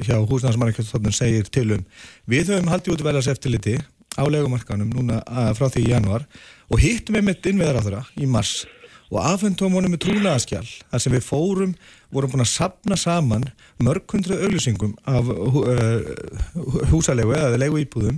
[0.02, 1.86] hjá húsnæðarsmarkastofnun segir til um.
[2.27, 3.77] Við höfum haldið út velas eftirliti
[4.18, 5.22] á legumarkanum núna
[5.53, 6.26] frá því í januar
[6.72, 8.65] og hittum við mitt innviðar á þeirra í mars
[9.11, 11.76] og afhendum honum með trúnaðaskjál þar sem við fórum,
[12.14, 13.45] vorum búin að sapna saman
[13.84, 18.18] mörg hundru auðlýsingum af uh, húsalegu eða legu íbúðum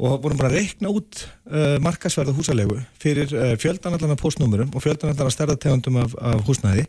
[0.00, 5.34] og vorum búin að reikna út uh, markasverða húsalegu fyrir uh, fjöldanallarna postnúmurum og fjöldanallarna
[5.34, 6.86] stærðartegundum af, af húsnæði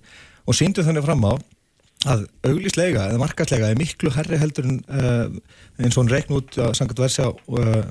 [0.47, 1.33] og síndum þannig fram á
[2.09, 5.27] að auglíslega eða markaslega er miklu herri heldur en uh,
[5.77, 7.81] eins og hann reikn út að sangat versi á uh,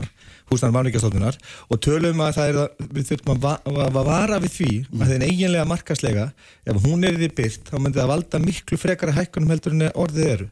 [0.50, 1.36] húsnæðar mannvíkjastofnunar
[1.70, 5.04] og tölum að það er að við þurfum að, að vara við því mm.
[5.04, 6.24] að þeim eiginlega markaslega
[6.64, 10.32] ef hún er því byrt þá myndi það valda miklu frekara hækkunum heldur en orðið
[10.32, 10.48] eru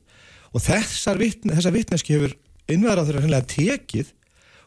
[0.55, 2.37] og þessar vitne, þessa vitneski hefur
[2.71, 3.19] innverðar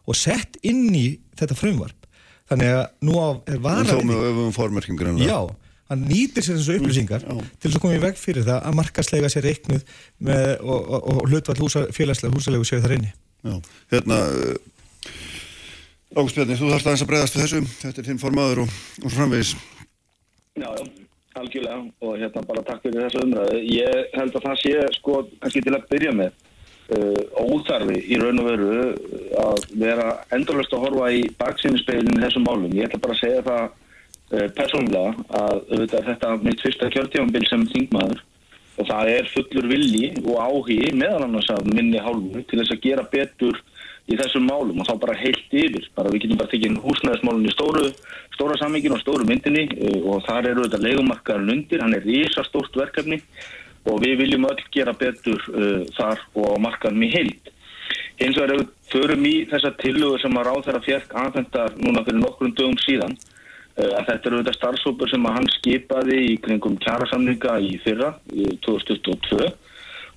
[0.07, 1.07] og sett inn í
[1.39, 2.07] þetta frumvarp.
[2.51, 5.37] Þannig að nú á er vara við því og þó með formerkingur já,
[5.91, 8.77] hann nýtir sér þessu upplýsingar mm, til þess að koma í veg fyrir það að
[8.79, 9.85] markaslega sér reiknuð
[10.27, 13.13] með, og, og, og hlutvall húsa, félagslega húsalegu séu þar inni.
[13.41, 13.55] Já,
[13.93, 14.19] hérna
[16.11, 19.53] Ágúst Bjarni, þú þarfst aðeins að breyðast þessu, þetta er þinn formadur og, og framvegis.
[20.59, 20.81] Já, já,
[21.39, 21.77] algjörlega.
[22.03, 23.61] Og hérna bara takk fyrir þessu umræðu.
[23.71, 26.35] Ég held að það sé sko, kannski til að byrja með,
[26.91, 28.71] óþarfi í raun og veru
[29.41, 32.73] að vera endurlust að horfa í baksinnspeilinu þessum málum.
[32.75, 35.61] Ég ætla bara að segja það uh, persónulega að
[35.93, 38.23] þetta, er mitt fyrsta kjörtjámbil sem þingmaður
[38.81, 42.83] og það er fullur vilji og áhugi meðal annars að minni hálfu til þess að
[42.87, 43.59] gera betur
[44.11, 45.87] í þessum málum og þá bara heilt yfir.
[45.95, 47.87] Bara við getum bara tekið húsnæðismálun í stóru
[48.33, 49.67] stóra sammingin og stóru myndinni
[50.01, 51.83] og þar eru þetta leikumarkaðar undir.
[51.83, 53.21] Hann er risastórt verkefni
[53.89, 57.51] og við viljum öll gera betur uh, þar og markaðum í heilt
[58.21, 61.77] eins og er ef við förum í þessa tillögur sem að ráð þeirra fjörk aðfendar
[61.79, 66.21] núna fyrir nokkrum dögum síðan uh, að þetta eru þetta starfsópur sem að hann skipaði
[66.29, 69.51] í kringum kjærasamninga í fyrra, í 2022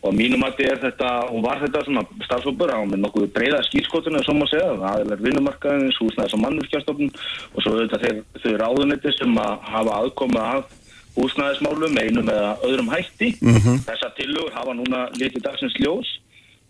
[0.04, 3.62] og mínum að þetta er þetta, og var þetta svona starfsópur á með nokkuð breyða
[3.70, 8.52] skýrskotuna sem maður segja, það er vinnumarkaðins, húsnæðis og mannurskjárstofnun og svo þetta þeir, þau
[8.60, 10.66] ráðuniti sem að hafa aðkomið að
[11.14, 13.82] húsnæðismálum einum eða öðrum hætti mm -hmm.
[13.86, 16.08] þessa tilugur hafa núna litið dagsins ljós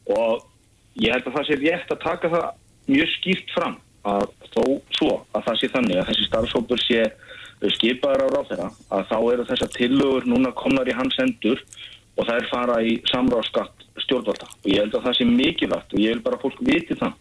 [0.07, 0.45] og
[1.01, 2.47] ég held að það sé rétt að taka það
[2.87, 4.65] mjög skýrt fram að þó
[4.99, 7.01] svo að það sé þannig að þessi starfsópur sé
[7.75, 11.62] skipaður á ráð þeirra að þá eru þessa tilugur núna komnar í hans endur
[12.16, 16.03] og það er fara í samráðskatt stjórnvalda og ég held að það sé mikilvægt og
[16.03, 17.15] ég vil bara fólk viti það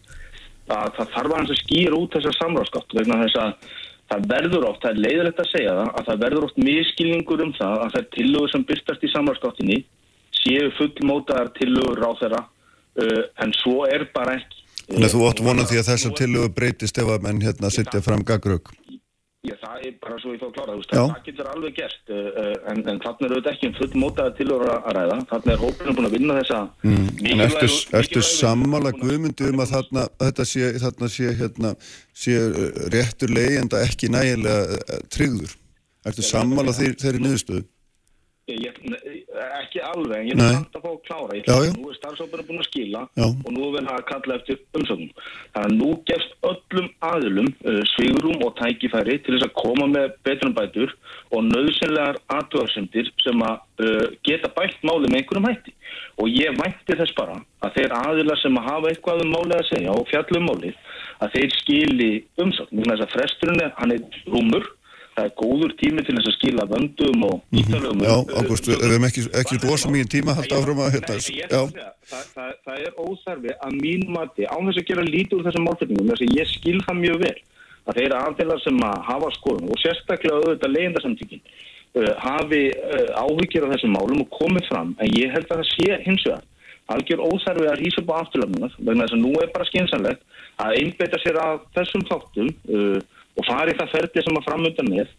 [0.74, 3.72] að það þarf að skýra út þessar samráðskatt vegna þess að
[4.14, 7.54] það verður oft, það er leiðilegt að segja það að það verður oft miskilningur um
[7.58, 9.80] það að er tillögur sem byrstast í samráðskattinni
[10.44, 14.62] séu fullmótaðar tillögur á þeirra uh, en svo er bara ekki.
[14.84, 18.04] Þannig að þú ótt vonað því að þessar tillögur breytist ef að menn hérna sittja
[18.04, 18.74] fram gaggrög
[19.44, 22.20] Já, það er bara svo ég fá að klára, veist, það getur alveg gert, uh,
[22.32, 24.62] uh, en, en þannig er auðvitað ekki um full mótaði til að
[24.96, 27.10] ræða, þannig er hópurinn búin að vinna þessa mm.
[27.34, 27.68] En ertu,
[28.00, 31.74] ertu sammála guðmyndi um að þarna, þetta sé, þarna sé, hérna,
[32.24, 32.64] sé uh,
[32.96, 35.58] réttur leiðenda ekki nægilega tryggður?
[36.08, 37.68] Ertu sammála þeirri niðurstöðu?
[38.52, 38.76] Ég,
[39.62, 41.36] ekki alveg, en ég er samt að fá að klára.
[41.40, 41.70] Já, já.
[41.78, 43.24] nú er starfsóparinn búin að skila já.
[43.24, 45.22] og nú er verið að kalla eftir umsögnum.
[45.54, 50.18] Þannig að nú gefst öllum aðilum uh, svigurum og tækifæri til þess að koma með
[50.28, 50.92] betrumbætur
[51.32, 55.76] og nöðsynlegar aðtöðarsendir sem að uh, geta bætt máli með einhverjum hætti.
[56.20, 59.70] Og ég vænti þess bara að þeir aðila sem að hafa eitthvað um máli að
[59.72, 60.76] segja og fjallum máli
[61.24, 62.14] að þeir skili
[62.44, 64.68] umsögn, þannig að fresturinn er, hann er rúmur
[65.14, 68.04] það er góður tími til þess að skila vöndum og ítalum.
[68.04, 71.18] Já, Ágúst, við hefum ekki, ekki rosa mikið tíma að halda áfram að hérna.
[72.04, 75.68] Það, það, það er óþarfi að mín mati, án þess að gera lítið úr þessum
[75.68, 77.36] málflutningum, þess að ég skil það mjög vel,
[77.84, 83.68] að þeir aðdelar sem að hafa skoðun og sérstaklega auðvitað leyendasamtíkin uh, hafi uh, áhyggjur
[83.68, 86.50] af þessum málum og komið fram, en ég held að það sé hins vegar
[86.92, 90.24] algjör óþarfi að rýsa upp á afturlöfnunar, vegna þess að nú er bara skynsanlegt
[90.64, 92.98] að einbeita sér að þessum þáttum uh,
[93.38, 95.14] og fara í það ferdi sem að framöndan er,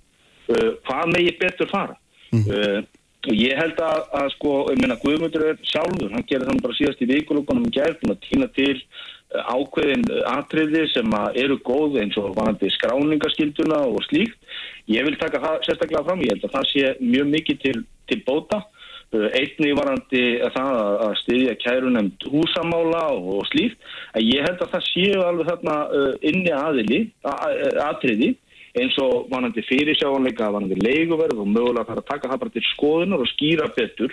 [0.52, 1.96] uh, hvað megi betur fara.
[2.34, 2.82] Uh,
[3.24, 6.76] og ég held að, að sko, ég meina Guðmundur er sjálfur, hann gerir þannig bara
[6.76, 10.04] síðast í vikulókunum um gæð, búin að týna til uh, ákveðin
[10.34, 14.38] atriði sem eru góð eins og vanandi skráningaskilduna og slíkt.
[14.92, 17.76] Ég vil taka það sérstaklega fram, ég held að það sé mjög mikið til,
[18.10, 18.64] til bóta.
[19.14, 20.22] Uh, Einnig varandi
[20.56, 23.78] það að- að styðja kærunemd húsamála og, slíkt.
[24.14, 27.00] En ég held að það séu alveg þarna uh, inni aðili,
[27.84, 28.34] atriði
[28.74, 33.22] eins og vanandi fyrirsjáanleika vanandi leiguverð og mögulega fara að taka það bara til skoðunar
[33.22, 34.10] og skýra betur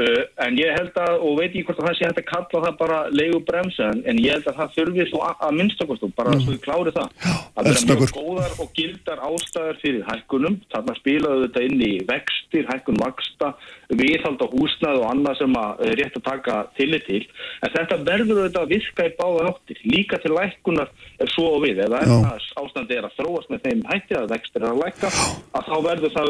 [0.00, 2.58] uh, en ég held að og veit ekki hvort að það sé hægt að kalla
[2.66, 6.10] það bara leigubremsa en, en ég held að það þurfi svo að, að minnstakost og
[6.16, 7.08] bara svo við klári það.
[7.22, 8.08] Að vera eldsnöggur.
[8.08, 10.56] mjög góðar og gildar ástæðar fyrir hækkunum.
[10.72, 13.48] Þarna spilaðu þetta inn í vextir, hækkun vaksta
[13.92, 17.24] viðhald á húsnað og annað sem að er rétt að taka tillit til.
[17.60, 19.78] En þetta verður auðvitað að virka í báða áttir.
[19.92, 20.88] Líka til lækkunar
[21.20, 21.76] er svo og við.
[21.84, 21.96] Ef það
[22.62, 25.08] ástandi er að þróast með þeim hætti að vextir er að lækka
[25.52, 26.26] að þá verður það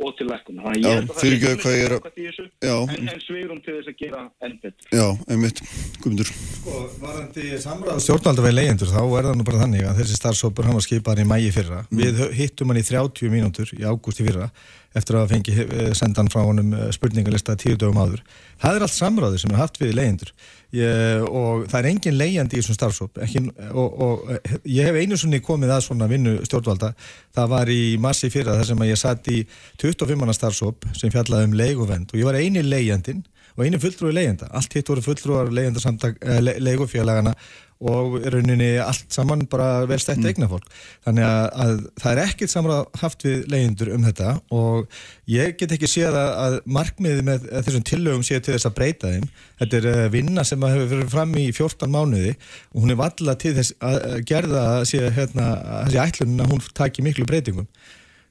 [0.00, 2.44] og til lækkunar Þannig að Já, ég held að það er að- samkvæmt í þessu,
[2.64, 2.76] Já.
[2.94, 5.62] en, en sveirum til þess að gera enn betur já, einmitt,
[6.00, 6.30] Guðmundur.
[6.30, 10.64] Sko, varandi samráð stjórnalda við leyendur, þá er það nú bara þannig að þessi starfsópur
[10.68, 11.82] hann var skipaður í mægi fyrra.
[11.92, 14.50] Við hö- hittum hann í 30 mínútur í ágúst í fyrra
[14.98, 18.24] eftir að fengi eh, senda hann frá honum eh, spurningalista tíu dögum áður.
[18.62, 20.34] Það er allt samráði sem er haft við leyendur
[20.70, 23.40] og það er engin leyandi í þessum starfsóp ekki,
[23.74, 26.92] og, og eh, ég hef einu svonni komið að svona vinnu stjórnvalda
[27.34, 29.40] það var í massi fyrra þar sem að ég satt í
[29.82, 33.24] 25 manna starfsóp sem fjallaði um leiguvend og ég var eini leyjandinn
[33.60, 37.34] og einu fulltrúi leyenda, allt hitt voru fulltrúar eh, le, leigufélagana
[37.80, 40.66] og rauninni allt saman bara vel stætt eigna fólk
[41.06, 44.98] þannig að, að það er ekkert samráð haft við leyendur um þetta og
[45.32, 49.12] ég get ekki séð að, að markmiði með þessum tillögum séð til þess að breyta
[49.14, 49.30] þeim.
[49.62, 53.00] Þetta er eh, vinna sem að hefur verið fram í 14 mánuði og hún er
[53.00, 57.06] valla til þess að að gerða að sé hérna, að þessi ætlun að hún taki
[57.06, 57.70] miklu breytingum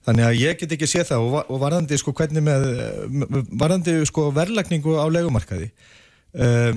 [0.10, 1.23] Þannig að ég get ekki séð það.
[1.23, 2.64] Og, va- og varðandi sko hvernig með,
[3.14, 6.72] með varðandi sko verðlagningu á legumarkaði uh,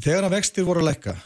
[0.00, 1.16] þegar að vextir voru að lækka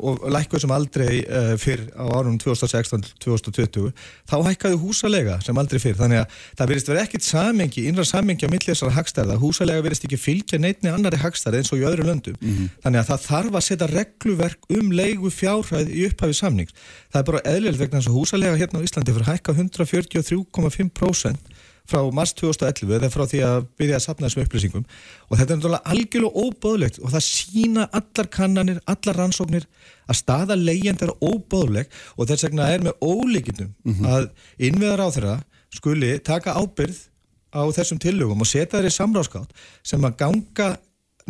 [0.00, 3.90] og lækkuð sem aldrei uh, fyrr á árunum 2016-2020
[4.30, 5.98] þá hækkaði húsalega sem aldrei fyrr.
[5.98, 10.06] Þannig að það verðist verið ekkit samengi, innra samengi á milli þessara hagstærða, húsalega verðist
[10.08, 12.38] ekki fylgja neitni annari hagstærð eins og í öðru löndum.
[12.84, 16.76] Þannig að það þarf að setja regluverk um leigu fjárhæð í upphafi samnings.
[17.10, 21.59] Það er bara eðlilegt vegna þess að húsalega hérna á Íslandi fyrir hækka 143,5%
[21.90, 25.60] frá mars 2011 eða frá því að byrja að sapna þessum upplýsingum og þetta er
[25.60, 29.66] náttúrulega algjörlega óbóðlegt og það sína allar kannanir, allar rannsóknir
[30.06, 33.72] að staða leigjand er óbóðleg og þess vegna er með ólíkindum
[34.06, 35.36] að innviðar á þeirra
[35.74, 37.06] skuli taka ábyrð
[37.50, 40.70] á þessum tillögum og setja þeir í samráðskátt sem að ganga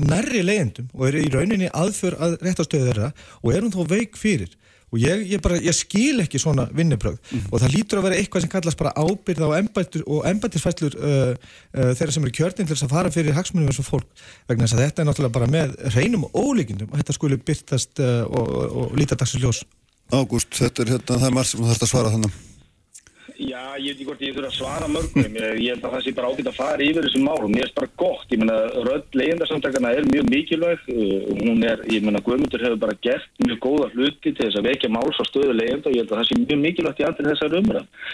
[0.00, 3.12] nærri leigjandum og eru í rauninni aðför að réttastöðu þeirra
[3.42, 4.52] og er hún þó veik fyrir
[4.90, 7.18] og ég, ég, bara, ég skil ekki svona vinnubröð
[7.50, 11.32] og það lítur að vera eitthvað sem kallast bara ábyrða og, embættur, og embættisfæslur uh,
[11.34, 14.08] uh, þeirra sem eru kjörnin til þess að fara fyrir hagsmunum eins og fólk.
[14.50, 18.02] Vegna þess að þetta er náttúrulega bara með reynum og ólíkindum að þetta skuli byrtast
[18.02, 19.64] uh, og, og, og líta dagsins ljós.
[20.10, 22.40] Ágúst, þetta er hérna, það er margt sem þú þarfst að svara þannig.
[23.40, 25.36] Já, ég veit ekki hvort ég þurfa að svara mörgum.
[25.40, 27.88] Ég, held að það sé bara ágætt að fara yfir þessum málum mér er bara
[28.02, 30.84] gott, ég meina rödd leyendarsamtakana er mjög mikilvæg.
[30.92, 34.68] Uh, hún er, ég meina Guðmundur hefur bara gert mjög góða hluti til þess að
[34.68, 37.28] vekja máls á stöðu leyenda og ég held að það sé mjög mikilvægt í andri
[37.30, 38.08] þessar umræð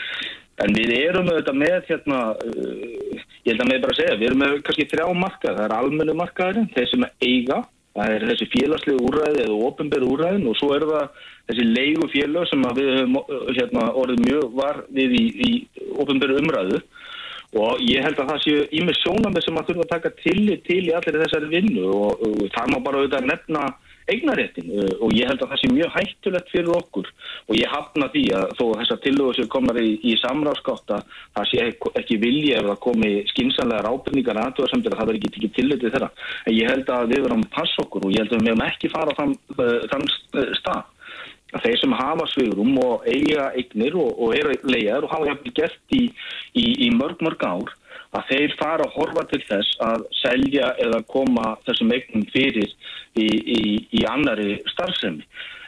[0.64, 4.28] en við erum auðvitað með hérna, uh, ég held að með bara að segja við
[4.30, 7.64] erum með kannski þrjá markað, það er almennu markaðurinn, þeir sem eiga
[7.96, 12.48] það er þessi félagslegu úræði eða ofinberu úræðin og svo er það þessi leigu félag
[12.51, 13.18] sem við höfum
[13.55, 15.51] hérna, orðið mjög var við í, í
[16.02, 16.82] ofinberu umræðu.
[17.56, 20.82] Og ég held að það séu ímið sjónamið sem að þurfa að taka tillit til
[20.89, 21.85] í allir þessari vinnu.
[21.89, 23.66] Og, og það má bara auðvitað nefna
[24.06, 24.68] eignaréttin
[25.02, 27.09] og ég held að það sé mjög hættulegt fyrir okkur.
[27.47, 31.48] Og ég hafna því að þó þessar tillögur sem komar í, í samráðskátt að það
[31.51, 31.68] sé
[32.02, 36.10] ekki, vilja ef það komi skinsanlega rábyrningar aðtöðarsamtir að það verði ekki tekið tillitið þeirra.
[36.47, 38.66] En ég held að við verðum að passa okkur og ég held að við meðum
[38.68, 39.35] ekki fara þann,
[40.60, 40.77] stað.
[40.77, 40.95] að
[41.66, 45.98] þeir sem hafa svigurum og eiga eignir og, og eru leiðar og hafa jafnvel gert
[45.98, 46.05] í,
[46.55, 47.74] í, í mörg mörg ár
[48.16, 52.70] að þeir fara að horfa til þess að selja eða koma þessum eignum fyrir
[53.18, 53.62] í, í,
[53.98, 55.26] í annari starfsemi.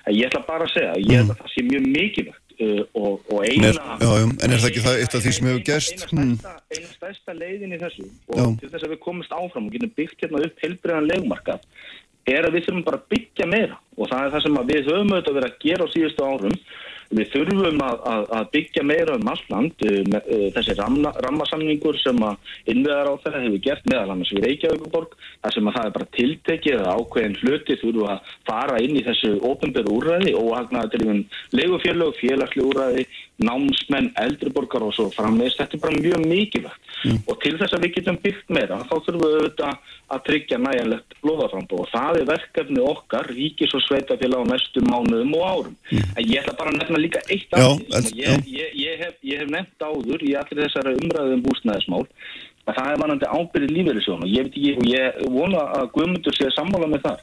[0.09, 3.43] Ég ætla bara að segja, ég held að það sé mjög mikilvægt uh, og, og
[3.45, 6.05] eina er, já, já, en er það ekki það eitt af því sem hefur gerst?
[6.12, 6.35] Hmm.
[6.73, 8.43] eina stærsta leiðin í þessu Já.
[8.45, 11.69] og til þess að við komumst áfram og getum byggt hérna upp heilbriðan legumarkað
[12.33, 13.81] er að við þurfum bara að byggja meira.
[13.99, 16.61] Og það er það sem við höfum auðvitað verið að gera á síðustu árum.
[17.09, 22.19] Við þurfum að, að, að byggja meira um allt land með, uh, þessi rammasamningur sem
[22.27, 25.95] að innveðar á þeirra hefur gert meðal annars við Reykjavíkuborg þar sem að það er
[25.95, 30.93] bara tiltekið að ákveðin hluti þurfum að fara inn í þessu ópenbæru úrræði og hagnaði
[30.93, 31.25] til einhvern
[31.57, 36.89] legufélög, félagsli úrræði námsmenn, eldriborgar og svo framvegist, þetta er bara mjög mikilvægt.
[37.31, 41.16] Og til þess að við getum byggt meira þá þurfum við auðvitað að tryggja næjanlegt
[41.23, 45.78] blóðaframbóð og það er verkefni okkar ríkis og sveitafélag á næstu mánuðum og árum.
[45.93, 49.52] En ég ætla bara að nefna líka eitt af því ég, ég, ég, ég hef
[49.55, 52.06] nefnt áður í allir þessari umræðum bústnæðismál
[52.69, 57.23] að það er vanandi ábyrði lífeyrisjónu og ég vona að Guðmundur sé sammála með það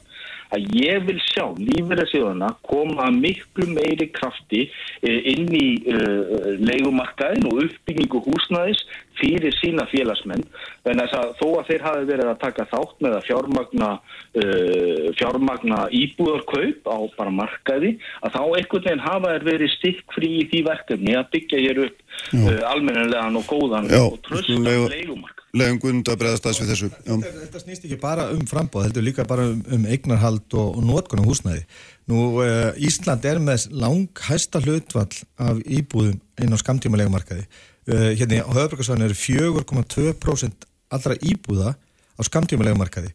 [0.54, 4.66] að ég vil sjá lífeyrisjónuna koma miklu meiri krafti
[5.02, 8.82] eh, inn í uh, leigumarkaðin og uppbyggingu húsnæðis
[9.20, 10.44] fyrir sína félagsmenn
[10.86, 15.06] en þess að þó að þeir hafi verið að taka þátt með að fjármagna uh,
[15.20, 20.62] fjármagna íbúðarkaup á bara markaði að þá einhvern veginn hafa þeir verið stikkfrí í því
[20.68, 22.04] verkefni að byggja hér upp
[22.36, 26.70] uh, almennilegan og góðan Já, og tröstan leigu- leigumarkað Legum Guðmund að bregðast aðeins við
[26.72, 26.88] þessu.
[26.92, 27.12] Já.
[27.12, 30.84] Þetta, þetta snýst ekki bara um frambóð, heldur líka bara um, um eignarhald og, og
[30.84, 31.62] notkunum húsnæði.
[32.10, 37.46] Nú, uh, Ísland er með langhæsta hlutvall af íbúðum inn á skamtíma legumarkaði.
[37.86, 43.12] Uh, hérna á höfbrukarsvæðinu eru 4,2% allra íbúða á skamtíma legumarkaði.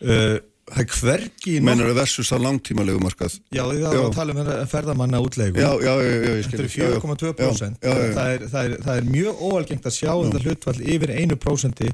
[0.00, 0.38] Uh,
[0.70, 1.56] það er hvergi...
[1.64, 3.36] Meinar það versus á langtíma legumarkað?
[3.52, 5.60] Já, því það var að tala um ferðamanna útlegu.
[5.60, 6.40] Já, já, já.
[6.48, 7.84] Þetta eru 4,2%.
[7.84, 8.14] Já, já, já.
[8.16, 11.84] Það, er, það, er, það er mjög óalgengt að sjá þetta hlutvall yfir 1%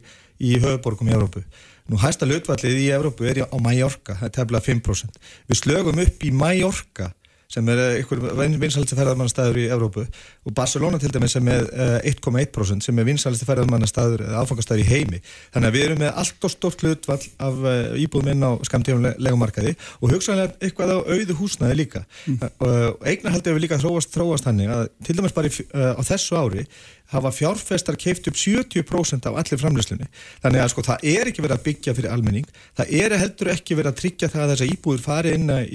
[0.41, 1.45] í höfuborgum í Evrópu.
[1.91, 5.25] Nú hæsta hlutvallið í Evrópu er á Mallorca, það er tefnilega 5%.
[5.51, 7.11] Við slögum upp í Mallorca
[7.51, 8.21] sem er einhver
[8.63, 13.49] vinsalsti ferðarmannastæður í Evrópu og Barcelona til dæmis sem er eh, 1,1% sem er vinsalsti
[13.49, 15.23] ferðarmannastæður eða áfangastæður í heimi.
[15.55, 17.19] Þannig að við erum með allt og stort hlutvall
[17.49, 22.05] af eh, íbúðum inn á skamtífum legumarkaði og hugsanlega eitthvað á auðu húsnaði líka.
[22.31, 22.39] Mm.
[22.67, 26.39] Og eignarhaldið hefur líka þróast, þróast hannig að til dæmis bara í, eh, á þessu
[26.39, 26.67] ári
[27.11, 30.07] hafa fjárfestar keift upp 70% af allir framleyslunni.
[30.45, 32.47] Þannig að sko það er ekki verið að byggja fyrir almenning,
[32.79, 35.75] það er heldur ekki verið að tryggja það að þess að íbúður fari inn, að,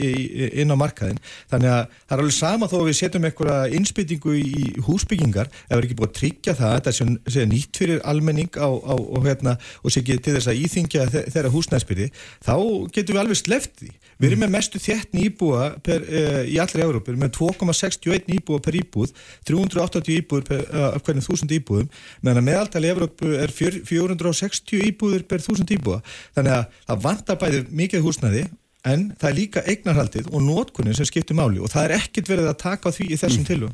[0.64, 1.20] inn á markaðin.
[1.52, 5.76] Þannig að það er alveg sama þó að við setjum einhverja innspýtingu í húsbyggingar, ef
[5.76, 9.22] við ekki búið að tryggja það að þetta sé, nýtt fyrir almenning á, á, og,
[9.28, 12.10] hérna, og sé ekki til þess að íþingja þe- þeirra húsnæðspyrði,
[12.46, 12.56] þá
[12.96, 13.92] getum við alveg sleppt því.
[14.16, 18.30] Við erum með mestu þéttn íbúa per, uh, í allri Európa, við erum með 2,61
[18.38, 19.12] íbúa per íbúð,
[19.50, 21.90] 380 íbúður uh, af hvernig þúsund íbúðum,
[22.22, 26.02] meðan að meðaltali Európu er fjör- 460 íbúður per þúsund íbúa.
[26.38, 28.46] Þannig að það vantar bæði mikið húsnæði,
[28.86, 32.52] en það er líka eignarhaldið og notkunin sem skiptir máli og það er ekkert verið
[32.52, 33.50] að taka á því í þessum mm.
[33.50, 33.74] tilum.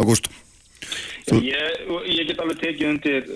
[0.00, 0.30] Ágúst.
[1.24, 3.28] Já, ég, ég get alveg tekið undir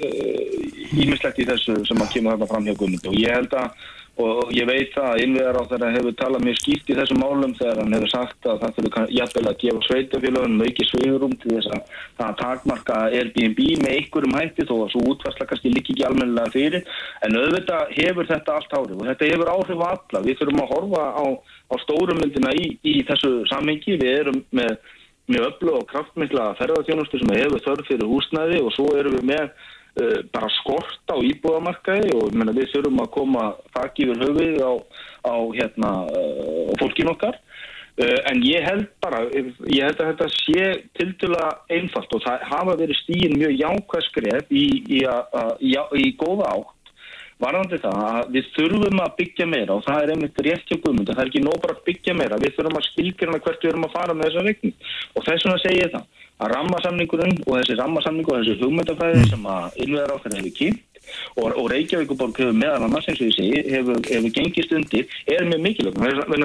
[0.92, 3.86] ímislegt uh, í þessu sem að kemur þarna fram hjá Guðmund og ég held að
[4.18, 7.54] og ég veit það að innviðar á þeirra hefur talað mjög skýrt í þessum málum
[7.58, 11.70] þegar hann hefur sagt að það þurfi jafnvel að gefa sveitafélagum mikið sveigurum til þess
[11.76, 16.54] að það takmarka Airbnb með einhverjum hætti þó að svo útvarsla kannski líki ekki almennilega
[16.56, 16.92] fyrir.
[17.22, 20.24] En auðvitað hefur þetta allt árið og þetta hefur áhrif á alla.
[20.26, 21.24] Við þurfum að horfa á,
[21.70, 24.00] á stórumyndina í, í þessu samhengi.
[24.02, 24.78] Við erum með
[25.28, 29.50] með öllu og kraftmikla ferðarþjónustu sem hefur þörf fyrir húsnæði og svo erum við með
[30.34, 33.44] bara skort á íbúðamarkaði og menna, við þurfum að koma
[33.76, 34.72] þakk yfir höfuð á,
[35.26, 37.38] á hérna, uh, fólkin okkar.
[37.98, 40.66] Uh, en ég held bara ég held að þetta sé
[41.00, 44.66] tildulega einfalt og það hafa verið stíin mjög jákvæðskref í,
[45.00, 45.72] í, í,
[46.04, 46.74] í góða átt
[47.42, 51.10] varðandi það að við þurfum að byggja meira og það er einmitt rétt hjá Guðmund
[51.10, 53.86] það er ekki nóg bara að byggja meira, við þurfum að skilgjörna hvert við erum
[53.86, 54.74] að fara með þessa reikning.
[55.14, 59.48] Og þess vegna segir ég það að rammasamningurinn og þessi rammasamningur og þessi hugmyndafæði sem
[59.50, 60.98] að innveðar okkar hefur kýmt
[61.36, 65.46] og, og Reykjavíkuborg hefur meðal annars eins og ég segi hefur, hefur gengist undir er
[65.48, 65.98] mjög mikilvægt.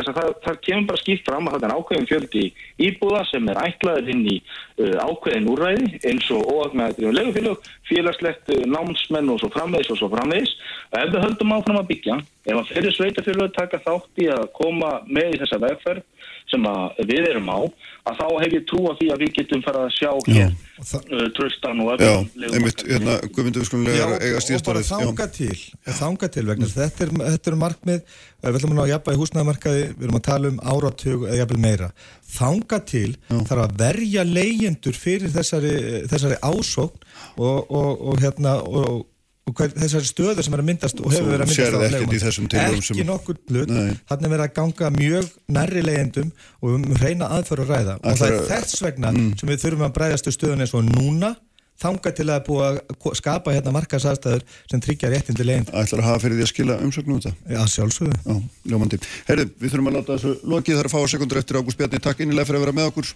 [0.09, 2.45] Það, það kemur bara skipt fram að það er ákveðin fjöldi
[2.87, 8.63] íbúða sem er ætlaður inn í uh, ákveðin úrræði eins og óagnaðið legufélag, félagslegt uh,
[8.75, 10.55] námsmenn og svo framvegis og svo framvegis.
[10.93, 14.49] Og ef við höldum áfram að byggja ef að fyrir sveitafélag taka þátt í að
[14.57, 16.03] koma með í þessa vegferð
[16.51, 16.65] sem
[17.07, 17.59] við erum á
[18.03, 21.27] að þá hef ég trú að því að við getum fara að sjá hér uh,
[21.37, 22.11] tröstan og Já,
[22.49, 25.55] einmitt, hérna, Guðmundur við skulum Já, eiga og bara þanga til,
[25.87, 28.91] þanga til vegna þess að þetta er, þetta er markmið, við ætlum að ná að
[28.91, 31.89] jafna í húsnæðamarkaði, við erum að tala um áratug eða jafnvel meira,
[32.33, 35.73] þanga til þarf að verja leyendur fyrir þessari,
[36.11, 37.09] þessari ásókn
[37.39, 39.07] og, og, og hérna og
[39.43, 42.97] og hver, þessari stöður sem er að myndast og hefur verið að myndast á sem-
[42.97, 43.71] ekki nokkur hlut,
[44.07, 46.29] þannig er verið að ganga mjög nærri leigendum
[46.61, 49.33] og við um reyna aðför að ræða og það er að- þess vegna Mm.
[49.39, 51.35] sem við þurfum að bræðast við stöðun eins og núna
[51.83, 56.19] þanga til að búa að skapa hérna markaðsastæður sem tryggja réttindi leigjenda Ætlar að hafa
[56.23, 57.33] fyrir því að skila umsögnum þetta?
[57.49, 58.35] Já, sjálfsögðu Já,
[58.71, 58.99] ljómandi.
[59.27, 61.99] Herðu, við þurfum að láta þessu lokið þar að fá sekundur eftir Ágúst Bjarni.
[61.99, 63.13] Takk innilega fyrir að vera með okkur.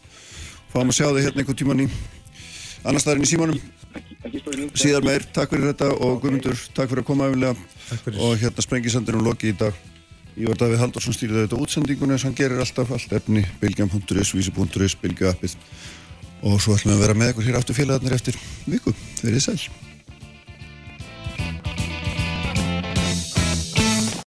[0.73, 1.87] Fáum að sjá þig hérna einhvern tíman í
[2.83, 3.61] annars staðarinn í símanum.
[4.77, 7.55] Síðar meir, takk fyrir þetta og Guðmundur, takk fyrir að koma aðeinlega.
[8.17, 9.81] Og hérna sprengisandinu lokið í dag.
[10.37, 15.33] Ég var Davíð Haldursson stýrði þetta útsendingunni hann gerir alltaf allt efni, bilgjan.is, vísi.is, bilgja
[15.33, 15.57] appið.
[16.45, 18.37] Og svo ætlum við að vera með ykkur hér aftur félagarnir eftir
[18.69, 18.93] viku.
[19.23, 19.86] Verið sæl.